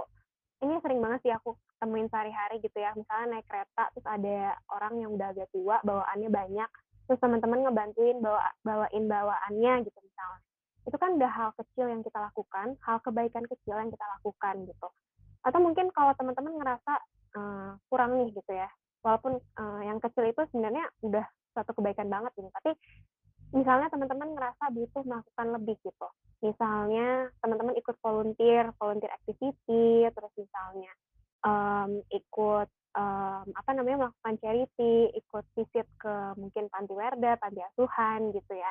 ini 0.65 0.81
sering 0.81 1.05
banget 1.05 1.21
sih 1.29 1.33
aku 1.37 1.53
temuin 1.77 2.09
sehari-hari 2.09 2.57
gitu 2.65 2.81
ya, 2.81 2.97
misalnya 2.97 3.37
naik 3.37 3.45
kereta 3.45 3.93
terus 3.93 4.07
ada 4.09 4.57
orang 4.73 5.05
yang 5.05 5.11
udah 5.13 5.29
agak 5.37 5.53
tua 5.53 5.77
bawaannya 5.85 6.33
banyak, 6.33 6.71
terus 7.05 7.21
teman-teman 7.21 7.69
ngebantuin 7.69 8.17
bawa 8.25 8.49
bawain 8.65 9.05
bawaannya 9.05 9.73
gitu 9.85 9.99
misalnya. 10.01 10.41
Itu 10.85 10.97
kan 11.01 11.17
udah 11.17 11.31
hal 11.33 11.51
kecil 11.57 11.89
yang 11.89 12.03
kita 12.05 12.19
lakukan, 12.21 12.77
hal 12.85 12.99
kebaikan 13.01 13.45
kecil 13.49 13.77
yang 13.81 13.89
kita 13.89 14.05
lakukan 14.21 14.69
gitu. 14.69 14.89
Atau 15.45 15.61
mungkin 15.61 15.89
kalau 15.93 16.13
teman-teman 16.17 16.57
ngerasa, 16.61 16.93
eee, 17.37 17.71
kurang 17.89 18.17
nih 18.21 18.29
gitu 18.37 18.53
ya, 18.53 18.69
walaupun, 19.05 19.41
eee, 19.41 19.81
yang 19.89 19.99
kecil 20.01 20.25
itu 20.29 20.41
sebenarnya 20.53 20.85
udah 21.05 21.25
suatu 21.57 21.73
kebaikan 21.77 22.09
banget 22.13 22.33
ini, 22.41 22.49
tapi 22.53 22.75
misalnya 23.55 23.89
teman-teman 23.93 24.35
ngerasa 24.35 24.65
butuh 24.75 25.03
melakukan 25.07 25.47
lebih 25.57 25.77
gitu. 25.87 26.09
Misalnya 26.45 27.31
teman-teman 27.41 27.75
ikut 27.81 27.97
volunteer, 28.05 28.69
volunteer 28.77 29.13
activity, 29.15 30.05
terus 30.13 30.33
misalnya, 30.37 30.93
mmm, 31.47 32.05
ikut, 32.13 32.69
mmm, 32.99 33.45
apa 33.57 33.71
namanya, 33.73 34.09
melakukan 34.09 34.35
charity, 34.43 34.95
ikut 35.17 35.45
visit 35.57 35.87
ke 35.97 36.15
mungkin 36.37 36.69
panti 36.69 36.93
werda, 36.93 37.41
panti 37.41 37.61
asuhan 37.65 38.33
gitu 38.37 38.53
ya. 38.59 38.71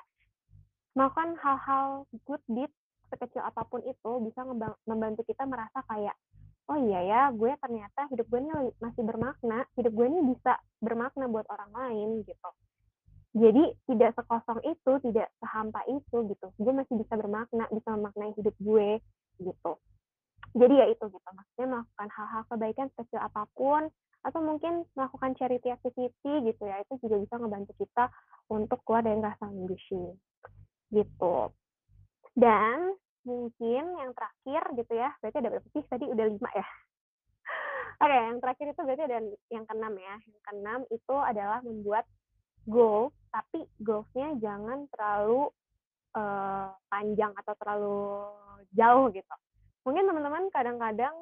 Melakukan 0.94 1.34
hal-hal 1.41 2.06
good 2.30 2.44
deed 2.46 2.70
sekecil 3.10 3.41
apa 3.41 3.66
pun 3.66 3.82
itu 3.82 4.12
bisa 4.30 4.46
membantu 4.86 5.26
kita 5.26 5.46
merasa 5.50 5.82
kayak, 5.89 6.14
"Oh 6.70 6.78
iya 6.78 7.02
ya, 7.02 7.22
gue 7.34 7.50
ternyata 7.58 8.06
hidup 8.14 8.30
gue 8.30 8.39
ini 8.41 8.54
masih 8.78 9.02
bermakna, 9.02 9.66
hidup 9.74 9.89
gue 9.89 10.06
ini 10.06 10.22
bisa 10.38 10.62
bermakna 10.82 11.26
buat 11.26 11.50
orang 11.50 11.74
lain," 11.74 12.10
gitu. 12.26 12.50
Jadi 13.34 13.74
tidak 13.89 14.14
sekosong 14.14 14.62
itu, 14.62 14.91
tidak 15.10 15.34
sehampa 15.41 15.82
itu 15.89 16.18
gitu, 16.30 16.48
gue 16.62 16.74
masih 16.74 16.94
bisa 17.02 17.14
bermakna, 17.18 17.66
bisa 17.74 17.89
memaknai 17.98 18.34
hidup 18.38 18.54
gue, 18.62 19.02
gitu. 19.41 19.74
Jadi 20.54 20.74
ya 20.78 20.86
itu 20.94 21.06
gitu, 21.10 21.30
maksudnya 21.34 21.68
melakukan 21.74 22.10
hal-hal 22.14 22.41
kebaikan 22.46 22.88
sekecil 22.94 23.18
apa 23.18 23.50
pun, 23.58 23.89
atau 24.22 24.39
mungkin 24.46 24.86
melakukan 24.94 25.34
charity 25.41 25.74
activity 25.74 26.34
gitu 26.46 26.64
ya, 26.70 26.86
itu 26.86 26.94
juga 27.02 27.18
bisa 27.18 27.34
ngebantu 27.41 27.74
kita 27.82 28.14
untuk 28.54 28.78
keluar 28.86 29.02
dari 29.02 29.18
rasa 29.18 29.50
languishing, 29.50 30.14
gitu. 30.94 31.50
Dan 32.38 32.94
mungkin 33.26 33.84
yang 33.98 34.12
terakhir 34.16 34.62
gitu 34.78 34.94
ya, 34.94 35.10
berarti 35.22 35.38
ada 35.41 35.50
berapa 35.54 35.68
sih 35.74 35.84
tadi, 35.89 36.06
udah 36.10 36.26
5 36.28 36.50
ya? 36.54 36.68
Oke, 38.04 38.18
yang 38.18 38.39
terakhir 38.44 38.66
itu 38.74 38.82
berarti 38.84 39.04
ada 39.08 39.18
yang 39.54 39.66
ke-6 39.70 39.94
ya, 39.98 40.16
yang 40.28 40.41
ke-6 40.50 40.80
itu 40.91 41.16
adalah 41.18 41.60
membuat 41.64 42.06
goal, 42.68 43.12
tapi 43.32 43.66
goals-nya 43.84 44.38
jangan 44.39 44.88
terlalu, 44.96 45.52
eee, 46.16 46.68
panjang 46.91 47.32
atau 47.38 47.54
terlalu 47.60 48.00
jauh 48.76 49.08
gitu. 49.14 49.36
Mungkin 49.84 50.04
teman-teman 50.08 50.44
kadang-kadang, 50.52 51.16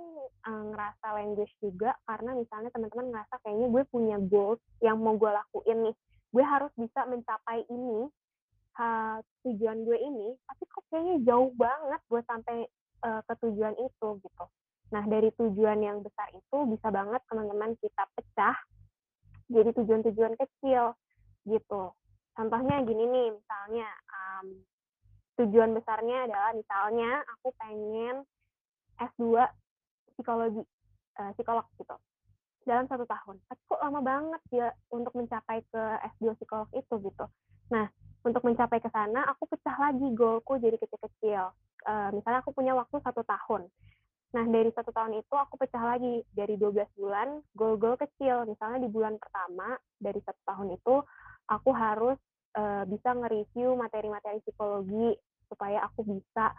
eee, 0.47 0.63
ngerasa 0.73 1.07
languish 1.17 1.53
juga 1.61 1.97
karena 2.05 2.37
misalnya 2.37 2.69
teman-teman 2.73 3.07
ngerasa 3.13 3.35
kayaknya 3.41 3.67
gue 3.73 3.83
punya 3.89 4.17
goals 4.21 4.61
yang 4.85 4.97
mau 5.01 5.17
gue 5.17 5.31
lakuin 5.33 5.79
nih, 5.91 5.95
gue 6.33 6.43
harus 6.45 6.71
bisa 6.77 7.05
mencapai 7.09 7.65
ini, 7.69 8.05
eee, 8.79 9.17
tujuan 9.47 9.83
gue 9.87 9.97
ini, 9.99 10.29
tapi 10.47 10.63
kok 10.69 10.83
kayaknya 10.91 11.15
jauh 11.27 11.51
banget 11.57 12.01
buat 12.11 12.25
sampai, 12.27 12.67
eee, 13.03 13.21
ke 13.27 13.33
tujuan 13.47 13.75
itu 13.79 14.07
gitu. 14.23 14.45
Nah, 14.91 15.03
dari 15.07 15.31
tujuan 15.39 15.79
yang 15.83 16.03
besar 16.03 16.27
itu 16.35 16.57
bisa 16.67 16.87
banget 16.91 17.23
teman-teman 17.31 17.73
kita 17.79 18.03
pecah 18.15 18.57
jadi 19.51 19.71
tujuan-tujuan 19.75 20.35
kecil 20.39 20.95
gitu. 21.47 21.83
Contohnya 22.35 22.83
gini 22.87 23.03
nih, 23.07 23.27
misalnya, 23.35 23.87
mmm, 24.43 24.63
tujuan 25.41 25.71
besarnya 25.75 26.27
adalah 26.29 26.51
misalnya 26.55 27.23
aku 27.37 27.49
pengen 27.59 28.23
S2 28.99 29.47
psikologi, 30.15 30.63
eee, 31.19 31.31
psikolog 31.39 31.65
gitu, 31.79 31.95
dalam 32.67 32.85
1 32.87 33.05
tahun. 33.07 33.37
Tapi 33.49 33.61
kok 33.67 33.81
lama 33.83 33.99
banget 34.03 34.41
ya 34.53 34.69
untuk 34.93 35.13
mencapai 35.17 35.63
ke 35.71 35.83
S2 36.19 36.35
psikolog 36.39 36.69
itu 36.77 36.93
gitu. 37.01 37.25
Nah, 37.73 37.87
untuk 38.25 38.43
mencapai 38.45 38.79
ke 38.83 38.89
sana 38.93 39.25
aku 39.31 39.47
pecah 39.49 39.75
lagi 39.79 40.07
goal-ku 40.13 40.57
jadi 40.61 40.77
kecil-kecil. 40.77 41.43
Eee, 41.87 42.09
misalnya 42.13 42.39
aku 42.45 42.53
punya 42.53 42.73
waktu 42.77 42.97
1 43.01 43.21
tahun. 43.25 43.65
Nah, 44.35 44.45
dari 44.47 44.71
1 44.75 44.91
tahun 44.95 45.17
itu 45.21 45.33
aku 45.35 45.55
pecah 45.59 45.83
lagi 45.95 46.23
dari 46.35 46.55
12 46.59 46.89
bulan, 46.99 47.41
goal-goal 47.57 47.97
kecil. 47.99 48.45
Misalnya 48.47 48.83
di 48.85 48.89
bulan 48.91 49.17
pertama 49.19 49.75
dari 49.99 50.19
1 50.23 50.41
tahun 50.47 50.75
itu 50.77 50.95
aku 51.51 51.71
harus, 51.75 52.17
eee, 52.57 52.83
bisa 52.91 53.09
nge-review 53.17 53.75
materi-materi 53.79 54.39
psikologi 54.45 55.15
supaya 55.51 55.83
aku 55.89 56.05
bisa, 56.07 56.53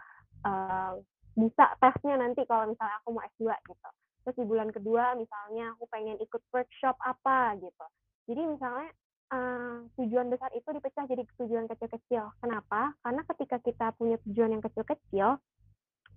eee, 0.45 0.93
bisa 1.37 1.65
tesnya 1.81 2.15
nanti 2.21 2.45
kalau 2.45 2.69
misalnya 2.69 2.97
aku 3.03 3.09
mau 3.15 3.23
S2 3.25 3.55
gitu. 3.65 3.89
Terus 4.27 4.35
di 4.39 4.45
bulan 4.47 4.69
kedua 4.71 5.15
misalnya 5.17 5.73
aku 5.77 5.85
pengen 5.91 6.17
ikut 6.21 6.41
workshop 6.53 6.95
apa 7.03 7.57
gitu. 7.59 7.85
Jadi 8.29 8.41
misalnya, 8.55 8.89
eee, 9.33 9.75
tujuan 9.97 10.29
besar 10.29 10.53
itu 10.53 10.69
dipecah 10.69 11.05
jadi 11.09 11.23
tujuan 11.41 11.65
kecil-kecil. 11.65 12.23
Kenapa? 12.37 12.93
Karena 13.01 13.21
ketika 13.33 13.57
kita 13.59 13.87
punya 13.97 14.21
tujuan 14.29 14.53
yang 14.53 14.63
kecil-kecil, 14.63 15.41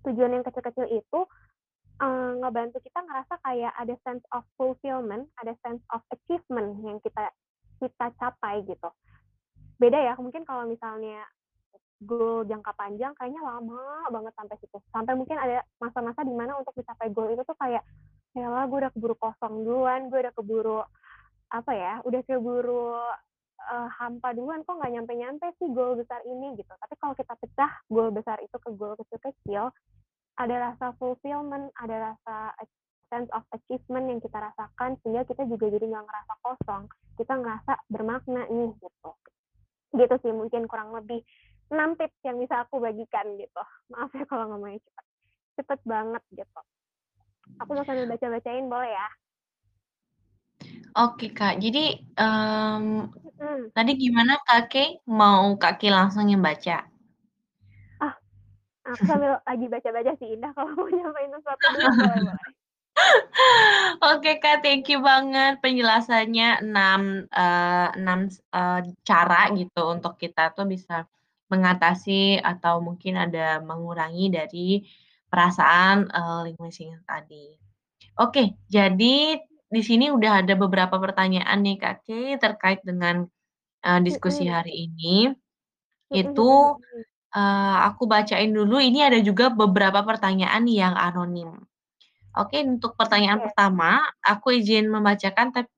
tujuan 0.05 0.31
yang 0.37 0.45
kecil-kecil 0.45 0.87
itu, 0.93 1.21
eee, 2.05 2.31
ngebantu 2.45 2.79
kita 2.85 3.01
ngerasa 3.01 3.35
kayak 3.41 3.73
ada 3.81 3.95
sense 4.05 4.25
of 4.37 4.45
fulfillment, 4.61 5.33
ada 5.41 5.57
sense 5.64 5.81
of 5.97 6.05
achievement 6.12 6.77
yang 6.85 7.01
kita 7.01 7.33
kita 7.81 8.07
capai 8.21 8.64
gitu. 8.69 8.89
Beda 9.77 10.01
ya, 10.01 10.14
mungkin 10.17 10.45
kalau 10.49 10.64
misalnya 10.64 11.25
goal 12.05 12.45
jangka 12.45 12.77
panjang 12.77 13.12
kayaknya 13.17 13.41
lama 13.41 14.05
banget 14.12 14.33
sampai 14.37 14.57
situ. 14.61 14.79
Sampai 14.93 15.17
mungkin 15.17 15.37
ada 15.41 15.64
masa-masa 15.81 16.21
di 16.25 16.33
mana 16.33 16.61
untuk 16.61 16.77
mencapai 16.77 17.09
goal 17.12 17.33
itu 17.33 17.41
tuh 17.45 17.57
kayak, 17.57 17.81
"Yaelah 18.37 18.69
gue 18.69 18.79
udah 18.85 18.93
keburu 18.93 19.17
kosong 19.17 19.64
duluan, 19.64 20.12
gue 20.12 20.21
udah 20.21 20.35
keburu" 20.37 20.81
apa 21.51 21.73
ya, 21.73 21.95
udah 22.03 22.21
keburu, 22.27 22.99
eee, 23.61 23.89
hampa 23.99 24.35
duluan, 24.35 24.63
kok 24.67 24.77
nggak 24.79 24.93
nyampe-nyampe 24.99 25.47
sih 25.59 25.69
goal 25.71 25.95
besar 25.99 26.21
ini 26.27 26.59
gitu. 26.59 26.73
Tapi 26.75 26.95
kalau 26.99 27.15
kita 27.15 27.35
pecah 27.39 27.73
goal 27.91 28.11
besar 28.11 28.39
itu 28.43 28.57
ke 28.59 28.71
goal 28.75 28.99
kecil-kecil, 28.99 29.71
ada 30.37 30.55
rasa 30.73 30.93
fulfillment, 31.01 31.73
ada 31.81 32.13
rasa 32.13 32.53
sense 33.09 33.31
of 33.33 33.47
achievement 33.55 34.11
yang 34.11 34.21
kita 34.21 34.37
rasakan 34.37 34.99
sehingga 35.01 35.23
kita 35.25 35.47
juga 35.47 35.71
jadi 35.71 35.87
nggak 35.87 36.05
ngerasa 36.05 36.33
kosong, 36.43 36.83
kita 37.17 37.33
ngerasa 37.39 37.73
bermakna 37.89 38.43
nih 38.51 38.71
gitu. 38.83 39.11
Gitu 39.95 40.15
sih 40.27 40.33
mungkin 40.35 40.67
kurang 40.67 40.93
lebih 40.93 41.23
6 41.71 41.95
tips 41.99 42.19
yang 42.27 42.37
bisa 42.43 42.67
aku 42.67 42.83
bagikan 42.83 43.39
gitu. 43.39 43.63
Maaf 43.95 44.11
ya 44.13 44.27
kalau 44.27 44.51
ngomongnya 44.51 44.83
cepet. 44.83 45.05
Cepet 45.57 45.81
banget 45.87 46.23
gitu. 46.35 46.61
Aku 47.65 47.71
mau 47.73 47.87
sambil 47.89 48.05
baca-bacain 48.05 48.69
boleh 48.69 48.93
ya? 48.93 49.09
Oke, 50.97 51.27
Kak. 51.39 51.61
Jadi, 51.64 51.81
mmm, 52.16 53.12
Mhm. 53.41 53.61
tadi 53.77 53.91
gimana 54.01 54.33
Kakek, 54.49 55.05
mau 55.09 55.53
Kakek 55.61 55.93
langsung 55.93 56.27
yang 56.33 56.41
baca? 56.45 56.89
Ah, 58.01 58.14
aku 58.89 59.05
sambil 59.09 59.41
lagi 59.49 59.66
baca-baca 59.72 60.12
sih 60.20 60.29
Indah, 60.37 60.53
kalau 60.57 60.72
mau 60.77 60.89
nyampein 60.91 61.31
sesuatu 61.35 61.64
dulu 61.72 61.89
boleh 62.01 62.20
boleh. 62.24 62.53
Oke, 64.05 64.33
Kak, 64.43 64.61
thank 64.64 64.89
you 64.93 65.01
banget 65.05 65.61
penjelasannya 65.64 66.64
6, 66.64 67.03
eee, 67.33 67.89
6 68.01 68.20
s 68.33 68.37
eee, 68.53 68.81
cara 69.09 69.51
gitu 69.57 69.83
untuk 69.95 70.14
kita 70.20 70.53
tuh 70.57 70.66
bisa 70.68 71.05
mengatasi 71.53 72.41
atau 72.43 72.81
mungkin 72.85 73.14
ada 73.20 73.61
mengurangi 73.64 74.29
dari 74.33 74.68
perasaan, 75.33 76.09
eee, 76.12 76.39
languishing 76.53 76.93
tadi. 77.09 77.57
Oke, 78.20 78.57
jadi 78.68 79.41
di 79.77 79.83
sini 79.85 80.07
udah 80.12 80.43
ada 80.45 80.55
beberapa 80.59 80.97
pertanyaan 80.99 81.59
nih, 81.66 81.77
Kakek, 81.83 82.41
terkait 82.43 82.81
dengan, 82.89 83.29
eee, 83.87 84.01
diskusi 84.07 84.45
hari 84.49 84.72
ini. 84.91 85.33
Itu, 86.12 86.79
eee, 87.35 87.77
aku 87.89 88.05
bacain 88.11 88.51
dulu, 88.55 88.79
ini 88.83 89.01
ada 89.07 89.18
juga 89.22 89.51
beberapa 89.53 90.01
pertanyaan 90.07 90.64
yang 90.70 90.95
anonim. 90.97 91.51
Oke, 92.37 92.61
untuk 92.64 92.95
pertanyaan 93.01 93.41
Oke. 93.41 93.47
pertama, 93.51 93.91
aku 94.24 94.49
izin 94.61 94.87
membacakan 94.93 95.49
tap 95.55 95.68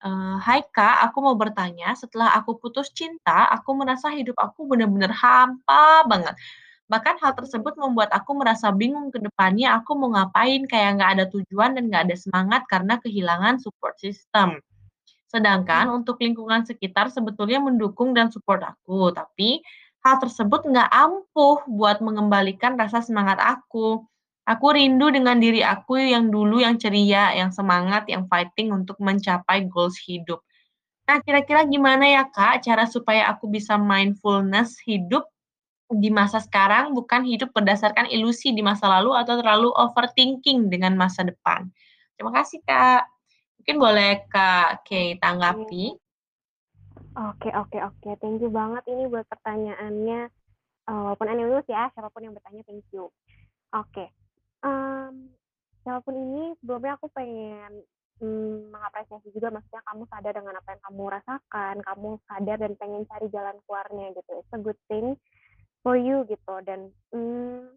Eee, 0.00 0.36
"Hai 0.46 0.60
Kak, 0.72 1.04
aku 1.10 1.18
mau 1.26 1.36
bertanya, 1.36 1.92
setelah 1.92 2.32
aku 2.38 2.56
putus 2.62 2.88
cinta, 2.94 3.48
aku 3.52 3.76
merasa 3.76 4.08
hidup 4.14 4.32
aku 4.40 4.64
bener-bener 4.70 5.12
hampa 5.12 6.08
banget. 6.08 6.34
Bahkan 6.90 7.22
hal 7.22 7.38
tersebut 7.38 7.78
membuat 7.78 8.10
aku 8.10 8.34
merasa 8.34 8.74
bingung 8.74 9.14
ke 9.14 9.22
depannya 9.22 9.78
aku 9.78 9.94
mau 9.94 10.10
ngapain, 10.10 10.66
kayak 10.66 10.98
nggak 10.98 11.10
ada 11.14 11.24
tujuan 11.30 11.78
dan 11.78 11.86
nggak 11.86 12.10
ada 12.10 12.16
semangat 12.18 12.66
karena 12.66 12.98
kehilangan 12.98 13.62
support 13.62 13.94
system. 14.02 14.58
Sedangkan 15.30 15.86
Mmm. 15.86 16.02
untuk 16.02 16.18
lingkungan 16.18 16.66
sekitar 16.66 17.06
sebetulnya 17.14 17.62
mendukung 17.62 18.10
dan 18.10 18.34
support 18.34 18.66
aku, 18.66 19.14
tapi 19.14 19.62
hal 20.02 20.18
tersebut 20.18 20.66
nggak 20.66 20.90
ampuh 20.90 21.62
buat 21.70 22.02
mengembalikan 22.02 22.74
rasa 22.74 22.98
semangat 23.06 23.38
aku. 23.38 24.02
Aku 24.50 24.66
rindu 24.74 25.14
dengan 25.14 25.38
diri 25.38 25.62
aku 25.62 25.94
yang 25.94 26.26
dulu 26.26 26.58
yang 26.58 26.74
ceria, 26.74 27.30
yang 27.38 27.54
semangat, 27.54 28.10
yang 28.10 28.26
fighting 28.26 28.74
untuk 28.74 28.98
mencapai 28.98 29.62
goals 29.70 29.94
hidup. 30.02 30.42
Nah, 31.06 31.22
kira-kira 31.22 31.62
gimana 31.70 32.02
ya, 32.02 32.26
Kak, 32.26 32.66
cara 32.66 32.82
supaya 32.90 33.30
aku 33.30 33.46
bisa 33.46 33.78
mindfulness 33.78 34.74
hidup 34.82 35.29
di 35.90 36.08
masa 36.14 36.38
sekarang, 36.38 36.94
bukan 36.94 37.26
hidup 37.26 37.50
berdasarkan 37.50 38.06
ilusi 38.14 38.54
di 38.54 38.62
masa 38.62 38.86
lalu 38.86 39.18
atau 39.18 39.34
terlalu 39.42 39.74
overthinking 39.74 40.70
dengan 40.70 40.94
masa 40.94 41.26
depan? 41.26 41.66
Terima 42.14 42.30
kasih, 42.30 42.62
Kak. 42.62 43.10
Mungkin 43.60 43.76
boleh 43.76 44.10
Kak 44.30 44.86
Kay 44.86 45.18
tanggapi? 45.18 45.98
Oke 47.10 47.50
oke 47.50 47.78
oke, 47.82 48.10
thank 48.22 48.38
you 48.38 48.48
banget 48.48 48.86
ini 48.86 49.10
buat 49.10 49.26
pertanyaannya, 49.26 50.20
eee, 50.86 51.00
walaupun 51.10 51.26
anonymous 51.26 51.66
ya, 51.66 51.90
siapa 51.90 52.06
pun 52.08 52.22
yang 52.22 52.32
bertanya 52.38 52.62
thank 52.64 52.86
you. 52.94 53.10
Oke, 53.74 54.14
mmm, 54.62 55.28
siapa 55.82 56.00
pun 56.06 56.14
ini 56.14 56.54
sebelumnya 56.62 56.94
aku 56.96 57.10
pengen, 57.10 57.82
mmm, 58.22 58.70
mengapresiasi 58.72 59.26
juga 59.34 59.50
maksudnya 59.50 59.82
kamu 59.90 60.02
sadar 60.06 60.32
dengan 60.38 60.54
apa 60.54 60.68
yang 60.70 60.82
kamu 60.86 61.02
rasakan, 61.18 61.74
kamu 61.82 62.08
sadar 62.30 62.56
dan 62.62 62.72
pengen 62.78 63.02
cari 63.10 63.26
jalan 63.34 63.56
keluarnya 63.66 64.06
gitu, 64.14 64.30
it's 64.38 64.54
a 64.54 64.60
good 64.62 64.78
thing 64.86 65.18
for 65.84 65.96
you 65.96 66.24
gitu 66.28 66.54
dan, 66.68 66.92
mmm, 67.14 67.72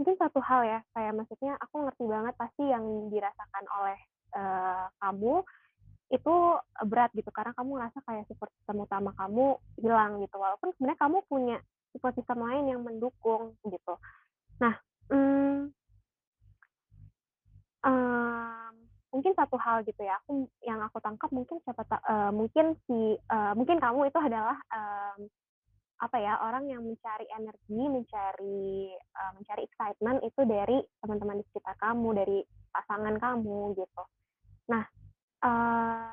mungkin 0.00 0.16
satu 0.20 0.40
hal 0.44 0.62
ya, 0.66 0.80
kayak 0.96 1.14
maksudnya 1.18 1.54
aku 1.62 1.86
ngerti 1.86 2.04
banget 2.10 2.34
pasti 2.40 2.64
yang 2.68 2.84
dirasakan 3.12 3.64
oleh, 3.82 3.98
eee, 4.36 4.84
kamu 5.02 5.34
itu, 6.14 6.34
berat 6.86 7.10
gitu 7.16 7.30
karena 7.34 7.52
kamu 7.58 7.70
ngerasa 7.80 7.98
kayak 8.06 8.24
support 8.30 8.50
system 8.60 8.84
utama 8.86 9.10
kamu 9.18 9.58
hilang 9.82 10.20
gitu, 10.24 10.36
walaupun 10.38 10.70
sebenarnya 10.76 11.00
kamu 11.02 11.18
punya 11.30 11.58
support 11.94 12.14
system 12.18 12.38
lain 12.46 12.64
yang 12.70 12.82
mendukung 12.86 13.54
gitu. 13.66 13.94
Nah, 14.62 14.74
mmm 15.12 15.72
mmm, 17.84 18.70
mungkin 19.10 19.34
satu 19.34 19.58
hal 19.58 19.82
gitu 19.82 19.98
ya, 20.06 20.14
aku 20.22 20.46
yang 20.62 20.78
aku 20.86 21.02
tangkap 21.02 21.30
mungkin 21.34 21.58
siapa 21.66 21.82
eee, 21.90 22.30
mungkin 22.30 22.66
si 22.86 23.18
eee, 23.18 23.52
mungkin 23.58 23.78
kamu 23.82 24.06
itu 24.10 24.18
adalah, 24.22 24.54
mmm, 24.70 25.26
apa 26.02 26.18
ya, 26.18 26.34
orang 26.42 26.66
yang 26.66 26.82
mencari 26.82 27.26
energi, 27.38 27.80
mencari, 27.86 28.90
eee, 28.98 29.32
mencari 29.38 29.62
excitement 29.70 30.18
itu 30.26 30.40
dari 30.42 30.78
teman-teman 30.98 31.38
di 31.38 31.44
sekitar 31.50 31.78
kamu, 31.78 32.08
dari 32.18 32.38
pasangan 32.74 33.16
kamu 33.22 33.78
gitu. 33.78 34.02
Nah, 34.74 34.84
eee, 35.46 36.10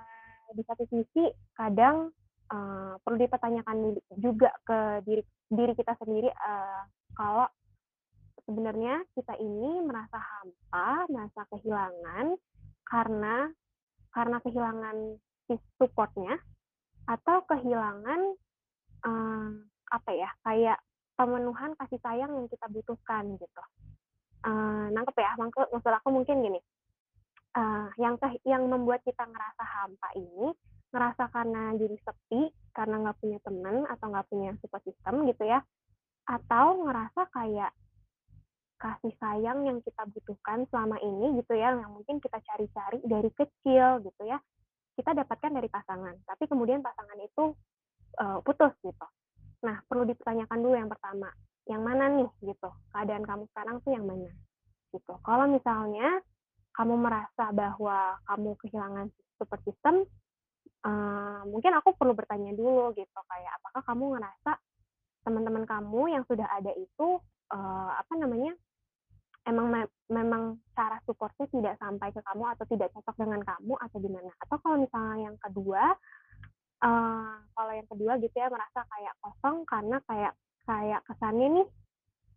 di 0.54 0.64
satu 0.66 0.86
sisi 0.94 1.26
kadang, 1.58 2.14
eee, 2.54 2.94
perlu 3.02 3.18
dipertanyakan 3.18 3.78
juga 4.22 4.54
ke 4.66 4.80
diri 5.10 5.24
diri 5.50 5.74
kita 5.74 5.98
sendiri, 5.98 6.30
eee, 6.30 6.82
kalau 7.18 7.50
sebenarnya 8.46 9.02
kita 9.18 9.34
ini 9.42 9.82
merasa 9.86 10.18
hampa, 10.22 11.06
merasa 11.10 11.42
kehilangan 11.54 12.38
karena 12.86 13.50
karena 14.14 14.38
kehilangan 14.42 14.98
support-nya 15.78 16.38
atau 17.10 17.42
kehilangan, 17.50 18.22
eee, 19.06 19.69
apa 19.92 20.12
ya, 20.16 20.30
kayak 20.46 20.78
pemenuhan 21.20 21.76
kasih 21.80 22.00
sayang 22.02 22.32
yang 22.32 22.48
kita 22.48 22.66
butuhkan 22.72 23.36
gitu. 23.38 23.64
Eee, 24.48 24.86
nangkep 24.96 25.16
ya, 25.20 25.32
maksud 25.40 25.92
aku 25.94 26.10
mungkin 26.16 26.40
gini, 26.46 26.60
eee, 27.58 27.88
yang 28.00 28.16
keh 28.22 28.34
yang 28.48 28.66
membuat 28.70 29.04
kita 29.04 29.26
ngerasa 29.28 29.64
hampa 29.64 30.10
ini, 30.16 30.54
ngerasa 30.94 31.24
karena 31.34 31.76
jadi 31.78 31.98
sepi, 32.02 32.42
karena 32.74 32.96
nggak 33.04 33.18
punya 33.22 33.40
temen 33.44 33.86
atau 33.90 34.06
nggak 34.12 34.28
punya 34.32 34.52
support 34.64 34.84
system 34.88 35.28
gitu 35.30 35.44
ya, 35.46 35.60
atau 36.30 36.86
ngerasa 36.88 37.22
kayak 37.34 37.72
kasih 38.80 39.12
sayang 39.20 39.68
yang 39.68 39.84
kita 39.84 40.08
butuhkan 40.08 40.64
selama 40.72 40.96
ini 41.04 41.36
gitu 41.44 41.52
ya, 41.60 41.76
yang 41.76 41.92
mungkin 41.92 42.24
kita 42.24 42.40
cari-cari 42.40 43.04
dari 43.04 43.28
kecil 43.36 44.00
gitu 44.08 44.24
ya, 44.24 44.40
kita 44.96 45.12
dapatkan 45.16 45.52
dari 45.52 45.68
pasangan, 45.68 46.16
tapi 46.24 46.48
kemudian 46.48 46.80
pasangan 46.80 47.20
itu, 47.20 47.56
eee, 48.20 48.40
putus 48.48 48.74
gitu. 48.84 49.08
Nah, 49.66 49.84
perlu 49.91 50.07
dipertanyakan 50.07 50.60
dulu 50.64 50.76
yang 50.80 50.88
pertama, 50.91 51.30
yang 51.68 51.82
mana 51.84 52.07
nih 52.07 52.30
gitu, 52.47 52.70
keadaan 52.95 53.24
kamu 53.28 53.43
sekarang 53.51 53.76
tuh 53.84 53.91
yang 53.91 54.05
mana, 54.07 54.32
gitu. 54.95 55.14
Kalau 55.20 55.45
misalnya 55.51 56.24
kamu 56.76 56.95
merasa 56.95 57.51
bahwa 57.51 58.16
kamu 58.24 58.49
kehilangan 58.64 59.07
support 59.36 59.60
system, 59.68 60.07
eee, 60.88 61.39
mungkin 61.51 61.76
aku 61.76 61.91
perlu 61.99 62.16
bertanya 62.16 62.55
dulu 62.55 62.95
gitu, 62.95 63.20
kayak 63.28 63.51
apakah 63.60 63.82
kamu 63.84 64.05
ngerasa 64.16 64.51
teman-teman 65.28 65.66
kamu 65.68 66.01
yang 66.16 66.24
sudah 66.28 66.47
ada 66.55 66.72
itu, 66.80 67.07
eee, 67.51 67.89
apa 67.99 68.14
namanya, 68.16 68.53
emang 69.47 69.68
me 69.72 69.82
memang 70.10 70.60
cara 70.78 70.99
support-nya 71.05 71.47
tidak 71.51 71.76
sampai 71.82 72.10
ke 72.16 72.22
kamu 72.24 72.43
atau 72.55 72.66
tidak 72.70 72.89
cocok 72.95 73.16
dengan 73.20 73.41
kamu 73.43 73.74
atau 73.78 73.97
gimana? 73.99 74.32
Atau 74.45 74.57
kalau 74.64 74.78
misalnya 74.82 75.32
yang 75.32 75.38
kedua, 75.41 75.84
eee, 76.84 77.32
kalau 77.56 77.72
yang 77.76 77.88
kedua 77.92 78.14
gitu 78.24 78.36
ya, 78.40 78.48
merasa 78.52 78.82
kayak 78.88 79.14
kosong 79.24 79.58
karena 79.68 79.98
kayak 80.08 80.34
kayak 80.68 81.02
kesannya 81.08 81.48
nih, 81.62 81.68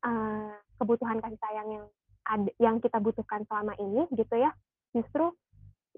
eee, 0.06 0.52
kebutuhan 0.80 1.18
kasih 1.22 1.40
sayang 1.42 1.68
yang 1.70 1.86
ad 2.26 2.44
yang 2.62 2.76
kita 2.82 2.98
butuhkan 3.02 3.42
selama 3.50 3.74
ini 3.82 4.06
gitu 4.14 4.34
ya, 4.38 4.50
justru 4.94 5.34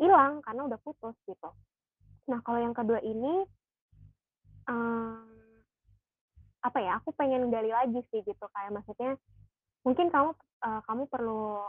hilang 0.00 0.40
karena 0.44 0.66
udah 0.68 0.80
putus 0.82 1.16
gitu. 1.28 1.50
Nah, 2.30 2.40
kalau 2.44 2.60
yang 2.60 2.72
kedua 2.76 3.00
ini 3.04 3.44
mmm, 4.68 5.20
apa 6.64 6.78
ya, 6.80 6.96
aku 7.00 7.12
pengen 7.16 7.52
gali 7.52 7.68
lagi 7.72 8.00
sih 8.12 8.24
gitu, 8.24 8.44
kayak 8.56 8.72
maksudnya 8.72 9.16
mungkin 9.84 10.08
kamu, 10.12 10.32
eee, 10.64 10.80
kamu 10.88 11.02
perlu, 11.12 11.60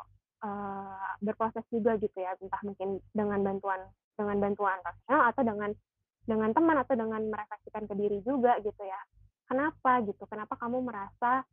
eee, 0.44 1.06
berproses 1.24 1.66
juga 1.72 2.00
gitu 2.00 2.16
ya, 2.20 2.36
entah 2.40 2.62
mungkin 2.64 3.00
dengan 3.12 3.40
bantuan 3.44 3.82
dengan 4.16 4.38
bantuan 4.40 4.80
profesional 4.80 5.24
atau 5.32 5.44
dengan 5.44 5.72
dengan 6.26 6.52
teman 6.52 6.78
atau 6.82 6.94
dengan 6.98 7.22
merefleksikan 7.30 7.86
ke 7.86 7.94
diri 7.98 8.20
juga 8.26 8.58
gitu 8.62 8.82
ya. 8.84 9.00
Kenapa 9.46 10.02
gitu, 10.06 10.26
kenapa 10.26 10.58
kamu 10.58 10.82
merasa, 10.82 11.46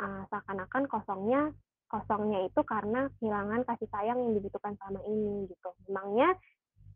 eee, 0.00 0.22
seakan-akan 0.28 0.84
kosongnya 0.88 1.52
kosongnya 1.88 2.44
itu 2.44 2.60
karena 2.68 3.08
kehilangan 3.16 3.64
kasih 3.64 3.88
sayang 3.88 4.20
yang 4.20 4.36
dibutuhkan 4.36 4.76
selama 4.76 5.00
ini 5.08 5.48
gitu. 5.48 5.72
Memangnya, 5.88 6.36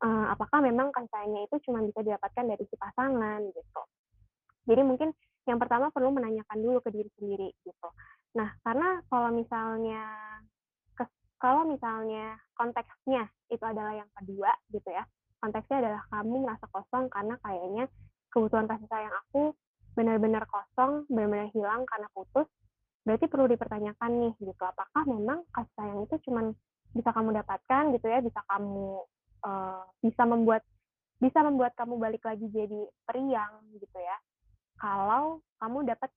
eee, 0.05 0.27
apakah 0.29 0.61
memang 0.61 0.93
kasih 0.93 1.09
sayangnya 1.09 1.49
itu 1.49 1.57
cuma 1.65 1.81
bisa 1.81 2.05
didapatkan 2.05 2.45
dari 2.45 2.65
si 2.69 2.77
pasangan 2.77 3.41
gitu. 3.57 3.83
Jadi 4.69 4.83
mungkin 4.85 5.11
yang 5.49 5.59
pertama 5.59 5.91
perlu 5.91 6.15
menanyakan 6.15 6.59
dulu 6.61 6.79
ke 6.85 6.93
diri 6.95 7.11
sendiri 7.19 7.51
gitu. 7.67 7.89
Nah, 8.39 8.53
karena 8.63 9.01
kalau 9.11 9.33
misalnya 9.35 10.05
kalau 11.43 11.67
misalnya 11.67 12.39
konteksnya 12.55 13.27
itu 13.51 13.65
adalah 13.67 13.99
yang 13.99 14.07
kedua 14.15 14.55
gitu 14.71 14.87
ya, 14.95 15.03
konteksnya 15.43 15.83
adalah 15.83 16.03
kamu 16.15 16.47
merasa 16.47 16.67
kosong 16.71 17.11
karena 17.11 17.35
kayaknya 17.43 17.85
kebutuhan 18.31 18.71
kasih 18.71 18.87
sayang 18.89 19.15
aku 19.27 19.53
benar-benar 19.93 20.47
kosong, 20.49 21.05
benar-benar 21.11 21.53
hilang 21.53 21.85
karena 21.85 22.09
putus, 22.17 22.49
berarti 23.05 23.27
perlu 23.29 23.51
dipertanyakan 23.51 24.11
nih 24.25 24.33
gitu, 24.41 24.63
apakah 24.63 25.03
memang 25.05 25.45
kasih 25.53 25.75
sayang 25.77 25.99
itu 26.07 26.15
cuman 26.31 26.55
bisa 26.97 27.11
kamu 27.13 27.35
dapatkan 27.43 27.83
gitu 27.99 28.07
ya, 28.09 28.19
bisa 28.25 28.41
kamu, 28.49 29.05
eee, 29.45 29.81
bisa 30.07 30.23
membuat 30.25 30.63
bisa 31.21 31.39
membuat 31.45 31.77
kamu 31.79 31.95
balik 32.01 32.23
lagi 32.25 32.47
jadi 32.51 32.81
periang 33.05 33.63
gitu 33.77 33.99
ya, 34.01 34.17
kalau 34.81 35.43
kamu 35.61 35.85
dapat 35.93 36.11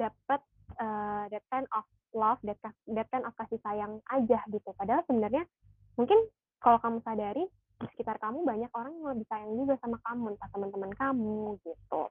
dapat, 0.00 0.40
eee, 0.80 1.22
that 1.30 1.44
kind 1.52 1.68
of 1.76 1.84
love, 2.16 2.40
that 2.42 2.58
that 2.90 3.06
kind 3.14 3.22
of 3.22 3.32
kasih 3.38 3.60
sayang 3.62 4.02
aja 4.10 4.40
gitu. 4.50 4.70
Padahal 4.74 5.04
sebenarnya 5.06 5.46
mungkin 5.94 6.18
kalau 6.58 6.82
kamu 6.82 6.98
sadari 7.06 7.44
di 7.80 7.86
sekitar 7.96 8.16
kamu 8.20 8.44
banyak 8.44 8.70
orang 8.76 8.92
yang 9.00 9.08
lebih 9.16 9.26
sayang 9.32 9.52
juga 9.56 9.74
sama 9.80 9.96
kamu, 10.04 10.36
entah 10.36 10.48
teman-teman 10.52 10.92
kamu 11.00 11.40
gitu. 11.64 12.02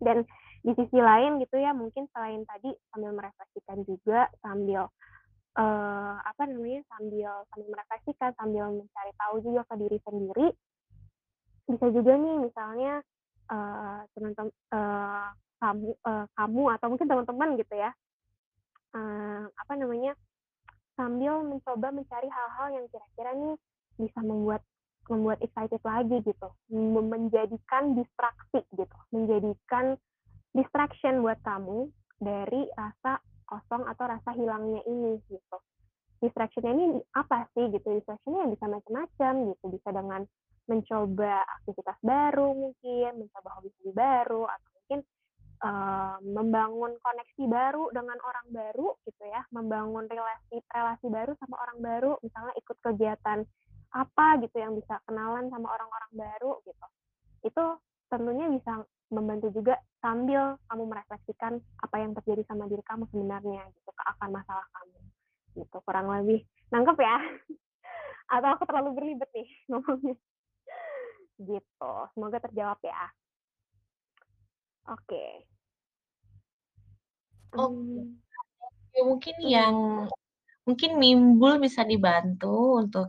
Dan 0.00 0.24
di 0.64 0.72
sisi 0.76 0.98
lain 1.00 1.40
gitu 1.40 1.56
ya, 1.60 1.72
mungkin 1.76 2.08
selain 2.12 2.44
tadi 2.48 2.72
sambil 2.92 3.12
merefleksikan 3.16 3.84
juga, 3.88 4.28
sambil, 4.44 4.88
eee, 5.56 6.14
apa 6.24 6.42
namanya, 6.48 6.80
sambil 6.92 7.30
sambil 7.52 7.68
merefleksikan, 7.72 8.30
sambil 8.40 8.64
mencari 8.72 9.12
tahu 9.20 9.36
juga 9.44 9.62
ke 9.68 9.74
diri 9.80 9.98
sendiri 10.04 10.48
bisa 11.66 11.86
juga 11.90 12.14
nih 12.14 12.36
misalnya, 12.46 12.94
eee, 13.50 13.98
teman-tem 14.14 14.48
eee, 14.70 15.26
kamu 15.58 15.88
eee, 15.98 16.24
kamu 16.38 16.62
atau 16.78 16.86
mungkin 16.94 17.08
teman-teman 17.10 17.50
gitu 17.58 17.74
ya, 17.74 17.90
eee, 18.94 19.42
apa 19.50 19.72
namanya, 19.74 20.12
sambil 20.98 21.42
mencoba 21.44 21.88
mencari 21.92 22.28
hal-hal 22.30 22.68
yang 22.78 22.86
kira-kira 22.92 23.30
nih 23.34 23.56
bisa 23.98 24.20
membuat 24.22 24.62
membuat 25.06 25.38
excited 25.42 25.80
lagi 25.86 26.18
gitu, 26.26 26.48
me 26.72 27.00
menjadikan 27.02 27.94
distraksi 27.94 28.62
gitu, 28.74 28.96
menjadikan 29.14 29.94
distraction 30.56 31.22
buat 31.22 31.38
kamu 31.44 31.90
dari 32.18 32.66
rasa 32.74 33.20
kosong 33.46 33.86
atau 33.86 34.04
rasa 34.10 34.30
hilangnya 34.34 34.82
ini 34.88 35.20
gitu. 35.30 35.58
Distraction-nya 36.18 36.72
ini 36.72 36.86
apa 37.14 37.46
sih 37.52 37.68
gitu, 37.70 37.86
distraction-nya 37.92 38.50
bisa 38.50 38.64
macam-macam 38.66 39.32
gitu, 39.52 39.64
bisa 39.68 39.88
dengan 39.92 40.22
mencoba 40.66 41.46
aktivitas 41.60 41.98
baru 42.02 42.50
mungkin, 42.56 43.10
mencoba 43.22 43.48
hobi-hobi 43.60 43.92
baru, 43.94 44.42
atau 44.50 44.68
mungkin, 44.74 45.00
eee, 45.62 46.16
membangun 46.34 46.92
koneksi 46.98 47.44
baru 47.46 47.84
dengan 47.94 48.18
orang 48.18 48.46
baru 48.50 48.98
gitu 49.06 49.22
ya, 49.30 49.46
membangun 49.54 50.10
relasi 50.10 50.56
relasi 50.72 51.06
baru 51.06 51.38
sama 51.38 51.54
orang 51.62 51.78
baru, 51.78 52.12
misalnya 52.24 52.54
ikut 52.58 52.76
kegiatan 52.82 53.38
apa 53.92 54.40
gitu 54.42 54.56
yang 54.58 54.74
bisa 54.74 54.98
kenalan 55.06 55.46
sama 55.52 55.70
orang-orang 55.70 56.12
baru 56.14 56.52
gitu. 56.66 56.86
Itu 57.46 57.64
tentunya 58.10 58.46
bisa 58.50 58.86
membantu 59.10 59.54
juga 59.54 59.78
sambil 60.02 60.58
kamu 60.66 60.84
merefleksikan 60.90 61.62
apa 61.82 61.96
yang 62.02 62.10
terjadi 62.18 62.42
sama 62.50 62.66
diri 62.66 62.82
kamu 62.82 63.06
sebenarnya 63.10 63.62
gitu, 63.70 63.90
ke 63.94 64.02
akan 64.02 64.28
masalah 64.34 64.66
kamu, 64.74 64.98
gitu 65.62 65.76
kurang 65.86 66.10
lebih. 66.10 66.42
Nangkep 66.74 66.98
ya? 66.98 67.16
Atau 68.34 68.48
aku 68.58 68.62
terlalu 68.66 68.90
berlibet 68.98 69.30
nih 69.30 69.48
ngomongnya? 69.70 70.16
Gitu, 71.36 71.92
semoga 72.16 72.38
terjawab 72.42 72.80
ya. 72.82 73.06
Oke. 74.90 75.46
Oke, 77.56 78.02
Mmm. 78.02 78.20
ya 78.92 79.02
mungkin 79.06 79.36
yang 79.42 79.76
mungkin 80.66 80.90
nimbul 80.98 81.56
bisa 81.62 81.86
dibantu 81.86 82.82
untuk, 82.82 83.06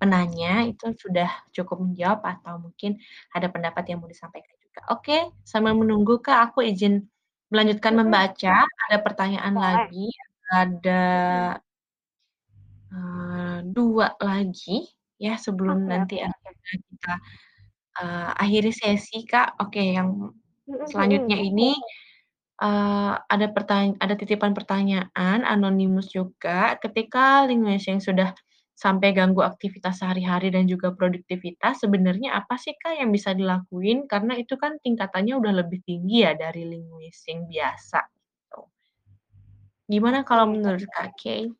penanya 0.00 0.66
itu 0.70 0.86
sudah 0.98 1.28
cukup 1.56 1.78
menjawab 1.84 2.20
atau 2.24 2.54
mungkin 2.64 2.98
ada 3.36 3.48
pendapat 3.52 3.84
yang 3.90 3.98
mau 4.04 4.10
disampaikan 4.10 4.54
juga. 4.62 4.80
Oke, 4.94 5.18
sambil 5.46 5.74
menunggu 5.78 6.20
Kak, 6.24 6.52
aku 6.52 6.60
izin 6.66 7.06
melanjutkan 7.52 7.94
membaca, 7.98 8.66
ada 8.66 8.98
pertanyaan 9.04 9.54
Boleh. 9.56 9.86
lagi, 9.88 10.06
ada 10.52 11.02
eee, 12.92 13.56
2 13.72 14.12
lagi 14.20 14.84
ya 15.16 15.34
sebelum 15.40 15.88
Oke 15.88 15.88
nanti 15.88 16.20
kita, 16.90 17.14
eee, 18.00 18.30
akhiri 18.44 18.72
sesi 18.74 19.24
Kak. 19.28 19.58
Oke 19.62 19.82
yang 19.96 20.32
selanjutnya 20.90 21.38
ini, 21.40 21.76
eee, 22.62 23.12
ada 23.34 23.46
pertany 23.54 23.96
ada 24.02 24.14
titipan 24.18 24.52
pertanyaan 24.58 25.40
anonimus 25.46 26.10
juga, 26.14 26.76
ketika 26.82 27.46
yang 27.90 28.02
sudah 28.04 28.32
sampai 28.74 29.14
ganggu 29.14 29.40
aktivitas 29.40 30.02
sehari-hari 30.02 30.50
dan 30.50 30.66
juga 30.66 30.90
produktivitas, 30.90 31.86
sebenarnya 31.86 32.34
apa 32.34 32.58
sih 32.58 32.74
Kak 32.74 32.98
yang 32.98 33.14
bisa 33.14 33.30
dilakuin? 33.30 34.10
Karena 34.10 34.34
itu 34.34 34.58
kan 34.58 34.82
tingkatannya 34.82 35.38
udah 35.38 35.62
lebih 35.62 35.78
tinggi 35.86 36.26
ya 36.26 36.34
dari 36.34 36.66
linguising 36.66 37.46
biasa, 37.46 38.02
gitu. 38.10 38.66
Gimana 39.86 40.26
kalau 40.26 40.50
menurut 40.50 40.82
Kak 40.90 41.14
Kay? 41.14 41.54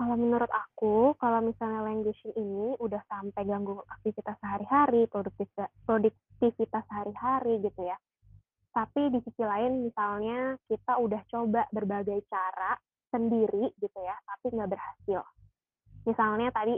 Kalau 0.00 0.16
menurut 0.16 0.48
aku, 0.48 1.12
kalau 1.20 1.44
misalnya 1.44 1.84
languishing 1.84 2.32
ini 2.32 2.72
udah 2.80 3.04
sampai 3.04 3.44
ganggu 3.44 3.84
aktivitas 3.84 4.38
sehari-hari, 4.40 5.04
produktivita 5.10 5.68
produktivitas 5.84 6.86
sehari-hari 6.88 7.60
gitu 7.60 7.84
ya. 7.84 7.98
Tapi 8.72 9.10
di 9.12 9.18
sisi 9.26 9.42
lain 9.44 9.84
misalnya 9.84 10.56
kita 10.70 10.96
udah 10.96 11.20
coba 11.28 11.68
berbagai 11.68 12.22
cara 12.32 12.78
sendiri 13.12 13.74
gitu 13.76 13.98
ya, 14.00 14.16
tapi 14.24 14.56
nggak 14.56 14.70
berhasil. 14.72 15.20
Misalnya 16.08 16.48
tadi 16.54 16.76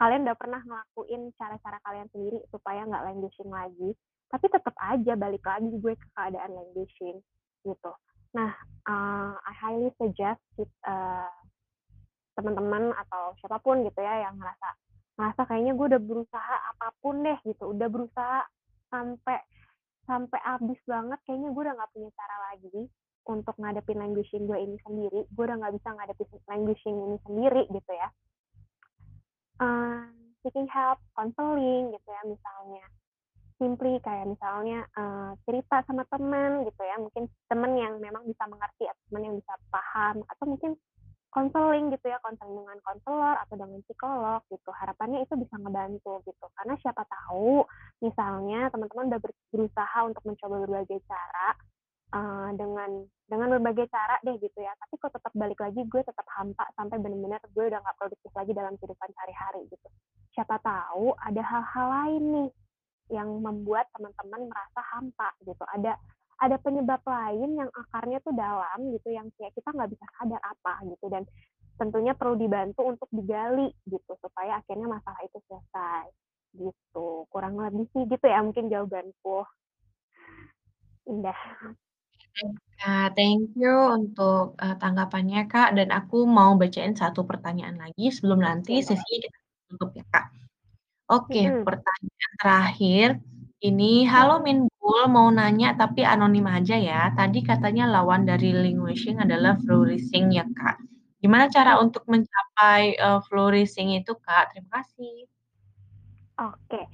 kalian 0.00 0.24
udah 0.24 0.36
pernah 0.38 0.60
ngelakuin 0.64 1.30
cara-cara 1.36 1.78
kalian 1.84 2.08
sendiri 2.10 2.38
supaya 2.48 2.82
nggak 2.88 3.04
languishing 3.12 3.50
lagi, 3.52 3.92
tapi 4.32 4.46
tetep 4.48 4.72
aja 4.80 5.12
balik 5.14 5.44
lagi 5.44 5.68
gue 5.68 5.94
ke 5.94 6.06
keadaan 6.16 6.50
languishing, 6.56 7.20
gitu. 7.68 7.92
Nah, 8.32 8.50
eee, 8.88 9.32
I 9.44 9.52
highly 9.60 9.90
suggest 10.00 10.40
eee, 10.58 11.28
teman-teman 12.32 12.96
atau 12.96 13.36
siapa 13.44 13.60
pun 13.60 13.84
gitu 13.84 14.00
ya 14.00 14.24
yang 14.24 14.40
ngerasa 14.40 14.68
ngerasa 15.20 15.42
kayaknya 15.44 15.72
gue 15.76 15.86
udah 15.92 16.02
berusaha 16.02 16.54
apa 16.72 16.88
pun 17.04 17.20
deh 17.20 17.36
gitu, 17.44 17.76
udah 17.76 17.88
berusaha 17.92 18.40
sampai 18.88 19.36
sampai 20.08 20.40
habis 20.42 20.80
banget, 20.88 21.20
kayaknya 21.28 21.52
gue 21.52 21.62
udah 21.68 21.74
nggak 21.78 21.92
punya 21.94 22.10
cara 22.16 22.36
lagi 22.50 22.88
untuk 23.28 23.54
ngadepin 23.60 24.00
languishing 24.00 24.48
gue 24.48 24.58
ini 24.58 24.76
sendiri, 24.82 25.20
gue 25.28 25.44
udah 25.44 25.56
nggak 25.60 25.74
bisa 25.78 25.88
ngadepin 25.94 26.28
languishing 26.48 26.96
ini 26.96 27.16
sendiri 27.28 27.62
gitu 27.70 27.92
ya. 27.94 28.08
Eee, 29.62 30.02
seeking 30.42 30.66
help, 30.74 30.98
counseling 31.14 31.94
gitu 31.94 32.08
ya 32.10 32.22
misalnya. 32.26 32.84
Simply 33.60 33.94
kayak 34.02 34.26
misalnya, 34.34 34.82
eee, 34.98 35.30
cerita 35.46 35.86
sama 35.86 36.02
temen 36.10 36.66
gitu 36.66 36.82
ya, 36.82 36.96
mungkin 36.98 37.30
temen 37.46 37.72
yang 37.78 37.94
memang 38.02 38.26
bisa 38.26 38.44
mengerti 38.50 38.84
atau 38.90 39.02
temen 39.10 39.22
yang 39.30 39.36
bisa 39.38 39.54
paham, 39.70 40.16
atau 40.26 40.44
mungkin 40.50 40.72
counseling 41.34 41.94
gitu 41.94 42.06
ya, 42.10 42.18
counseling 42.26 42.58
dengan 42.58 42.78
konselor 42.82 43.36
atau 43.44 43.54
dengan 43.58 43.80
psikolog 43.86 44.40
gitu. 44.50 44.70
Harapannya 44.74 45.22
itu 45.26 45.34
bisa 45.38 45.54
ngebantu 45.62 46.12
gitu, 46.26 46.46
karena 46.58 46.74
siapa 46.82 47.02
tahu 47.06 47.62
misalnya 48.02 48.68
teman-teman 48.74 49.10
udah 49.14 49.20
ber 49.22 49.32
berusaha 49.54 49.98
untuk 50.08 50.22
mencoba 50.26 50.56
berbagai 50.66 51.00
cara, 51.06 51.48
eee, 52.14 52.48
dengan 52.60 52.90
dengan 53.28 53.48
berbagai 53.58 53.88
cara 53.88 54.20
deh 54.24 54.36
gitu 54.38 54.58
ya, 54.60 54.72
tapi 54.76 54.94
kok 55.00 55.12
tetep 55.16 55.32
balik 55.32 55.56
lagi 55.60 55.80
gue 55.88 56.02
tetep 56.04 56.26
hampa 56.36 56.64
sampai 56.76 57.00
bener-bener 57.00 57.40
gue 57.56 57.64
udah 57.72 57.80
nggak 57.80 57.96
produktif 57.98 58.32
lagi 58.36 58.52
dalam 58.52 58.76
kehidupan 58.76 59.08
sehari-hari 59.16 59.64
gitu. 59.72 59.88
Siapa 60.36 60.60
tahu 60.60 61.16
ada 61.16 61.40
hal-hal 61.44 61.86
lain 61.88 62.22
nih 62.36 62.50
yang 63.16 63.28
membuat 63.40 63.88
teman-teman 63.96 64.48
merasa 64.48 64.80
hampa 64.96 65.28
gitu, 65.44 65.64
ada 65.72 65.96
ada 66.42 66.56
penyebab 66.58 67.00
lain 67.06 67.54
yang 67.60 67.70
akarnya 67.72 68.18
tuh 68.26 68.34
dalam 68.34 68.78
gitu, 68.96 69.08
yang 69.14 69.28
kayak 69.38 69.54
kita 69.54 69.70
nggak 69.72 69.90
bisa 69.94 70.06
sadar 70.18 70.40
apa 70.42 70.82
gitu, 70.90 71.06
dan 71.12 71.22
tentunya 71.80 72.12
perlu 72.18 72.34
dibantu 72.36 72.82
untuk 72.88 73.08
digali 73.14 73.70
gitu, 73.88 74.12
supaya 74.20 74.58
akhirnya 74.60 74.88
masalah 74.90 75.20
itu 75.24 75.38
selesai, 75.48 76.06
gitu. 76.58 77.24
Kurang 77.30 77.56
lebih 77.62 77.86
sih 77.94 78.04
gitu 78.10 78.26
ya 78.26 78.42
mungkin 78.42 78.68
jawabanku. 78.72 79.46
Indah. 81.06 81.38
Kak, 82.80 83.06
thank 83.16 83.52
you 83.60 83.72
untuk, 83.96 84.56
eee, 84.62 84.74
tanggapannya 84.82 85.40
Kak, 85.52 85.68
dan 85.76 85.88
aku 85.98 86.16
mau 86.36 86.50
bacain 86.60 86.94
1 87.02 87.20
pertanyaan 87.30 87.76
lagi 87.82 88.04
sebelum 88.14 88.40
nanti 88.48 88.72
boleh. 88.78 88.86
sesinya 88.88 89.28
kita 89.28 89.38
tutup 89.70 89.90
ya 89.98 90.04
Kak. 90.12 90.26
Oke, 91.12 91.40
Mhm. 91.40 91.66
pertanyaan 91.66 92.32
terakhir 92.40 93.08
ini, 93.68 94.04
"Halo 94.12 94.34
Mhm. 94.40 94.46
Minpul, 94.46 95.02
mau 95.16 95.28
nanya 95.38 95.68
tapi 95.80 96.02
anonim 96.12 96.46
aja 96.56 96.76
ya. 96.90 97.00
Tadi 97.18 97.38
katanya 97.50 97.84
lawan 97.94 98.22
dari 98.30 98.50
languishing 98.62 99.18
adalah 99.24 99.54
flourishing 99.64 100.26
ya 100.38 100.44
Kak. 100.58 100.76
Gimana 101.22 101.46
cara 101.56 101.72
Mhm. 101.72 101.82
untuk 101.84 102.04
mencapai, 102.12 102.82
eee, 103.02 103.20
flourishing 103.28 103.88
itu 103.98 104.12
Kak? 104.26 104.52
Terima 104.54 104.70
kasih." 104.82 105.28
Oke. 106.40 106.88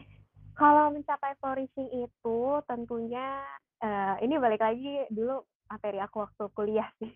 Kalau 0.59 0.91
mencapai 0.91 1.39
flourishing 1.39 1.87
itu 2.03 2.39
tentunya, 2.67 3.43
eee, 3.85 4.15
ini 4.27 4.35
balik 4.41 4.63
lagi 4.63 5.07
dulu 5.13 5.43
materi 5.71 5.99
aku 6.03 6.17
waktu 6.25 6.45
kuliah 6.57 6.89
sih. 7.01 7.13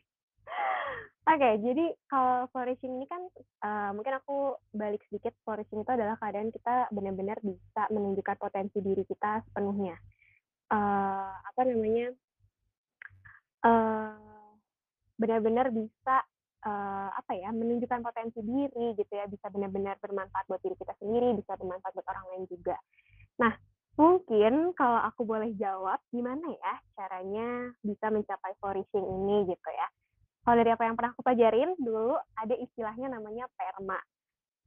Oke, 1.31 1.51
jadi 1.63 1.85
kalau 2.11 2.51
flourishing 2.53 2.93
ini 2.99 3.07
kan, 3.07 3.23
eee, 3.65 3.91
mungkin 3.97 4.15
aku 4.19 4.59
balik 4.75 5.03
sedikit, 5.09 5.33
flourishing 5.47 5.83
itu 5.87 5.91
adalah 5.93 6.19
keadaan 6.19 6.51
kita 6.51 6.91
benar-benar 6.91 7.39
bisa 7.45 7.83
menunjukkan 7.95 8.37
potensi 8.43 8.79
diri 8.83 9.05
kita 9.07 9.43
sepenuhnya. 9.49 9.97
Eee, 10.73 11.31
apa 11.49 11.63
namanya 11.69 12.13
eee, 13.65 14.13
benar-benar 15.21 15.71
bisa, 15.71 16.17
eee, 16.67 17.09
apa 17.21 17.33
ya, 17.39 17.51
menunjukkan 17.55 18.01
potensi 18.03 18.41
diri 18.43 18.87
gitu 18.99 19.13
ya, 19.15 19.27
bisa 19.31 19.47
benar-benar 19.53 19.97
bermanfaat 20.03 20.45
buat 20.51 20.61
diri 20.65 20.77
kita 20.79 20.95
sendiri, 20.99 21.37
bisa 21.39 21.55
bermanfaat 21.59 21.93
buat 21.95 22.09
orang 22.11 22.27
lain 22.35 22.45
juga. 22.51 22.77
Nah, 23.43 23.55
mungkin 23.97 24.73
kalau 24.77 25.01
aku 25.05 25.25
boleh 25.27 25.53
jawab, 25.61 26.01
gimana 26.13 26.45
ya 26.49 26.75
caranya 26.97 27.73
bisa 27.85 28.09
mencapai 28.09 28.57
flourishing 28.59 29.05
ini 29.05 29.49
gitu 29.51 29.71
ya. 29.73 29.89
Kalau 30.43 30.59
dari 30.59 30.71
apa 30.75 30.83
yang 30.89 30.99
pernah 30.99 31.15
aku 31.15 31.23
pelajarin, 31.23 31.71
dulu 31.79 32.19
ada 32.35 32.55
istilahnya 32.59 33.15
namanya 33.15 33.47
PERMA. 33.55 34.01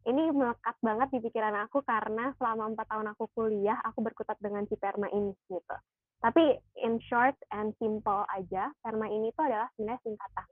Ini 0.05 0.32
melekat 0.32 0.78
banget 0.86 1.09
di 1.11 1.19
pikiran 1.26 1.65
aku 1.65 1.82
karena 1.82 2.32
selama 2.38 2.78
4 2.78 2.91
tahun 2.93 3.07
aku 3.17 3.26
kuliah, 3.34 3.82
aku 3.84 4.05
berkutat 4.05 4.38
dengan 4.39 4.63
si 4.69 4.78
PERMA 4.78 5.11
ini 5.11 5.34
gitu. 5.49 5.78
Tapi 6.23 6.55
in 6.80 7.01
short 7.05 7.36
and 7.51 7.76
simple 7.82 8.23
aja, 8.32 8.71
PERMA 8.86 9.09
ini 9.11 9.34
tuh 9.36 9.49
adalah 9.49 9.67
sebenarnya 9.76 10.01
singkatan. 10.05 10.47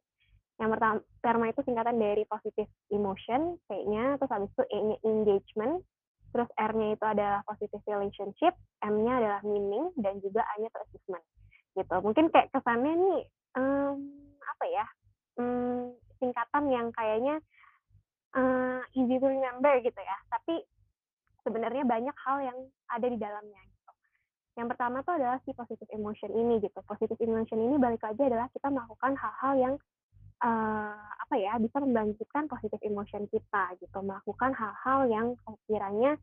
Yang 0.59 0.69
pertama, 0.75 0.97
PERMA 1.23 1.45
itu 1.49 1.61
singkatan 1.65 1.95
dari 1.97 2.23
positive 2.29 2.69
emotion, 2.93 3.41
P-nya, 3.65 4.19
terus 4.21 4.31
habis 4.33 4.51
itu 4.53 4.63
engagement, 5.01 5.81
terus 6.33 6.49
R-nya 6.57 6.97
itu 6.97 7.05
adalah 7.05 7.45
positive 7.45 7.83
relationship, 7.85 8.57
M-nya 8.81 9.13
adalah 9.21 9.41
meaning, 9.45 9.93
dan 10.01 10.17
juga 10.19 10.41
A-nya 10.57 10.67
itu 10.67 10.79
achievement, 10.89 11.25
gitu. 11.77 11.95
Mungkin 12.01 12.25
kayak 12.33 12.49
kesannya 12.49 12.93
nih, 12.97 13.21
mmm, 13.55 13.93
apa 14.41 14.65
ya, 14.67 14.85
mmm, 15.37 15.93
singkatan 16.17 16.63
yang 16.73 16.87
kayaknya, 16.97 17.37
eee, 18.33 18.81
easy 18.97 19.15
to 19.21 19.27
remember 19.29 19.73
gitu 19.85 20.01
ya, 20.01 20.17
tapi 20.33 20.65
sebenarnya 21.45 21.85
banyak 21.85 22.17
hal 22.25 22.37
yang 22.41 22.57
ada 22.89 23.07
di 23.07 23.17
dalamnya 23.19 23.61
gitu. 23.69 23.91
Yang 24.57 24.67
pertama 24.73 25.01
tuh 25.05 25.13
adalah 25.17 25.37
si 25.43 25.51
positive 25.53 25.89
emotion 25.93 26.31
ini 26.33 26.61
gitu. 26.61 26.79
Positive 26.85 27.19
emotion 27.21 27.59
ini 27.61 27.75
balik 27.77 28.01
lagi 28.01 28.21
adalah 28.25 28.47
kita 28.53 28.69
melakukan 28.69 29.13
hal-hal 29.17 29.53
yang 29.57 29.73
uh, 30.43 30.93
apa 30.93 31.35
ya 31.39 31.55
bisa 31.57 31.79
membangkitkan 31.79 32.51
positive 32.51 32.83
emotion 32.83 33.25
kita 33.31 33.73
gitu. 33.79 33.97
Melakukan 34.03 34.51
hal-hal 34.53 34.99
yang 35.09 35.27
sekiranya 35.47 36.19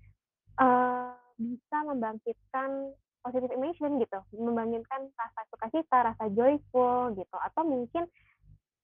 uh, 0.61 1.17
bisa 1.41 1.79
membangkitkan 1.89 2.93
positive 3.21 3.53
emotion 3.53 4.01
gitu, 4.01 4.19
membangkitkan 4.33 5.09
rasa 5.13 5.41
sukacita, 5.53 5.97
rasa 6.13 6.25
joyful 6.33 7.13
gitu, 7.17 7.37
atau 7.37 7.63
mungkin 7.69 8.09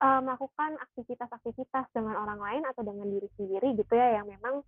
uh, 0.00 0.20
melakukan 0.20 0.76
aktivitas-aktivitas 0.90 1.88
dengan 1.92 2.20
orang 2.20 2.40
lain 2.40 2.62
atau 2.68 2.84
dengan 2.84 3.08
diri 3.08 3.28
sendiri 3.36 3.72
gitu 3.76 3.92
ya 3.96 4.20
yang 4.20 4.26
memang 4.28 4.60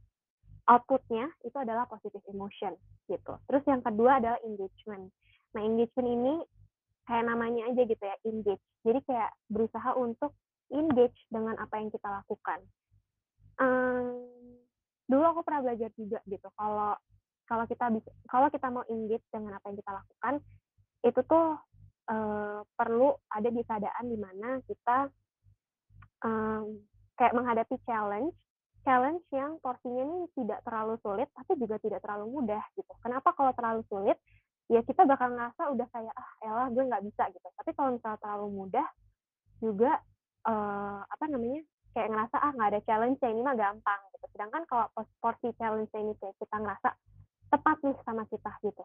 outputnya 0.68 1.32
itu 1.44 1.56
adalah 1.56 1.88
positive 1.88 2.24
emotion 2.28 2.76
gitu. 3.08 3.40
Terus 3.48 3.64
yang 3.64 3.80
kedua 3.80 4.20
adalah 4.20 4.40
engagement. 4.44 5.08
Nah 5.56 5.60
engagement 5.64 6.08
ini 6.12 6.34
kayak 7.08 7.24
namanya 7.24 7.72
aja 7.72 7.82
gitu 7.88 8.04
ya 8.04 8.16
engage. 8.28 8.64
Jadi 8.84 9.00
kayak 9.08 9.32
berusaha 9.48 9.96
untuk 9.96 10.36
engage 10.72 11.18
dengan 11.32 11.56
apa 11.56 11.80
yang 11.80 11.88
kita 11.88 12.08
lakukan. 12.08 12.60
Um, 13.58 14.28
dulu 15.08 15.24
aku 15.24 15.40
pernah 15.42 15.64
belajar 15.64 15.90
juga 15.96 16.20
gitu 16.28 16.46
kalau 16.54 16.94
kalau 17.48 17.64
kita 17.64 17.88
bisa 17.90 18.10
kalau 18.28 18.48
kita 18.52 18.68
mau 18.68 18.84
engage 18.92 19.24
dengan 19.32 19.56
apa 19.56 19.72
yang 19.72 19.78
kita 19.80 19.92
lakukan 19.96 20.34
itu 21.00 21.20
tuh 21.24 21.56
uh, 22.12 22.60
perlu 22.76 23.16
ada 23.32 23.48
di 23.48 23.62
keadaan 23.64 24.04
di 24.04 24.18
mana 24.20 24.60
kita 24.68 25.08
um, 26.28 26.76
kayak 27.16 27.34
menghadapi 27.34 27.80
challenge 27.88 28.36
challenge 28.84 29.24
yang 29.32 29.56
porsinya 29.64 30.04
ini 30.04 30.28
tidak 30.36 30.60
terlalu 30.62 31.00
sulit 31.00 31.28
tapi 31.32 31.56
juga 31.56 31.80
tidak 31.80 32.04
terlalu 32.04 32.40
mudah 32.40 32.62
gitu. 32.76 32.92
Kenapa 33.00 33.32
kalau 33.32 33.52
terlalu 33.56 33.82
sulit? 33.88 34.16
Ya 34.68 34.84
kita 34.84 35.08
bakal 35.08 35.32
ngerasa 35.32 35.72
udah 35.72 35.88
kayak 35.88 36.12
ah 36.12 36.30
elah 36.44 36.68
gue 36.68 36.84
nggak 36.84 37.04
bisa 37.08 37.32
gitu. 37.32 37.48
Tapi 37.56 37.70
kalau 37.72 37.96
misalnya 37.96 38.20
terlalu 38.20 38.46
mudah 38.52 38.86
juga 39.64 40.00
uh, 40.48 41.04
apa 41.04 41.24
namanya 41.28 41.60
kayak 41.92 42.08
ngerasa 42.08 42.36
ah 42.40 42.50
nggak 42.56 42.70
ada 42.72 42.80
challenge 42.88 43.20
ini 43.20 43.40
mah 43.44 43.56
gampang 43.56 44.00
gitu. 44.16 44.26
Sedangkan 44.32 44.62
kalau 44.64 44.88
porsi 45.20 45.52
challenge 45.60 45.92
ini 45.92 46.16
kayak 46.16 46.36
kita 46.40 46.56
ngerasa 46.56 46.88
tepat 47.52 47.76
nih 47.84 47.96
sama 48.08 48.24
kita 48.32 48.52
gitu. 48.64 48.84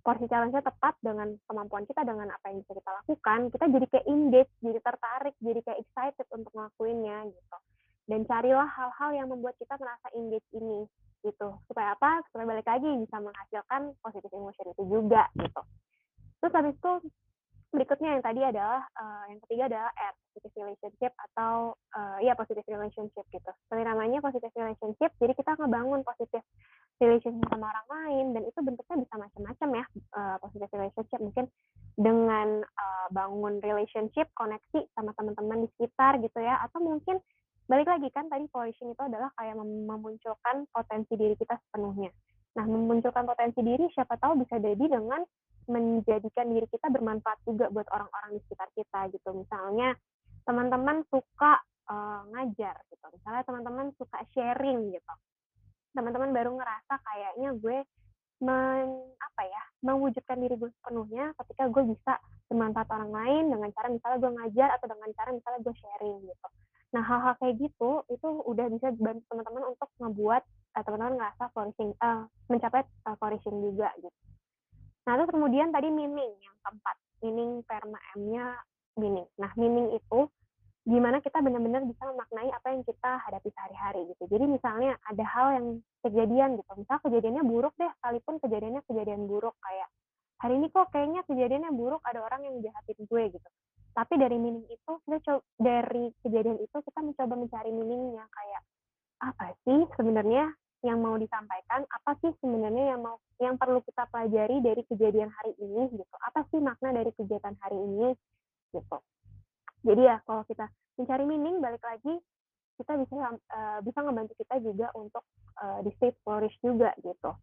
Porsi 0.00 0.24
challenge-nya 0.32 0.64
tepat 0.64 0.96
dengan 1.04 1.36
kemampuan 1.44 1.84
kita 1.84 2.02
dengan 2.08 2.32
apa 2.32 2.48
yang 2.48 2.64
bisa 2.64 2.72
kita 2.72 2.90
lakukan, 3.04 3.52
kita 3.52 3.64
jadi 3.68 3.86
kayak 3.92 4.06
engage, 4.08 4.52
jadi 4.64 4.80
tertarik, 4.80 5.34
jadi 5.44 5.60
kayak 5.60 5.78
excited 5.84 6.26
untuk 6.32 6.50
ngelakuinnya 6.56 7.28
gitu 7.28 7.56
dan 8.10 8.26
carilah 8.26 8.66
hal-hal 8.66 9.10
yang 9.14 9.28
membuat 9.30 9.54
kita 9.62 9.78
merasa 9.78 10.10
engage 10.18 10.46
ini 10.50 10.82
gitu 11.22 11.48
supaya 11.70 11.94
apa 11.94 12.26
supaya 12.26 12.48
balik 12.50 12.66
lagi 12.66 12.90
bisa 13.06 13.16
menghasilkan 13.22 13.94
positive 14.02 14.34
emotion 14.34 14.66
itu 14.74 14.82
juga 14.90 15.30
gitu 15.38 15.62
terus 16.42 16.52
habis 16.58 16.74
itu 16.74 16.92
berikutnya 17.70 18.18
yang 18.18 18.22
tadi 18.22 18.40
adalah 18.42 18.82
uh, 18.98 19.24
yang 19.30 19.38
ketiga 19.46 19.70
adalah 19.70 19.90
R 19.94 20.14
positive 20.30 20.54
relationship 20.58 21.12
atau 21.30 21.78
uh, 21.94 22.18
ya 22.18 22.34
positive 22.34 22.66
relationship 22.66 23.24
gitu. 23.30 23.50
Seperti 23.66 23.82
namanya 23.86 24.18
positive 24.18 24.52
relationship 24.54 25.10
jadi 25.22 25.32
kita 25.38 25.54
ngebangun 25.54 26.02
positive 26.02 26.44
relationship 26.98 27.46
sama 27.48 27.70
orang 27.70 27.88
lain 27.88 28.26
dan 28.34 28.42
itu 28.44 28.58
bentuknya 28.60 28.96
bisa 29.06 29.14
macam-macam 29.16 29.68
ya 29.74 29.84
uh, 30.18 30.36
positive 30.42 30.70
relationship. 30.74 31.18
Mungkin 31.22 31.46
dengan 31.94 32.48
uh, 32.66 33.06
bangun 33.14 33.62
relationship 33.62 34.26
koneksi 34.34 34.86
sama 34.98 35.14
teman-teman 35.14 35.66
di 35.66 35.68
sekitar 35.78 36.18
gitu 36.18 36.38
ya. 36.42 36.58
Atau 36.66 36.82
mungkin 36.82 37.22
balik 37.70 37.86
lagi 37.86 38.10
kan 38.10 38.26
tadi 38.26 38.50
flourishing 38.50 38.90
itu 38.90 39.02
adalah 39.02 39.30
kayak 39.38 39.54
memunculkan 39.62 40.66
potensi 40.74 41.14
diri 41.14 41.38
kita 41.38 41.54
sepenuhnya. 41.54 42.10
Nah, 42.58 42.66
memunculkan 42.66 43.22
potensi 43.30 43.62
diri 43.62 43.86
siapa 43.94 44.18
tahu 44.18 44.42
bisa 44.42 44.58
jadi 44.58 44.84
dengan 44.90 45.22
menjadikan 45.68 46.46
diri 46.48 46.66
kita 46.70 46.88
bermanfaat 46.88 47.40
juga 47.44 47.68
buat 47.68 47.88
orang-orang 47.92 48.36
di 48.36 48.40
sekitar 48.46 48.68
kita 48.72 49.00
gitu. 49.12 49.28
Misalnya 49.34 49.96
teman-teman 50.46 51.04
suka 51.08 51.60
uh, 51.90 52.24
ngajar 52.32 52.76
gitu. 52.88 53.06
Misalnya 53.12 53.42
teman-teman 53.44 53.86
suka 53.96 54.18
sharing 54.32 54.94
gitu. 54.94 55.14
Teman-teman 55.92 56.30
baru 56.30 56.54
ngerasa 56.54 56.94
kayaknya 57.02 57.50
gue 57.58 57.78
men, 58.40 58.88
apa 59.20 59.42
ya 59.44 59.62
mewujudkan 59.84 60.40
diri 60.40 60.56
gue 60.56 60.70
sepenuhnya 60.80 61.36
ketika 61.44 61.68
gue 61.68 61.92
bisa 61.92 62.16
bermanfaat 62.48 62.88
orang 62.88 63.12
lain 63.12 63.44
dengan 63.52 63.68
cara 63.76 63.92
misalnya 63.92 64.16
gue 64.16 64.32
ngajar 64.32 64.68
atau 64.80 64.86
dengan 64.88 65.10
cara 65.12 65.28
misalnya 65.36 65.60
gue 65.60 65.74
sharing 65.76 66.16
gitu 66.24 66.48
Nah, 66.90 67.02
hal-hal 67.06 67.34
kayak 67.38 67.54
gitu 67.62 68.02
itu 68.10 68.28
udah 68.50 68.66
bisa 68.66 68.90
bantu 68.98 69.22
teman-teman 69.30 69.62
untuk 69.70 69.88
ngebuat 70.02 70.42
uh, 70.74 70.82
teman-teman 70.82 71.14
ngerasa 71.22 71.44
flourishing, 71.54 71.90
uh, 72.02 72.26
mencapai 72.50 72.82
uh, 73.06 73.14
flourishing 73.14 73.56
juga 73.62 73.94
gitu. 74.02 74.18
Nah, 75.10 75.18
terus 75.18 75.34
kemudian 75.34 75.74
tadi 75.74 75.90
meaning 75.90 76.30
yang 76.38 76.56
keempat, 76.62 76.96
meaning 77.18 77.66
perma 77.66 77.98
M-nya 78.14 78.54
meaning. 78.94 79.26
Nah, 79.42 79.50
meaning 79.58 79.90
itu 79.98 80.30
gimana 80.86 81.18
kita 81.18 81.42
benar-benar 81.42 81.82
bisa 81.82 82.06
memaknai 82.06 82.46
apa 82.54 82.70
yang 82.70 82.86
kita 82.86 83.18
hadapi 83.26 83.50
sehari-hari 83.50 84.06
gitu. 84.14 84.22
Jadi 84.30 84.46
misalnya 84.46 84.94
ada 85.02 85.24
hal 85.26 85.46
yang 85.58 85.66
kejadian 86.06 86.62
gitu, 86.62 86.70
misal 86.78 87.02
kejadiannya 87.02 87.42
buruk 87.42 87.74
deh, 87.74 87.90
sekalipun 87.98 88.38
kejadiannya 88.38 88.82
kejadian 88.86 89.26
buruk 89.26 89.58
kayak 89.58 89.90
hari 90.40 90.56
ini 90.56 90.72
kok 90.72 90.88
kayaknya 90.88 91.20
kejadiannya 91.28 91.70
buruk 91.76 92.00
ada 92.06 92.24
orang 92.24 92.40
yang 92.48 92.56
jahatin 92.64 92.96
gue 93.04 93.22
gitu 93.36 93.48
tapi 93.92 94.14
dari 94.16 94.36
meaning 94.40 94.64
itu 94.70 94.92
kita 95.04 95.18
coba 95.20 95.42
dari 95.60 96.08
kejadian 96.24 96.58
itu 96.62 96.76
kita 96.80 97.00
mencoba 97.04 97.34
mencari 97.36 97.70
meaningnya 97.74 98.24
kayak 98.30 98.62
apa 99.20 99.52
sih 99.68 99.80
sebenarnya 100.00 100.48
yang 100.80 101.04
mau 101.04 101.16
disampaikan 101.20 101.84
apa 101.92 102.16
sih 102.24 102.32
sebenarnya 102.40 102.96
yang 102.96 103.00
mau 103.04 103.20
yang 103.36 103.60
perlu 103.60 103.84
kita 103.84 104.08
pelajari 104.08 104.64
dari 104.64 104.82
kejadian 104.88 105.28
hari 105.28 105.52
ini 105.60 105.92
gitu. 105.92 106.16
Apa 106.24 106.48
sih 106.48 106.60
makna 106.60 106.96
dari 106.96 107.12
kegiatan 107.12 107.52
hari 107.60 107.76
ini 107.76 108.16
gitu. 108.72 108.98
Jadi 109.84 110.02
ya 110.04 110.20
kalau 110.24 110.44
kita 110.48 110.68
mencari 110.96 111.24
meaning 111.24 111.60
balik 111.60 111.84
lagi 111.84 112.16
kita 112.80 112.96
bisa 112.96 113.14
uh, 113.28 113.78
bisa 113.84 113.98
ngebantu 114.00 114.32
kita 114.40 114.56
juga 114.64 114.88
untuk 114.96 115.24
uh, 115.60 115.84
di 115.84 115.92
state 116.00 116.16
flourish 116.24 116.56
juga 116.64 116.96
gitu. 117.04 117.36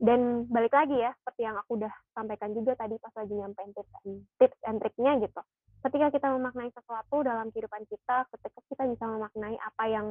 Dan 0.00 0.48
balik 0.48 0.72
lagi 0.72 0.96
ya 0.96 1.12
seperti 1.20 1.44
yang 1.44 1.56
aku 1.60 1.76
udah 1.80 1.92
sampaikan 2.16 2.52
juga 2.52 2.76
tadi 2.76 2.96
pas 3.00 3.12
lagi 3.16 3.36
nyampein 3.36 3.72
tips 3.72 3.92
and, 4.04 4.20
tips 4.40 4.60
and 4.68 4.78
triknya 4.84 5.12
gitu. 5.24 5.40
Ketika 5.80 6.12
kita 6.12 6.28
memaknai 6.36 6.68
sesuatu 6.76 7.24
dalam 7.24 7.48
kehidupan 7.52 7.88
kita 7.88 8.28
ketika 8.36 8.60
kita 8.68 8.84
bisa 8.84 9.04
memaknai 9.08 9.56
apa 9.60 9.84
yang 9.88 10.06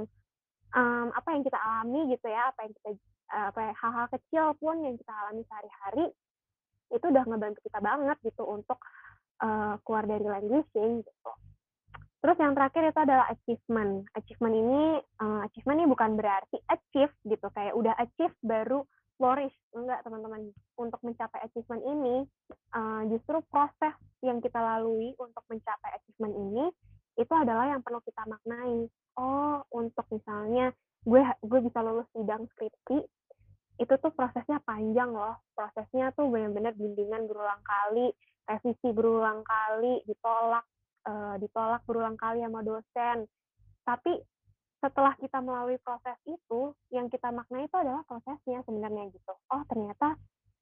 um, 0.75 1.07
apa 1.13 1.29
yang 1.33 1.43
kita 1.45 1.57
alami 1.57 2.13
gitu 2.13 2.27
ya 2.29 2.49
apa 2.51 2.59
yang 2.65 2.73
kita 2.81 2.89
apa 3.29 3.59
ya, 3.61 3.73
hal-hal 3.77 4.07
kecil 4.09 4.45
pun 4.57 4.81
yang 4.81 4.97
kita 4.97 5.13
alami 5.13 5.45
sehari-hari 5.45 6.05
itu 6.89 7.05
udah 7.05 7.23
ngebantu 7.29 7.59
kita 7.61 7.77
banget 7.77 8.17
gitu 8.25 8.43
untuk 8.49 8.81
uh, 9.45 9.77
keluar 9.85 10.09
dari 10.09 10.25
languishing 10.25 11.05
gitu. 11.05 11.31
Terus 12.19 12.35
yang 12.35 12.51
terakhir 12.51 12.91
itu 12.91 12.99
adalah 12.99 13.25
achievement. 13.31 14.03
Achievement 14.17 14.55
ini, 14.57 14.83
uh, 15.23 15.41
achievement 15.47 15.77
ini 15.79 15.87
bukan 15.87 16.19
berarti 16.19 16.57
achieve 16.67 17.13
gitu, 17.23 17.47
kayak 17.55 17.77
udah 17.77 17.95
achieve 17.95 18.35
baru 18.43 18.83
flourish. 19.15 19.55
Enggak 19.71 20.03
teman-teman. 20.03 20.51
Untuk 20.75 20.99
mencapai 20.99 21.39
achievement 21.47 21.83
ini 21.87 22.15
uh, 22.75 23.07
justru 23.07 23.39
proses 23.47 23.95
yang 24.19 24.43
kita 24.43 24.59
lalui 24.59 25.15
untuk 25.15 25.45
mencapai 25.47 25.95
achievement 25.95 26.35
ini 26.35 26.65
itu 27.15 27.33
adalah 27.35 27.71
yang 27.71 27.79
perlu 27.79 28.03
kita 28.03 28.23
maknai 28.27 28.87
untuk 29.79 30.03
misalnya 30.11 30.75
gue 31.07 31.23
gue 31.23 31.59
bisa 31.63 31.79
lulus 31.79 32.07
sidang 32.11 32.43
skripsi 32.55 32.99
itu 33.79 33.93
tuh 34.03 34.11
prosesnya 34.11 34.59
panjang 34.67 35.15
loh 35.15 35.39
prosesnya 35.55 36.11
tuh 36.13 36.27
benar-benar 36.27 36.75
bimbingan 36.75 37.23
berulang 37.31 37.63
kali 37.63 38.11
revisi 38.43 38.89
berulang 38.91 39.39
kali 39.47 40.03
ditolak 40.03 40.67
uh, 41.07 41.39
ditolak 41.39 41.81
berulang 41.87 42.19
kali 42.19 42.43
sama 42.43 42.59
dosen 42.59 43.23
tapi 43.87 44.19
setelah 44.79 45.11
kita 45.19 45.43
melalui 45.43 45.75
proses 45.83 46.15
itu, 46.23 46.71
yang 46.95 47.11
kita 47.11 47.29
maknai 47.35 47.67
itu 47.67 47.75
adalah 47.75 48.03
prosesnya 48.07 48.63
sebenarnya 48.63 49.11
gitu. 49.11 49.33
Oh 49.51 49.63
ternyata 49.67 50.15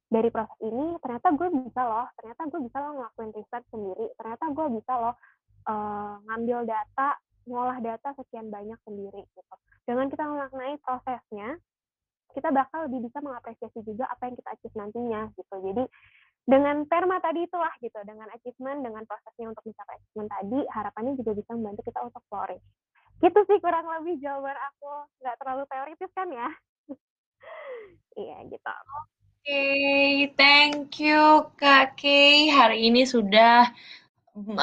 dari 0.10 0.34
proses 0.34 0.58
ini, 0.66 0.98
ternyata 1.04 1.28
gue 1.38 1.48
bisa 1.54 1.82
loh, 1.86 2.08
ternyata 2.18 2.42
gue 2.50 2.60
bisa 2.66 2.78
loh 2.82 2.92
ngelakuin 2.98 3.32
riset 3.38 3.64
sendiri, 3.70 4.06
ternyata 4.18 4.46
gue 4.50 4.68
bisa 4.74 4.94
loh 4.98 5.16
uh, 5.70 6.18
ngambil 6.26 6.66
data, 6.66 7.10
ngolah 7.48 7.80
data 7.80 8.14
sekian 8.20 8.52
banyak 8.52 8.78
sendiri 8.84 9.24
gitu. 9.24 9.56
Dengan 9.88 10.12
kita 10.12 10.24
memaknai 10.28 10.76
prosesnya, 10.84 11.56
kita 12.36 12.52
bakal 12.52 12.86
lebih 12.92 13.08
bisa 13.08 13.24
mengapresiasi 13.24 13.82
juga 13.88 14.06
apa 14.12 14.30
yang 14.30 14.36
kita 14.36 14.50
achieve 14.54 14.76
nantinya 14.78 15.22
gitu. 15.34 15.56
Jadi 15.64 15.84
dengan 16.48 16.88
perma 16.88 17.20
tadi 17.20 17.44
itulah 17.44 17.72
gitu, 17.84 18.00
dengan 18.08 18.32
achievement, 18.32 18.80
dengan 18.80 19.04
prosesnya 19.04 19.52
untuk 19.52 19.68
mencapai 19.68 20.00
achievement 20.00 20.32
tadi, 20.32 20.60
harapannya 20.72 21.14
juga 21.20 21.32
bisa 21.36 21.52
membantu 21.56 21.82
kita 21.88 22.00
untuk 22.08 22.24
flourish. 22.32 22.64
Gitu 23.20 23.40
sih 23.50 23.58
kurang 23.60 23.84
lebih 23.90 24.22
jawaban 24.22 24.56
aku. 24.56 24.94
Nggak 25.24 25.36
terlalu 25.42 25.64
teoritis 25.72 26.12
kan 26.14 26.30
ya? 26.32 26.50
Iya 28.18 28.50
gitu. 28.50 28.66
Oke 28.66 29.06
okay, 29.46 30.10
thank 30.34 30.98
you 30.98 31.46
kak 31.54 32.02
Kay. 32.02 32.50
Hari 32.50 32.90
ini 32.90 33.06
sudah 33.06 33.70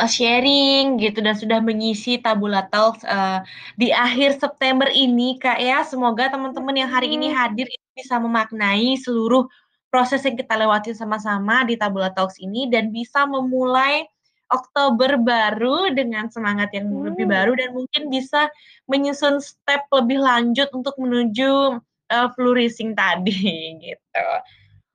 sharing 0.07 1.01
gitu 1.03 1.19
dan 1.19 1.35
sudah 1.35 1.59
mengisi 1.59 2.21
tabula 2.23 2.67
talks 2.71 3.03
uh, 3.05 3.43
di 3.75 3.91
akhir 3.91 4.39
September 4.39 4.87
ini 4.91 5.39
kak 5.41 5.59
ya 5.59 5.83
semoga 5.83 6.31
teman-teman 6.31 6.75
yang 6.79 6.91
hari 6.91 7.15
ini 7.15 7.31
hadir 7.31 7.67
bisa 7.95 8.19
memaknai 8.19 8.99
seluruh 8.99 9.47
proses 9.95 10.27
yang 10.27 10.35
kita 10.35 10.59
lewatin 10.59 10.91
sama-sama 10.99 11.63
di 11.63 11.79
Tabula 11.79 12.11
Talks 12.11 12.43
ini 12.43 12.67
dan 12.67 12.91
bisa 12.91 13.31
memulai 13.31 14.03
Oktober 14.51 15.15
baru 15.23 15.95
dengan 15.95 16.27
semangat 16.35 16.75
yang 16.75 16.91
hmm. 16.91 17.15
lebih 17.15 17.27
baru 17.31 17.55
dan 17.55 17.71
mungkin 17.71 18.11
bisa 18.11 18.51
menyusun 18.91 19.39
step 19.39 19.87
lebih 19.95 20.19
lanjut 20.19 20.67
untuk 20.75 20.99
menuju 20.99 21.79
uh, 22.11 22.29
flourishing 22.35 22.99
tadi 22.99 23.39
gitu. 23.87 24.27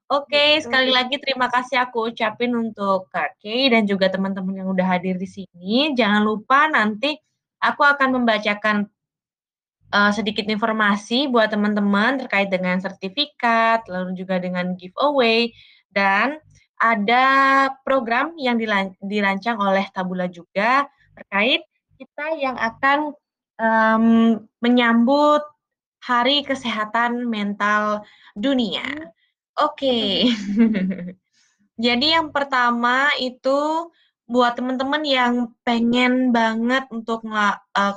Oke, 0.10 0.34
okay, 0.34 0.50
sekali 0.58 0.90
lagi 0.90 1.22
terima 1.22 1.54
kasih 1.54 1.86
aku 1.86 2.10
ucapin 2.10 2.50
untuk 2.58 3.14
Kak 3.14 3.38
Kay 3.46 3.70
dan 3.70 3.86
juga 3.86 4.10
teman-teman 4.10 4.58
yang 4.58 4.70
udah 4.74 4.98
hadir 4.98 5.22
di 5.22 5.30
sini. 5.30 5.94
Jangan 5.94 6.26
lupa 6.26 6.66
nanti 6.66 7.14
aku 7.62 7.86
akan 7.86 8.18
membacakan 8.18 8.90
uh, 9.94 10.10
sedikit 10.10 10.50
informasi 10.50 11.30
buat 11.30 11.54
teman-teman 11.54 12.26
terkait 12.26 12.50
dengan 12.50 12.82
sertifikat, 12.82 13.86
lalu 13.86 14.18
juga 14.18 14.42
dengan 14.42 14.74
giveaway 14.74 15.54
dan 15.94 16.42
ada 16.82 17.26
program 17.86 18.34
yang 18.42 18.58
dirancang 18.98 19.62
oleh 19.62 19.86
Tabula 19.94 20.26
juga 20.26 20.90
terkait 21.14 21.62
kita 22.02 22.34
yang 22.34 22.58
akan 22.58 23.14
um, 23.62 24.06
menyambut 24.58 25.46
Hari 26.02 26.42
Kesehatan 26.50 27.30
Mental 27.30 28.02
Dunia. 28.34 29.14
Oke. 29.60 30.24
Okay. 30.24 30.32
Jadi 31.86 32.12
yang 32.12 32.32
pertama 32.32 33.12
itu 33.20 33.88
buat 34.30 34.54
teman-teman 34.54 35.02
yang 35.04 35.34
pengen 35.66 36.30
banget 36.30 36.86
untuk 36.94 37.26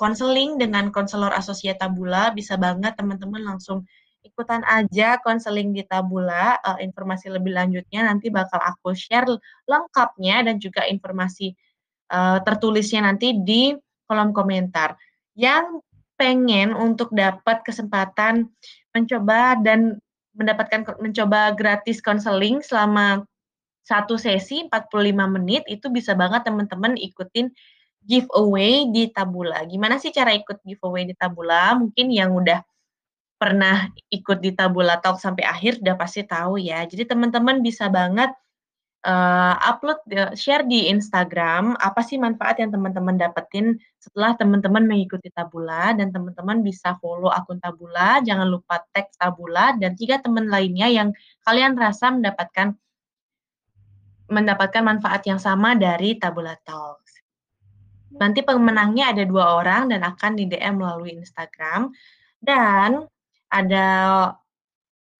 konseling 0.00 0.56
uh, 0.56 0.58
dengan 0.64 0.88
konselor 0.88 1.28
asosiat 1.34 1.76
Tabula, 1.76 2.32
bisa 2.32 2.56
banget 2.56 2.96
teman-teman 2.96 3.44
langsung 3.44 3.84
ikutan 4.24 4.64
aja 4.64 5.20
konseling 5.20 5.76
di 5.76 5.84
Tabula. 5.84 6.56
Uh, 6.64 6.80
informasi 6.80 7.28
lebih 7.28 7.52
lanjutnya 7.52 8.06
nanti 8.08 8.32
bakal 8.32 8.58
aku 8.64 8.96
share 8.96 9.28
lengkapnya 9.68 10.46
dan 10.46 10.56
juga 10.56 10.88
informasi 10.88 11.52
uh, 12.10 12.40
tertulisnya 12.40 13.04
nanti 13.04 13.36
di 13.36 13.76
kolom 14.08 14.32
komentar. 14.32 14.96
Yang 15.36 15.84
pengen 16.16 16.72
untuk 16.72 17.10
dapat 17.12 17.60
kesempatan 17.66 18.46
mencoba 18.94 19.58
dan 19.60 20.00
mendapatkan 20.32 20.84
mencoba 21.00 21.52
gratis 21.52 22.00
konseling 22.00 22.64
selama 22.64 23.24
satu 23.82 24.14
sesi 24.14 24.66
45 24.70 25.36
menit 25.36 25.62
itu 25.66 25.90
bisa 25.90 26.14
banget 26.14 26.46
teman-teman 26.46 26.94
ikutin 26.96 27.50
giveaway 28.02 28.90
di 28.90 29.10
Tabula. 29.10 29.62
Gimana 29.66 29.98
sih 29.98 30.10
cara 30.10 30.34
ikut 30.34 30.62
giveaway 30.62 31.06
di 31.06 31.14
Tabula? 31.14 31.74
Mungkin 31.78 32.10
yang 32.10 32.34
udah 32.34 32.62
pernah 33.38 33.90
ikut 34.06 34.38
di 34.38 34.54
Tabula 34.54 35.02
Talk 35.02 35.18
sampai 35.18 35.42
akhir 35.42 35.82
udah 35.82 35.98
pasti 35.98 36.22
tahu 36.22 36.62
ya. 36.62 36.86
Jadi 36.86 37.10
teman-teman 37.10 37.58
bisa 37.58 37.90
banget 37.90 38.30
uh, 39.02 39.54
upload 39.58 40.02
share 40.38 40.62
di 40.66 40.90
Instagram 40.90 41.74
apa 41.78 42.00
sih 42.02 42.18
manfaat 42.18 42.62
yang 42.62 42.70
teman-teman 42.70 43.18
dapetin 43.18 43.78
setelah 43.98 44.34
teman-teman 44.38 44.86
mengikuti 44.86 45.30
Tabula 45.30 45.94
dan 45.94 46.10
teman-teman 46.14 46.62
bisa 46.62 46.98
follow 46.98 47.30
akun 47.30 47.58
Tabula, 47.62 48.22
jangan 48.22 48.46
lupa 48.50 48.82
tag 48.94 49.10
Tabula 49.18 49.74
dan 49.78 49.94
tiga 49.98 50.18
teman 50.22 50.46
lainnya 50.50 50.90
yang 50.90 51.08
kalian 51.46 51.74
rasa 51.78 52.10
mendapatkan 52.14 52.74
mendapatkan 54.32 54.80
manfaat 54.80 55.22
yang 55.28 55.36
sama 55.36 55.76
dari 55.76 56.16
Tabula 56.16 56.56
Talks. 56.64 57.20
Nanti 58.16 58.40
pemenangnya 58.40 59.12
ada 59.12 59.24
dua 59.28 59.60
orang 59.60 59.92
dan 59.92 60.04
akan 60.04 60.36
di 60.36 60.48
DM 60.48 60.80
melalui 60.80 61.16
Instagram 61.16 61.92
dan 62.40 63.04
ada 63.52 63.86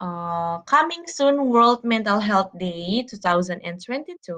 Uh, 0.02 0.58
coming 0.66 1.06
soon 1.06 1.38
World 1.46 1.86
Mental 1.86 2.18
Health 2.18 2.50
Day 2.58 3.06
2022 3.06 4.34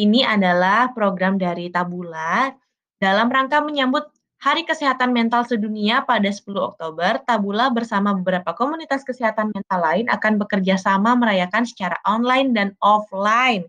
ini 0.00 0.24
adalah 0.24 0.88
program 0.96 1.36
dari 1.36 1.68
Tabula 1.68 2.56
dalam 2.96 3.28
rangka 3.28 3.60
menyambut 3.60 4.08
Hari 4.40 4.64
Kesehatan 4.64 5.12
Mental 5.12 5.44
Sedunia 5.44 6.08
pada 6.08 6.32
10 6.32 6.40
Oktober, 6.56 7.20
Tabula 7.26 7.68
bersama 7.68 8.16
beberapa 8.16 8.56
komunitas 8.56 9.04
kesehatan 9.04 9.52
mental 9.52 9.80
lain 9.84 10.06
akan 10.08 10.40
bekerja 10.40 10.80
sama 10.80 11.12
merayakan 11.18 11.68
secara 11.68 12.00
online 12.08 12.56
dan 12.56 12.72
offline. 12.80 13.68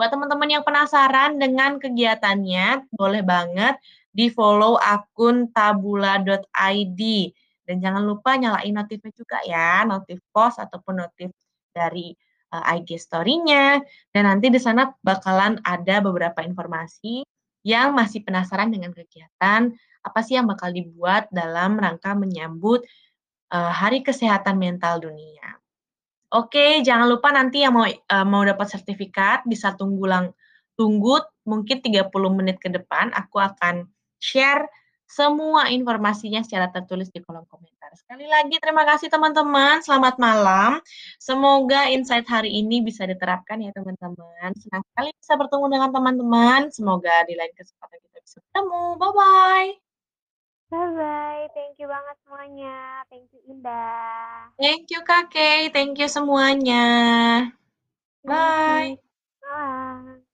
Buat 0.00 0.16
teman-teman 0.16 0.48
yang 0.48 0.64
penasaran 0.64 1.36
dengan 1.36 1.76
kegiatannya, 1.76 2.88
boleh 2.94 3.20
banget 3.20 3.76
di-follow 4.14 4.80
akun 4.80 5.50
tabula.id. 5.50 7.00
Dan 7.64 7.80
jangan 7.80 8.04
lupa 8.04 8.36
nyalain 8.36 8.72
notifnya 8.72 9.12
juga 9.16 9.40
ya, 9.44 9.82
notif 9.88 10.20
post 10.30 10.60
ataupun 10.60 11.00
notif 11.00 11.32
dari 11.72 12.12
uh, 12.52 12.62
eh, 12.70 12.80
IG 12.80 13.00
story-nya. 13.00 13.80
Dan 14.12 14.28
nanti 14.28 14.52
di 14.52 14.60
sana 14.60 14.92
bakalan 15.02 15.58
ada 15.64 16.04
beberapa 16.04 16.44
informasi 16.44 17.24
yang 17.64 17.96
masih 17.96 18.20
penasaran 18.20 18.68
dengan 18.68 18.92
kegiatan, 18.92 19.72
apa 20.04 20.20
sih 20.20 20.36
yang 20.36 20.44
bakal 20.44 20.68
dibuat 20.68 21.32
dalam 21.32 21.80
rangka 21.80 22.12
menyambut 22.12 22.84
uh, 23.50 23.72
Hari 23.72 24.04
Kesehatan 24.04 24.60
Mental 24.60 25.00
Dunia. 25.00 25.56
Oke, 26.28 26.84
jangan 26.84 27.08
lupa 27.08 27.32
nanti 27.32 27.64
yang 27.64 27.72
mau 27.72 27.88
uh, 27.88 28.26
mau 28.28 28.44
dapat 28.44 28.68
sertifikat 28.68 29.48
bisa 29.48 29.72
tunggu 29.72 30.04
lang 30.04 30.34
tunggu 30.74 31.22
mungkin 31.46 31.78
30 31.78 32.10
menit 32.34 32.58
ke 32.58 32.66
depan 32.70 33.14
aku 33.14 33.38
akan 33.38 33.86
share 34.18 34.66
semua 35.04 35.70
informasinya 35.70 36.40
secara 36.42 36.72
tertulis 36.72 37.12
di 37.12 37.20
kolom 37.20 37.44
komentar. 37.46 37.92
Sekali 37.94 38.26
lagi 38.26 38.56
terima 38.58 38.82
kasih 38.88 39.12
teman-teman, 39.12 39.84
selamat 39.84 40.16
malam. 40.18 40.80
Semoga 41.20 41.86
insight 41.92 42.26
hari 42.26 42.50
ini 42.50 42.82
bisa 42.82 43.06
diterapkan 43.06 43.62
ya 43.62 43.70
teman-teman. 43.70 44.50
Senang 44.58 44.82
sekali 44.90 45.10
bisa 45.14 45.32
bertemu 45.38 45.66
dengan 45.70 45.90
teman-teman. 45.92 46.60
Semoga 46.72 47.22
di 47.28 47.38
lain 47.38 47.52
kesempatan 47.54 47.98
kita 48.00 48.18
bisa 48.24 48.36
bertemu. 48.42 48.84
Bye-bye. 48.98 49.68
Bye-bye. 50.74 51.42
Thank 51.54 51.78
you 51.78 51.86
banget 51.86 52.16
semuanya. 52.26 53.06
Thank 53.06 53.30
you 53.30 53.40
Indah. 53.46 54.50
Thank 54.58 54.90
you 54.90 55.00
Kakek. 55.06 55.70
Thank 55.70 56.02
you 56.02 56.10
semuanya. 56.10 56.84
Bye. 58.26 58.98
Bye. 59.44 60.33